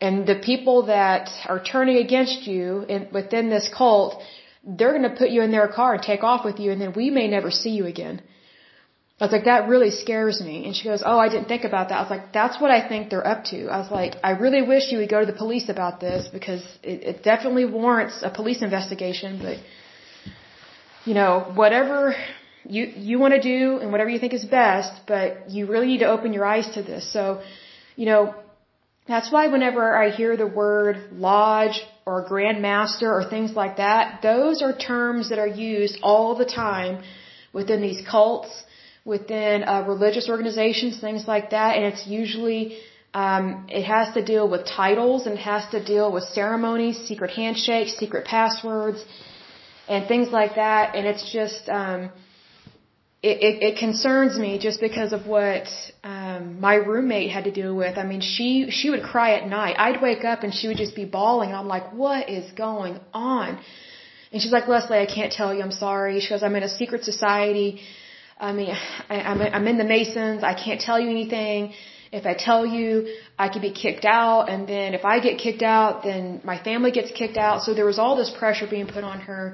and 0.00 0.26
the 0.26 0.36
people 0.50 0.86
that 0.86 1.28
are 1.52 1.62
turning 1.72 1.98
against 2.06 2.46
you 2.52 2.66
in, 2.94 3.08
within 3.18 3.50
this 3.54 3.66
cult, 3.78 4.12
they're 4.78 4.94
going 4.98 5.08
to 5.10 5.16
put 5.22 5.30
you 5.34 5.42
in 5.46 5.50
their 5.56 5.68
car 5.68 5.90
and 5.94 6.02
take 6.02 6.22
off 6.30 6.42
with 6.48 6.58
you 6.58 6.72
and 6.72 6.80
then 6.80 6.94
we 7.00 7.10
may 7.18 7.26
never 7.28 7.50
see 7.50 7.74
you 7.80 7.84
again. 7.94 8.22
I 9.20 9.24
was 9.26 9.32
like, 9.32 9.44
that 9.44 9.68
really 9.68 9.90
scares 9.90 10.40
me. 10.48 10.56
And 10.66 10.74
she 10.74 10.84
goes, 10.90 11.02
oh, 11.10 11.18
I 11.24 11.28
didn't 11.28 11.48
think 11.52 11.64
about 11.64 11.90
that. 11.90 11.98
I 11.98 12.02
was 12.06 12.10
like, 12.16 12.32
that's 12.32 12.60
what 12.62 12.70
I 12.70 12.80
think 12.88 13.10
they're 13.10 13.28
up 13.34 13.44
to. 13.52 13.68
I 13.68 13.78
was 13.78 13.90
like, 13.90 14.14
I 14.24 14.30
really 14.44 14.62
wish 14.62 14.90
you 14.90 14.98
would 14.98 15.12
go 15.16 15.20
to 15.24 15.30
the 15.32 15.38
police 15.44 15.68
about 15.68 16.00
this 16.00 16.28
because 16.36 16.62
it, 16.82 16.98
it 17.10 17.22
definitely 17.22 17.66
warrants 17.66 18.16
a 18.22 18.30
police 18.30 18.62
investigation, 18.62 19.38
but 19.46 19.58
you 21.04 21.14
know, 21.14 21.52
whatever 21.54 22.16
you, 22.66 22.84
you 22.84 23.18
want 23.18 23.34
to 23.34 23.40
do 23.40 23.78
and 23.78 23.92
whatever 23.92 24.10
you 24.10 24.18
think 24.18 24.34
is 24.34 24.44
best, 24.44 24.92
but 25.06 25.50
you 25.50 25.66
really 25.66 25.86
need 25.86 25.98
to 25.98 26.06
open 26.06 26.32
your 26.32 26.44
eyes 26.44 26.68
to 26.74 26.82
this. 26.82 27.12
So, 27.12 27.42
you 27.96 28.06
know, 28.06 28.34
that's 29.06 29.30
why 29.30 29.48
whenever 29.48 29.94
I 29.94 30.10
hear 30.10 30.36
the 30.36 30.46
word 30.46 30.96
lodge 31.12 31.82
or 32.06 32.26
grand 32.26 32.62
master 32.62 33.12
or 33.12 33.28
things 33.28 33.52
like 33.52 33.76
that, 33.76 34.22
those 34.22 34.62
are 34.62 34.74
terms 34.74 35.28
that 35.28 35.38
are 35.38 35.46
used 35.72 35.98
all 36.02 36.34
the 36.34 36.46
time 36.46 37.02
within 37.52 37.82
these 37.82 38.00
cults, 38.06 38.50
within 39.04 39.62
uh, 39.64 39.84
religious 39.86 40.28
organizations, 40.28 41.00
things 41.00 41.28
like 41.28 41.50
that, 41.50 41.76
and 41.76 41.84
it's 41.84 42.06
usually 42.06 42.78
um, 43.12 43.66
it 43.68 43.84
has 43.84 44.12
to 44.14 44.24
deal 44.24 44.48
with 44.48 44.66
titles 44.66 45.26
and 45.26 45.34
it 45.38 45.42
has 45.42 45.64
to 45.70 45.84
deal 45.84 46.10
with 46.10 46.24
ceremonies, 46.24 46.98
secret 47.06 47.30
handshakes, 47.30 47.92
secret 47.96 48.24
passwords, 48.24 49.04
and 49.88 50.08
things 50.08 50.30
like 50.30 50.56
that. 50.56 50.96
And 50.96 51.06
it's 51.06 51.30
just 51.30 51.68
um, 51.68 52.10
it, 53.30 53.36
it, 53.48 53.54
it 53.68 53.74
concerns 53.78 54.38
me 54.44 54.58
just 54.66 54.78
because 54.86 55.12
of 55.16 55.26
what 55.34 55.66
um, 56.12 56.60
my 56.60 56.74
roommate 56.74 57.30
had 57.36 57.44
to 57.44 57.52
deal 57.60 57.74
with. 57.82 57.96
I 58.02 58.04
mean, 58.10 58.20
she 58.20 58.48
she 58.78 58.90
would 58.92 59.04
cry 59.12 59.28
at 59.38 59.44
night. 59.48 59.76
I'd 59.86 60.02
wake 60.08 60.24
up 60.32 60.42
and 60.44 60.52
she 60.58 60.68
would 60.68 60.80
just 60.84 60.94
be 61.02 61.06
bawling. 61.16 61.48
And 61.52 61.58
I'm 61.62 61.70
like, 61.76 61.86
what 62.04 62.28
is 62.38 62.46
going 62.66 63.00
on? 63.14 63.48
And 64.30 64.42
she's 64.42 64.52
like, 64.56 64.68
Lesley, 64.68 64.98
I 65.06 65.08
can't 65.16 65.32
tell 65.40 65.50
you. 65.54 65.62
I'm 65.66 65.78
sorry. 65.86 66.20
She 66.20 66.28
goes, 66.34 66.42
I'm 66.42 66.56
in 66.60 66.64
a 66.70 66.74
secret 66.80 67.02
society. 67.12 67.70
I 68.48 68.52
mean, 68.58 68.70
I, 69.08 69.16
I'm 69.30 69.40
I'm 69.56 69.66
in 69.72 69.78
the 69.82 69.88
Masons. 69.94 70.44
I 70.52 70.54
can't 70.64 70.80
tell 70.88 71.00
you 71.04 71.08
anything. 71.18 71.72
If 72.18 72.26
I 72.32 72.34
tell 72.48 72.62
you, 72.76 72.88
I 73.44 73.48
could 73.52 73.62
be 73.62 73.72
kicked 73.84 74.04
out, 74.04 74.42
and 74.52 74.68
then 74.72 74.94
if 74.98 75.04
I 75.12 75.14
get 75.26 75.38
kicked 75.44 75.64
out, 75.78 76.04
then 76.08 76.42
my 76.50 76.58
family 76.66 76.92
gets 76.98 77.10
kicked 77.20 77.38
out. 77.46 77.62
So 77.64 77.74
there 77.78 77.88
was 77.92 77.98
all 78.02 78.14
this 78.22 78.30
pressure 78.42 78.68
being 78.76 78.86
put 78.96 79.02
on 79.12 79.20
her. 79.28 79.44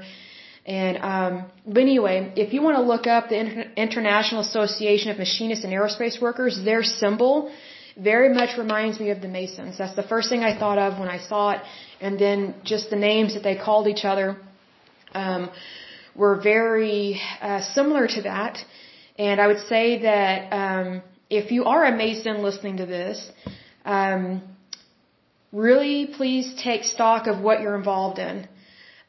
And 0.66 0.98
um, 0.98 1.44
but 1.66 1.80
anyway, 1.80 2.32
if 2.36 2.52
you 2.52 2.62
want 2.62 2.76
to 2.76 2.82
look 2.82 3.06
up 3.06 3.28
the 3.28 3.38
Inter- 3.38 3.70
International 3.76 4.42
Association 4.42 5.10
of 5.10 5.18
Machinists 5.18 5.64
and 5.64 5.72
Aerospace 5.72 6.20
Workers, 6.20 6.60
their 6.64 6.82
symbol 6.82 7.50
very 7.96 8.32
much 8.32 8.56
reminds 8.56 9.00
me 9.00 9.10
of 9.10 9.20
the 9.20 9.28
Masons. 9.28 9.78
That's 9.78 9.96
the 9.96 10.02
first 10.02 10.28
thing 10.28 10.42
I 10.42 10.58
thought 10.58 10.78
of 10.78 10.98
when 10.98 11.08
I 11.08 11.18
saw 11.18 11.52
it, 11.52 11.62
and 12.00 12.18
then 12.18 12.54
just 12.64 12.90
the 12.90 12.96
names 12.96 13.34
that 13.34 13.42
they 13.42 13.56
called 13.56 13.88
each 13.88 14.04
other 14.04 14.36
um, 15.14 15.50
were 16.14 16.40
very 16.40 17.20
uh, 17.40 17.62
similar 17.62 18.06
to 18.06 18.22
that. 18.22 18.58
And 19.18 19.40
I 19.40 19.46
would 19.46 19.66
say 19.66 20.02
that 20.02 20.52
um, 20.52 21.02
if 21.28 21.50
you 21.50 21.64
are 21.64 21.84
a 21.84 21.96
Mason 21.96 22.42
listening 22.42 22.78
to 22.78 22.86
this, 22.86 23.30
um, 23.84 24.42
really 25.52 26.06
please 26.06 26.54
take 26.62 26.84
stock 26.84 27.26
of 27.26 27.40
what 27.40 27.60
you're 27.60 27.76
involved 27.76 28.18
in. 28.18 28.48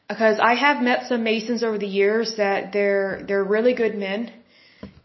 Because 0.08 0.38
I 0.38 0.54
have 0.54 0.82
met 0.82 1.06
some 1.08 1.22
Masons 1.24 1.62
over 1.62 1.78
the 1.78 1.86
years 1.86 2.36
that 2.36 2.72
they're 2.72 3.22
they're 3.26 3.44
really 3.44 3.74
good 3.74 3.94
men, 3.96 4.30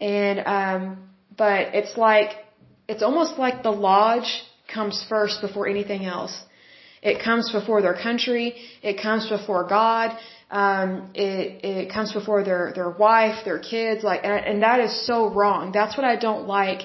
and 0.01 0.39
um, 0.45 1.09
but 1.37 1.73
it's 1.73 1.95
like 1.97 2.31
it's 2.87 3.03
almost 3.03 3.37
like 3.37 3.63
the 3.63 3.71
lodge 3.71 4.43
comes 4.73 5.05
first 5.07 5.41
before 5.41 5.67
anything 5.67 6.05
else. 6.05 6.35
It 7.01 7.23
comes 7.23 7.51
before 7.51 7.81
their 7.81 7.93
country. 7.93 8.55
It 8.81 9.01
comes 9.01 9.29
before 9.29 9.63
God. 9.67 10.17
Um, 10.49 11.11
it 11.13 11.63
it 11.63 11.93
comes 11.93 12.11
before 12.11 12.43
their 12.43 12.73
their 12.73 12.89
wife, 12.89 13.45
their 13.45 13.59
kids. 13.59 14.03
Like, 14.03 14.21
and, 14.23 14.45
and 14.45 14.63
that 14.63 14.79
is 14.79 15.05
so 15.05 15.29
wrong. 15.29 15.71
That's 15.71 15.95
what 15.95 16.05
I 16.05 16.15
don't 16.15 16.47
like 16.47 16.81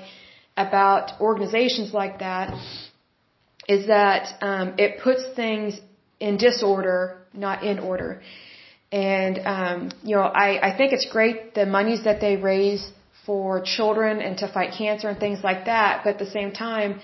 about 0.57 1.21
organizations 1.21 1.95
like 1.95 2.19
that 2.19 2.55
is 3.69 3.87
that 3.87 4.43
um, 4.43 4.75
it 4.79 5.01
puts 5.03 5.23
things 5.35 5.81
in 6.21 6.37
disorder, 6.37 7.22
not 7.35 7.63
in 7.63 7.79
order. 7.79 8.23
And 8.91 9.39
um, 9.47 9.91
you 10.03 10.17
know, 10.17 10.23
I, 10.23 10.69
I 10.69 10.77
think 10.77 10.93
it's 10.93 11.07
great 11.11 11.55
the 11.55 11.67
monies 11.67 12.05
that 12.05 12.21
they 12.21 12.37
raise 12.37 12.91
for 13.27 13.63
children 13.63 14.21
and 14.21 14.37
to 14.39 14.49
fight 14.49 14.75
cancer 14.77 15.09
and 15.09 15.19
things 15.19 15.43
like 15.43 15.65
that. 15.67 16.03
But 16.05 16.11
at 16.15 16.19
the 16.19 16.31
same 16.31 16.53
time, 16.53 17.01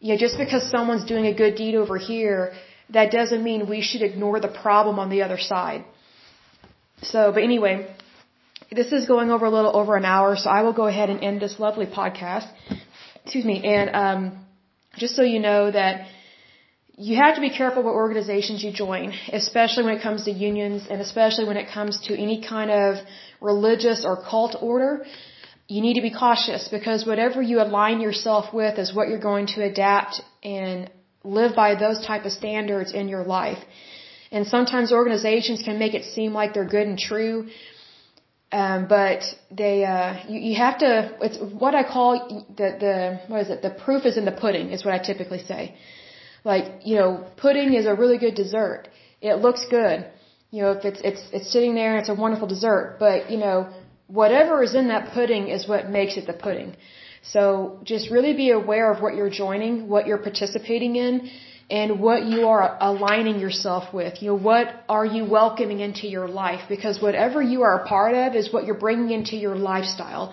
you 0.00 0.12
know, 0.12 0.18
just 0.18 0.38
because 0.38 0.68
someone's 0.70 1.04
doing 1.04 1.26
a 1.26 1.34
good 1.34 1.54
deed 1.56 1.74
over 1.74 1.96
here, 1.98 2.52
that 2.90 3.10
doesn't 3.10 3.42
mean 3.42 3.68
we 3.68 3.82
should 3.82 4.02
ignore 4.02 4.40
the 4.40 4.48
problem 4.48 4.98
on 4.98 5.10
the 5.10 5.22
other 5.22 5.38
side. 5.38 5.84
So, 7.02 7.30
but 7.32 7.42
anyway, 7.42 7.86
this 8.70 8.92
is 8.92 9.06
going 9.06 9.30
over 9.30 9.46
a 9.46 9.50
little 9.50 9.76
over 9.76 9.96
an 9.96 10.04
hour, 10.04 10.36
so 10.36 10.50
I 10.50 10.62
will 10.62 10.72
go 10.72 10.86
ahead 10.86 11.10
and 11.10 11.22
end 11.22 11.40
this 11.40 11.58
lovely 11.58 11.86
podcast. 11.86 12.48
Excuse 13.22 13.44
me. 13.44 13.64
And 13.64 13.90
um, 13.94 14.46
just 14.96 15.14
so 15.14 15.22
you 15.22 15.40
know 15.40 15.70
that 15.70 16.06
you 16.98 17.16
have 17.16 17.34
to 17.34 17.42
be 17.42 17.50
careful 17.50 17.82
what 17.82 17.94
organizations 17.94 18.64
you 18.64 18.72
join, 18.72 19.12
especially 19.32 19.84
when 19.84 19.96
it 19.96 20.02
comes 20.02 20.24
to 20.24 20.30
unions 20.30 20.86
and 20.88 21.00
especially 21.02 21.44
when 21.44 21.58
it 21.58 21.68
comes 21.70 22.00
to 22.06 22.18
any 22.18 22.42
kind 22.42 22.70
of 22.70 22.96
religious 23.40 24.04
or 24.04 24.16
cult 24.22 24.56
order. 24.60 25.04
You 25.68 25.82
need 25.82 25.94
to 25.94 26.00
be 26.00 26.10
cautious 26.10 26.68
because 26.68 27.04
whatever 27.04 27.42
you 27.42 27.60
align 27.60 28.00
yourself 28.00 28.54
with 28.54 28.78
is 28.78 28.94
what 28.94 29.08
you're 29.08 29.26
going 29.32 29.46
to 29.48 29.62
adapt 29.62 30.22
and 30.42 30.90
live 31.22 31.54
by 31.54 31.74
those 31.74 32.04
type 32.06 32.24
of 32.24 32.32
standards 32.32 32.92
in 32.92 33.08
your 33.08 33.24
life. 33.24 33.58
And 34.30 34.46
sometimes 34.46 34.90
organizations 34.90 35.62
can 35.62 35.78
make 35.78 35.94
it 35.94 36.04
seem 36.04 36.32
like 36.32 36.54
they're 36.54 36.72
good 36.78 36.86
and 36.86 36.98
true, 36.98 37.48
um, 38.52 38.86
but 38.88 39.22
they, 39.50 39.84
uh, 39.84 40.24
you, 40.28 40.38
you 40.38 40.56
have 40.56 40.78
to, 40.78 41.16
it's 41.20 41.38
what 41.38 41.74
I 41.74 41.82
call 41.82 42.44
the, 42.56 42.68
the, 42.84 43.20
what 43.26 43.40
is 43.42 43.50
it? 43.50 43.60
The 43.60 43.70
proof 43.70 44.06
is 44.06 44.16
in 44.16 44.24
the 44.24 44.32
pudding 44.32 44.70
is 44.70 44.84
what 44.84 44.94
I 44.94 44.98
typically 44.98 45.42
say. 45.42 45.76
Like, 46.52 46.66
you 46.88 46.96
know, 46.98 47.10
pudding 47.44 47.74
is 47.74 47.86
a 47.92 47.94
really 48.02 48.18
good 48.24 48.36
dessert. 48.42 48.82
It 49.20 49.36
looks 49.46 49.62
good. 49.78 49.98
You 50.52 50.62
know, 50.62 50.70
if 50.76 50.84
it's, 50.90 51.00
it's, 51.08 51.22
it's 51.36 51.48
sitting 51.54 51.74
there 51.74 51.90
and 51.92 51.98
it's 52.02 52.12
a 52.16 52.18
wonderful 52.24 52.48
dessert, 52.54 52.98
but 53.00 53.30
you 53.32 53.38
know, 53.44 53.56
whatever 54.20 54.62
is 54.62 54.74
in 54.80 54.86
that 54.94 55.12
pudding 55.12 55.48
is 55.48 55.66
what 55.72 55.90
makes 55.98 56.16
it 56.16 56.26
the 56.28 56.38
pudding. 56.44 56.76
So 57.34 57.80
just 57.82 58.12
really 58.16 58.34
be 58.44 58.50
aware 58.52 58.92
of 58.92 59.02
what 59.02 59.16
you're 59.16 59.34
joining, 59.44 59.88
what 59.88 60.06
you're 60.06 60.24
participating 60.30 60.94
in, 60.94 61.14
and 61.68 61.98
what 61.98 62.24
you 62.32 62.46
are 62.46 62.78
aligning 62.80 63.40
yourself 63.40 63.92
with. 63.92 64.22
You 64.22 64.28
know, 64.28 64.38
what 64.50 64.68
are 64.88 65.04
you 65.16 65.24
welcoming 65.38 65.80
into 65.80 66.06
your 66.06 66.28
life? 66.28 66.62
Because 66.68 67.02
whatever 67.02 67.42
you 67.42 67.62
are 67.62 67.74
a 67.82 67.88
part 67.88 68.14
of 68.14 68.36
is 68.36 68.52
what 68.52 68.66
you're 68.66 68.82
bringing 68.86 69.10
into 69.10 69.36
your 69.36 69.56
lifestyle. 69.56 70.32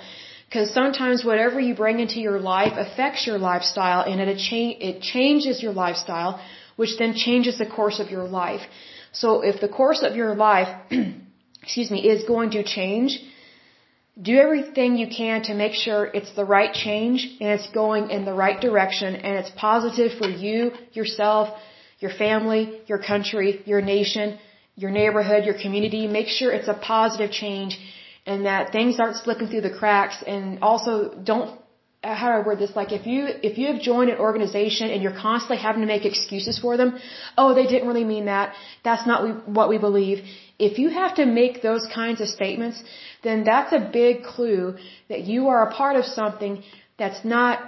Because 0.53 0.71
sometimes 0.71 1.25
whatever 1.25 1.59
you 1.59 1.73
bring 1.73 1.99
into 1.99 2.19
your 2.19 2.39
life 2.39 2.73
affects 2.77 3.25
your 3.25 3.39
lifestyle 3.39 4.01
and 4.07 4.21
it, 4.21 4.37
cha- 4.37 4.77
it 4.89 5.01
changes 5.01 5.63
your 5.63 5.73
lifestyle, 5.73 6.39
which 6.75 6.95
then 6.99 7.15
changes 7.15 7.57
the 7.57 7.65
course 7.65 7.99
of 7.99 8.11
your 8.11 8.25
life. 8.25 8.61
So 9.13 9.41
if 9.41 9.59
the 9.61 9.67
course 9.67 10.03
of 10.03 10.15
your 10.15 10.35
life, 10.35 10.69
excuse 11.63 11.89
me, 11.89 12.07
is 12.07 12.25
going 12.25 12.51
to 12.51 12.61
change, 12.63 13.19
do 14.21 14.37
everything 14.37 14.95
you 14.95 15.07
can 15.07 15.41
to 15.49 15.55
make 15.55 15.73
sure 15.73 16.05
it's 16.13 16.35
the 16.35 16.45
right 16.45 16.71
change 16.71 17.27
and 17.41 17.49
it's 17.49 17.69
going 17.71 18.11
in 18.11 18.23
the 18.23 18.35
right 18.35 18.61
direction 18.61 19.15
and 19.15 19.39
it's 19.39 19.49
positive 19.57 20.19
for 20.19 20.29
you, 20.29 20.71
yourself, 20.91 21.49
your 21.97 22.11
family, 22.11 22.79
your 22.85 22.99
country, 22.99 23.63
your 23.65 23.81
nation, 23.81 24.37
your 24.75 24.91
neighborhood, 24.91 25.45
your 25.45 25.59
community. 25.59 26.05
Make 26.05 26.27
sure 26.27 26.51
it's 26.51 26.67
a 26.67 26.75
positive 26.75 27.31
change 27.31 27.79
and 28.25 28.45
that 28.45 28.71
things 28.71 28.99
aren't 28.99 29.17
slipping 29.17 29.47
through 29.47 29.61
the 29.61 29.75
cracks 29.81 30.23
and 30.25 30.63
also 30.63 31.13
don't 31.13 31.59
how 32.03 32.27
do 32.27 32.33
I 32.33 32.45
word 32.45 32.59
this? 32.59 32.75
Like 32.75 32.91
if 32.91 33.05
you 33.07 33.27
if 33.49 33.57
you 33.57 33.67
have 33.67 33.81
joined 33.81 34.09
an 34.09 34.17
organization 34.17 34.89
and 34.89 35.01
you're 35.01 35.17
constantly 35.17 35.57
having 35.57 35.81
to 35.81 35.87
make 35.87 36.05
excuses 36.05 36.59
for 36.59 36.75
them, 36.75 36.99
oh 37.37 37.53
they 37.53 37.65
didn't 37.65 37.87
really 37.87 38.03
mean 38.03 38.25
that. 38.25 38.55
That's 38.83 39.05
not 39.07 39.23
we, 39.23 39.31
what 39.59 39.69
we 39.69 39.77
believe. 39.77 40.25
If 40.59 40.79
you 40.79 40.89
have 40.89 41.15
to 41.15 41.25
make 41.25 41.61
those 41.61 41.87
kinds 41.93 42.19
of 42.19 42.27
statements, 42.27 42.83
then 43.23 43.43
that's 43.45 43.71
a 43.71 43.79
big 43.79 44.23
clue 44.23 44.75
that 45.07 45.21
you 45.21 45.47
are 45.47 45.67
a 45.67 45.71
part 45.73 45.95
of 45.95 46.05
something 46.05 46.63
that's 46.97 47.23
not. 47.23 47.59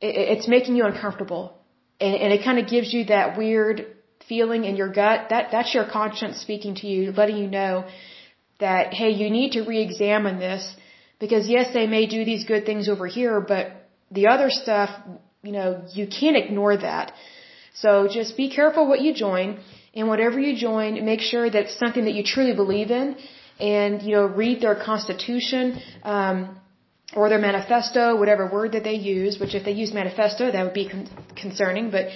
It, 0.00 0.14
It's 0.36 0.48
making 0.48 0.76
you 0.76 0.86
uncomfortable, 0.86 1.58
and, 2.00 2.14
and 2.14 2.32
it 2.32 2.42
kind 2.42 2.58
of 2.58 2.66
gives 2.68 2.92
you 2.92 3.04
that 3.16 3.36
weird 3.36 3.86
feeling 4.28 4.64
in 4.64 4.76
your 4.76 4.88
gut. 4.88 5.28
That 5.28 5.50
that's 5.52 5.74
your 5.74 5.84
conscience 5.84 6.38
speaking 6.38 6.74
to 6.76 6.86
you, 6.86 7.12
letting 7.12 7.36
you 7.36 7.48
know 7.48 7.84
that 8.66 8.94
hey, 9.00 9.10
you 9.22 9.28
need 9.38 9.50
to 9.56 9.62
re-examine 9.72 10.38
this 10.38 10.64
because 11.24 11.44
yes, 11.56 11.66
they 11.78 11.86
may 11.96 12.04
do 12.16 12.20
these 12.30 12.44
good 12.52 12.64
things 12.70 12.88
over 12.94 13.06
here, 13.18 13.36
but 13.52 13.64
the 14.18 14.26
other 14.34 14.48
stuff, 14.62 14.90
you 15.42 15.52
know, 15.58 15.68
you 15.98 16.06
can't 16.18 16.38
ignore 16.44 16.76
that. 16.88 17.12
So 17.74 17.90
just 18.18 18.36
be 18.36 18.48
careful 18.58 18.86
what 18.92 19.00
you 19.06 19.12
join. 19.14 19.48
And 19.94 20.08
whatever 20.12 20.38
you 20.46 20.52
join, 20.56 21.04
make 21.04 21.22
sure 21.32 21.46
that 21.54 21.60
it's 21.64 21.78
something 21.84 22.04
that 22.08 22.14
you 22.18 22.24
truly 22.34 22.54
believe 22.62 22.90
in. 22.90 23.16
And, 23.60 24.02
you 24.02 24.12
know, 24.16 24.26
read 24.42 24.56
their 24.64 24.74
constitution, 24.90 25.80
um, 26.02 26.36
or 27.14 27.28
their 27.28 27.38
manifesto, 27.38 28.16
whatever 28.22 28.44
word 28.50 28.72
that 28.72 28.84
they 28.84 28.94
use, 28.94 29.38
which 29.38 29.54
if 29.54 29.64
they 29.66 29.72
use 29.82 29.92
manifesto, 29.92 30.50
that 30.50 30.62
would 30.64 30.78
be 30.82 30.88
con- 30.88 31.08
concerning. 31.36 31.90
But, 31.90 32.06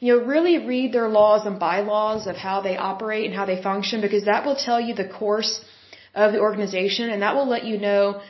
you 0.00 0.08
know, 0.12 0.24
really 0.24 0.56
read 0.74 0.92
their 0.92 1.08
laws 1.08 1.44
and 1.44 1.58
bylaws 1.58 2.26
of 2.28 2.36
how 2.36 2.60
they 2.60 2.76
operate 2.76 3.24
and 3.26 3.34
how 3.34 3.46
they 3.46 3.60
function 3.70 4.00
because 4.00 4.24
that 4.26 4.46
will 4.46 4.56
tell 4.68 4.80
you 4.80 4.94
the 4.94 5.08
course 5.08 5.52
of 6.14 6.32
the 6.32 6.40
organization 6.40 7.10
and 7.10 7.22
that 7.22 7.34
will 7.34 7.48
let 7.48 7.64
you 7.64 7.78
know 7.78 8.20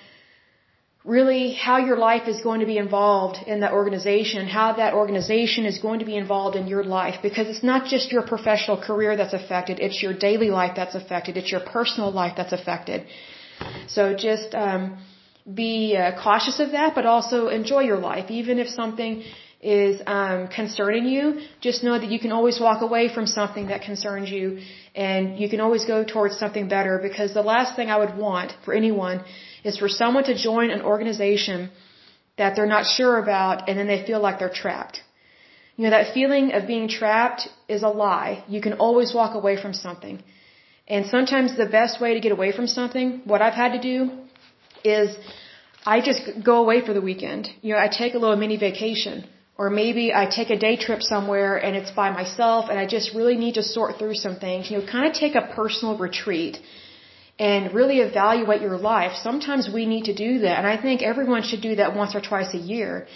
really 1.04 1.52
how 1.52 1.76
your 1.76 1.98
life 1.98 2.26
is 2.28 2.40
going 2.40 2.60
to 2.60 2.66
be 2.66 2.78
involved 2.78 3.36
in 3.46 3.60
that 3.60 3.72
organization, 3.72 4.46
how 4.46 4.72
that 4.72 4.94
organization 4.94 5.66
is 5.66 5.78
going 5.78 5.98
to 5.98 6.06
be 6.06 6.16
involved 6.16 6.56
in 6.56 6.66
your 6.66 6.82
life. 6.82 7.16
Because 7.22 7.46
it's 7.46 7.62
not 7.62 7.86
just 7.86 8.10
your 8.10 8.22
professional 8.22 8.80
career 8.80 9.14
that's 9.14 9.34
affected, 9.34 9.80
it's 9.80 10.02
your 10.02 10.14
daily 10.14 10.50
life 10.50 10.72
that's 10.74 10.94
affected, 10.94 11.36
it's 11.36 11.52
your 11.52 11.60
personal 11.60 12.10
life 12.10 12.34
that's 12.38 12.52
affected. 12.52 13.06
So 13.86 14.14
just 14.14 14.54
um, 14.54 14.96
be 15.62 15.94
uh, 15.96 16.22
cautious 16.22 16.58
of 16.58 16.70
that, 16.72 16.94
but 16.94 17.04
also 17.04 17.48
enjoy 17.48 17.80
your 17.80 17.98
life. 17.98 18.30
Even 18.30 18.58
if 18.58 18.68
something 18.68 19.22
is 19.60 20.00
um, 20.06 20.48
concerning 20.48 21.04
you, 21.06 21.40
just 21.60 21.84
know 21.84 21.98
that 21.98 22.10
you 22.10 22.18
can 22.18 22.32
always 22.32 22.58
walk 22.60 22.80
away 22.82 23.12
from 23.12 23.26
something 23.26 23.66
that 23.66 23.82
concerns 23.82 24.30
you 24.30 24.60
and 24.94 25.38
you 25.38 25.48
can 25.48 25.60
always 25.60 25.84
go 25.84 26.04
towards 26.04 26.38
something 26.38 26.68
better 26.68 26.98
because 26.98 27.34
the 27.34 27.42
last 27.42 27.74
thing 27.76 27.90
I 27.90 27.96
would 27.96 28.16
want 28.16 28.52
for 28.64 28.72
anyone 28.74 29.24
is 29.64 29.76
for 29.78 29.88
someone 29.88 30.24
to 30.24 30.34
join 30.36 30.70
an 30.70 30.82
organization 30.82 31.70
that 32.38 32.54
they're 32.54 32.74
not 32.76 32.86
sure 32.86 33.18
about 33.18 33.68
and 33.68 33.78
then 33.78 33.86
they 33.86 34.04
feel 34.06 34.20
like 34.20 34.38
they're 34.38 34.58
trapped. 34.62 35.00
You 35.76 35.84
know, 35.84 35.90
that 35.90 36.14
feeling 36.14 36.52
of 36.52 36.66
being 36.68 36.88
trapped 36.88 37.48
is 37.68 37.82
a 37.82 37.88
lie. 37.88 38.44
You 38.48 38.60
can 38.60 38.74
always 38.74 39.12
walk 39.12 39.34
away 39.34 39.60
from 39.60 39.74
something. 39.74 40.22
And 40.86 41.06
sometimes 41.06 41.56
the 41.56 41.66
best 41.66 42.00
way 42.00 42.14
to 42.14 42.20
get 42.20 42.30
away 42.30 42.52
from 42.52 42.66
something, 42.66 43.22
what 43.24 43.42
I've 43.42 43.54
had 43.54 43.72
to 43.72 43.80
do 43.80 44.10
is 44.84 45.16
I 45.84 46.00
just 46.00 46.22
go 46.44 46.56
away 46.62 46.84
for 46.86 46.92
the 46.92 47.00
weekend. 47.00 47.48
You 47.62 47.74
know, 47.74 47.80
I 47.80 47.88
take 47.88 48.14
a 48.14 48.18
little 48.18 48.36
mini 48.36 48.56
vacation. 48.56 49.24
Or 49.56 49.70
maybe 49.70 50.12
I 50.12 50.26
take 50.26 50.50
a 50.50 50.58
day 50.58 50.76
trip 50.76 51.00
somewhere 51.00 51.56
and 51.56 51.76
it's 51.76 51.92
by 51.92 52.10
myself 52.10 52.70
and 52.70 52.78
I 52.78 52.86
just 52.86 53.14
really 53.14 53.36
need 53.36 53.54
to 53.54 53.62
sort 53.62 53.98
through 53.98 54.14
some 54.14 54.36
things. 54.36 54.70
You 54.70 54.78
know, 54.78 54.86
kind 54.86 55.06
of 55.06 55.12
take 55.12 55.36
a 55.36 55.42
personal 55.54 55.96
retreat 55.96 56.58
and 57.38 57.72
really 57.72 57.98
evaluate 58.00 58.60
your 58.60 58.78
life. 58.78 59.12
Sometimes 59.22 59.68
we 59.72 59.86
need 59.86 60.04
to 60.06 60.14
do 60.14 60.40
that. 60.40 60.58
And 60.58 60.66
I 60.66 60.80
think 60.80 61.02
everyone 61.02 61.42
should 61.42 61.60
do 61.60 61.76
that 61.76 61.94
once 61.94 62.14
or 62.16 62.20
twice 62.20 62.52
a 62.54 62.58
year 62.58 63.06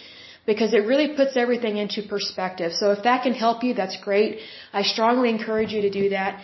because 0.46 0.72
it 0.74 0.82
really 0.92 1.08
puts 1.16 1.36
everything 1.36 1.76
into 1.76 2.02
perspective. 2.02 2.72
So 2.72 2.92
if 2.92 3.02
that 3.02 3.22
can 3.24 3.34
help 3.34 3.64
you, 3.64 3.74
that's 3.74 3.98
great. 4.00 4.38
I 4.72 4.82
strongly 4.82 5.30
encourage 5.30 5.72
you 5.72 5.82
to 5.82 5.90
do 5.90 6.08
that. 6.10 6.40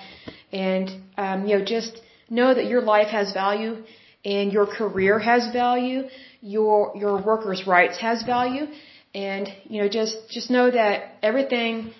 And, 0.53 0.91
um, 1.17 1.47
you 1.47 1.59
know, 1.59 1.65
just 1.65 2.01
know 2.29 2.53
that 2.53 2.67
your 2.67 2.83
life 2.83 3.09
has 3.09 3.33
value 3.33 3.83
and 4.25 4.53
your 4.53 4.67
career 4.67 5.19
has 5.19 5.53
value. 5.53 6.09
Your, 6.41 6.93
your 6.97 7.23
workers' 7.23 7.67
rights 7.67 7.99
has 7.99 8.23
value 8.25 8.67
and, 9.15 9.49
you 9.69 9.81
know, 9.81 9.89
just, 9.89 10.17
just 10.29 10.51
know 10.51 10.71
that 10.71 11.15
everything 11.23 11.93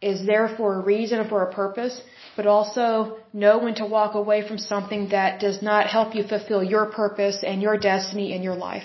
is 0.00 0.26
there 0.26 0.48
for 0.56 0.74
a 0.76 0.80
reason 0.80 1.28
for 1.28 1.42
a 1.42 1.52
purpose, 1.52 2.00
but 2.36 2.46
also 2.46 3.18
know 3.32 3.58
when 3.58 3.74
to 3.74 3.86
walk 3.86 4.14
away 4.14 4.46
from 4.46 4.58
something 4.58 5.10
that 5.10 5.38
does 5.40 5.62
not 5.62 5.86
help 5.86 6.14
you 6.14 6.24
fulfill 6.24 6.62
your 6.62 6.86
purpose 6.86 7.44
and 7.44 7.62
your 7.62 7.76
destiny 7.76 8.32
in 8.34 8.42
your 8.42 8.56
life. 8.56 8.84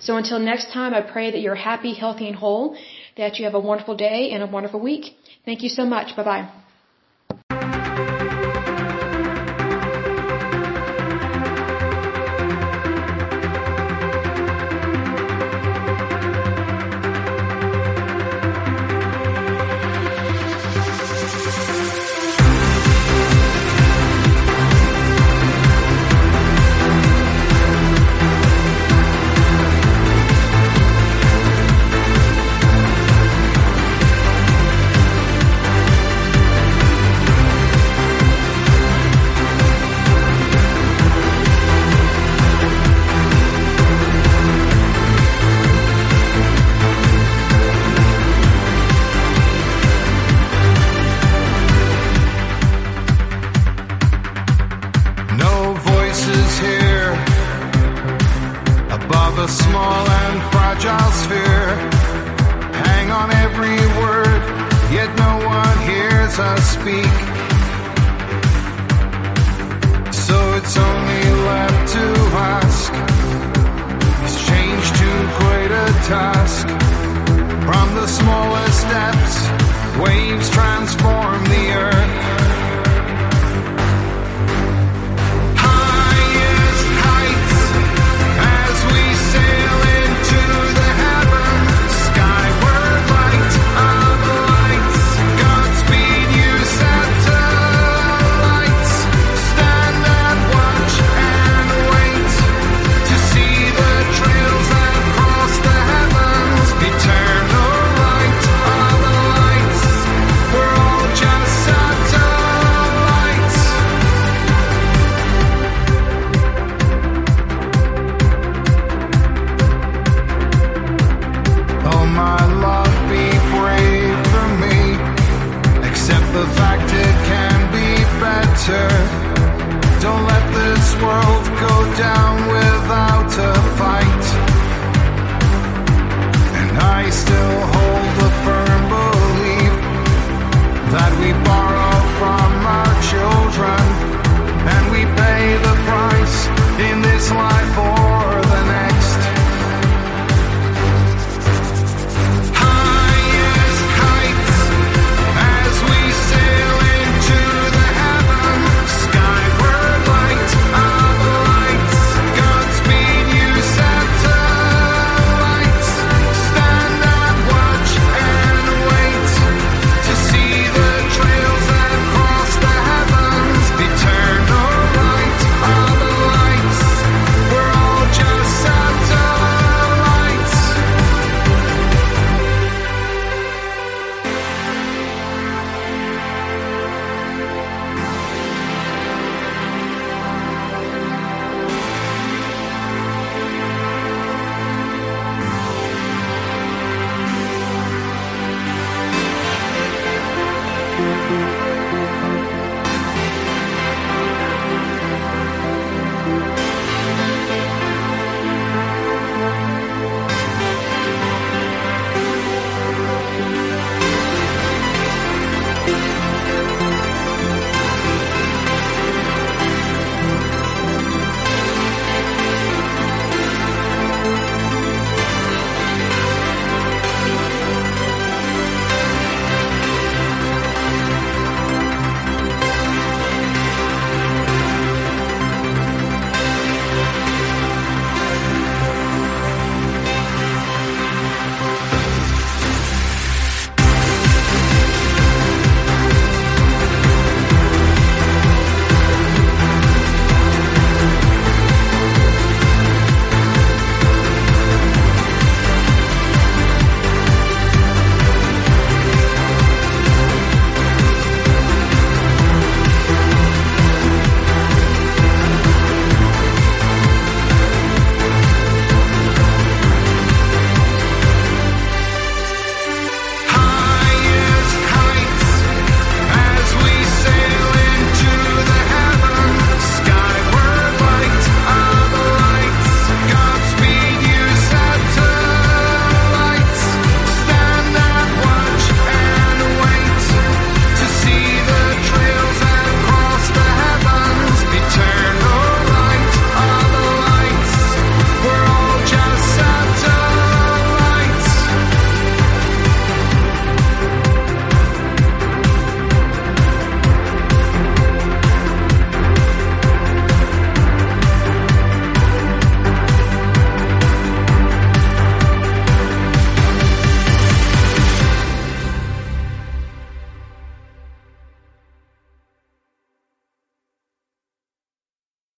So 0.00 0.16
until 0.16 0.38
next 0.38 0.72
time, 0.72 0.92
I 0.94 1.02
pray 1.02 1.30
that 1.30 1.40
you're 1.40 1.54
happy, 1.54 1.94
healthy, 1.94 2.26
and 2.26 2.36
whole, 2.36 2.76
that 3.16 3.38
you 3.38 3.44
have 3.44 3.54
a 3.54 3.60
wonderful 3.60 3.96
day 3.96 4.30
and 4.32 4.42
a 4.42 4.46
wonderful 4.46 4.80
week. 4.80 5.14
Thank 5.44 5.62
you 5.62 5.68
so 5.68 5.84
much. 5.84 6.16
Bye 6.16 6.24
bye. 6.24 6.59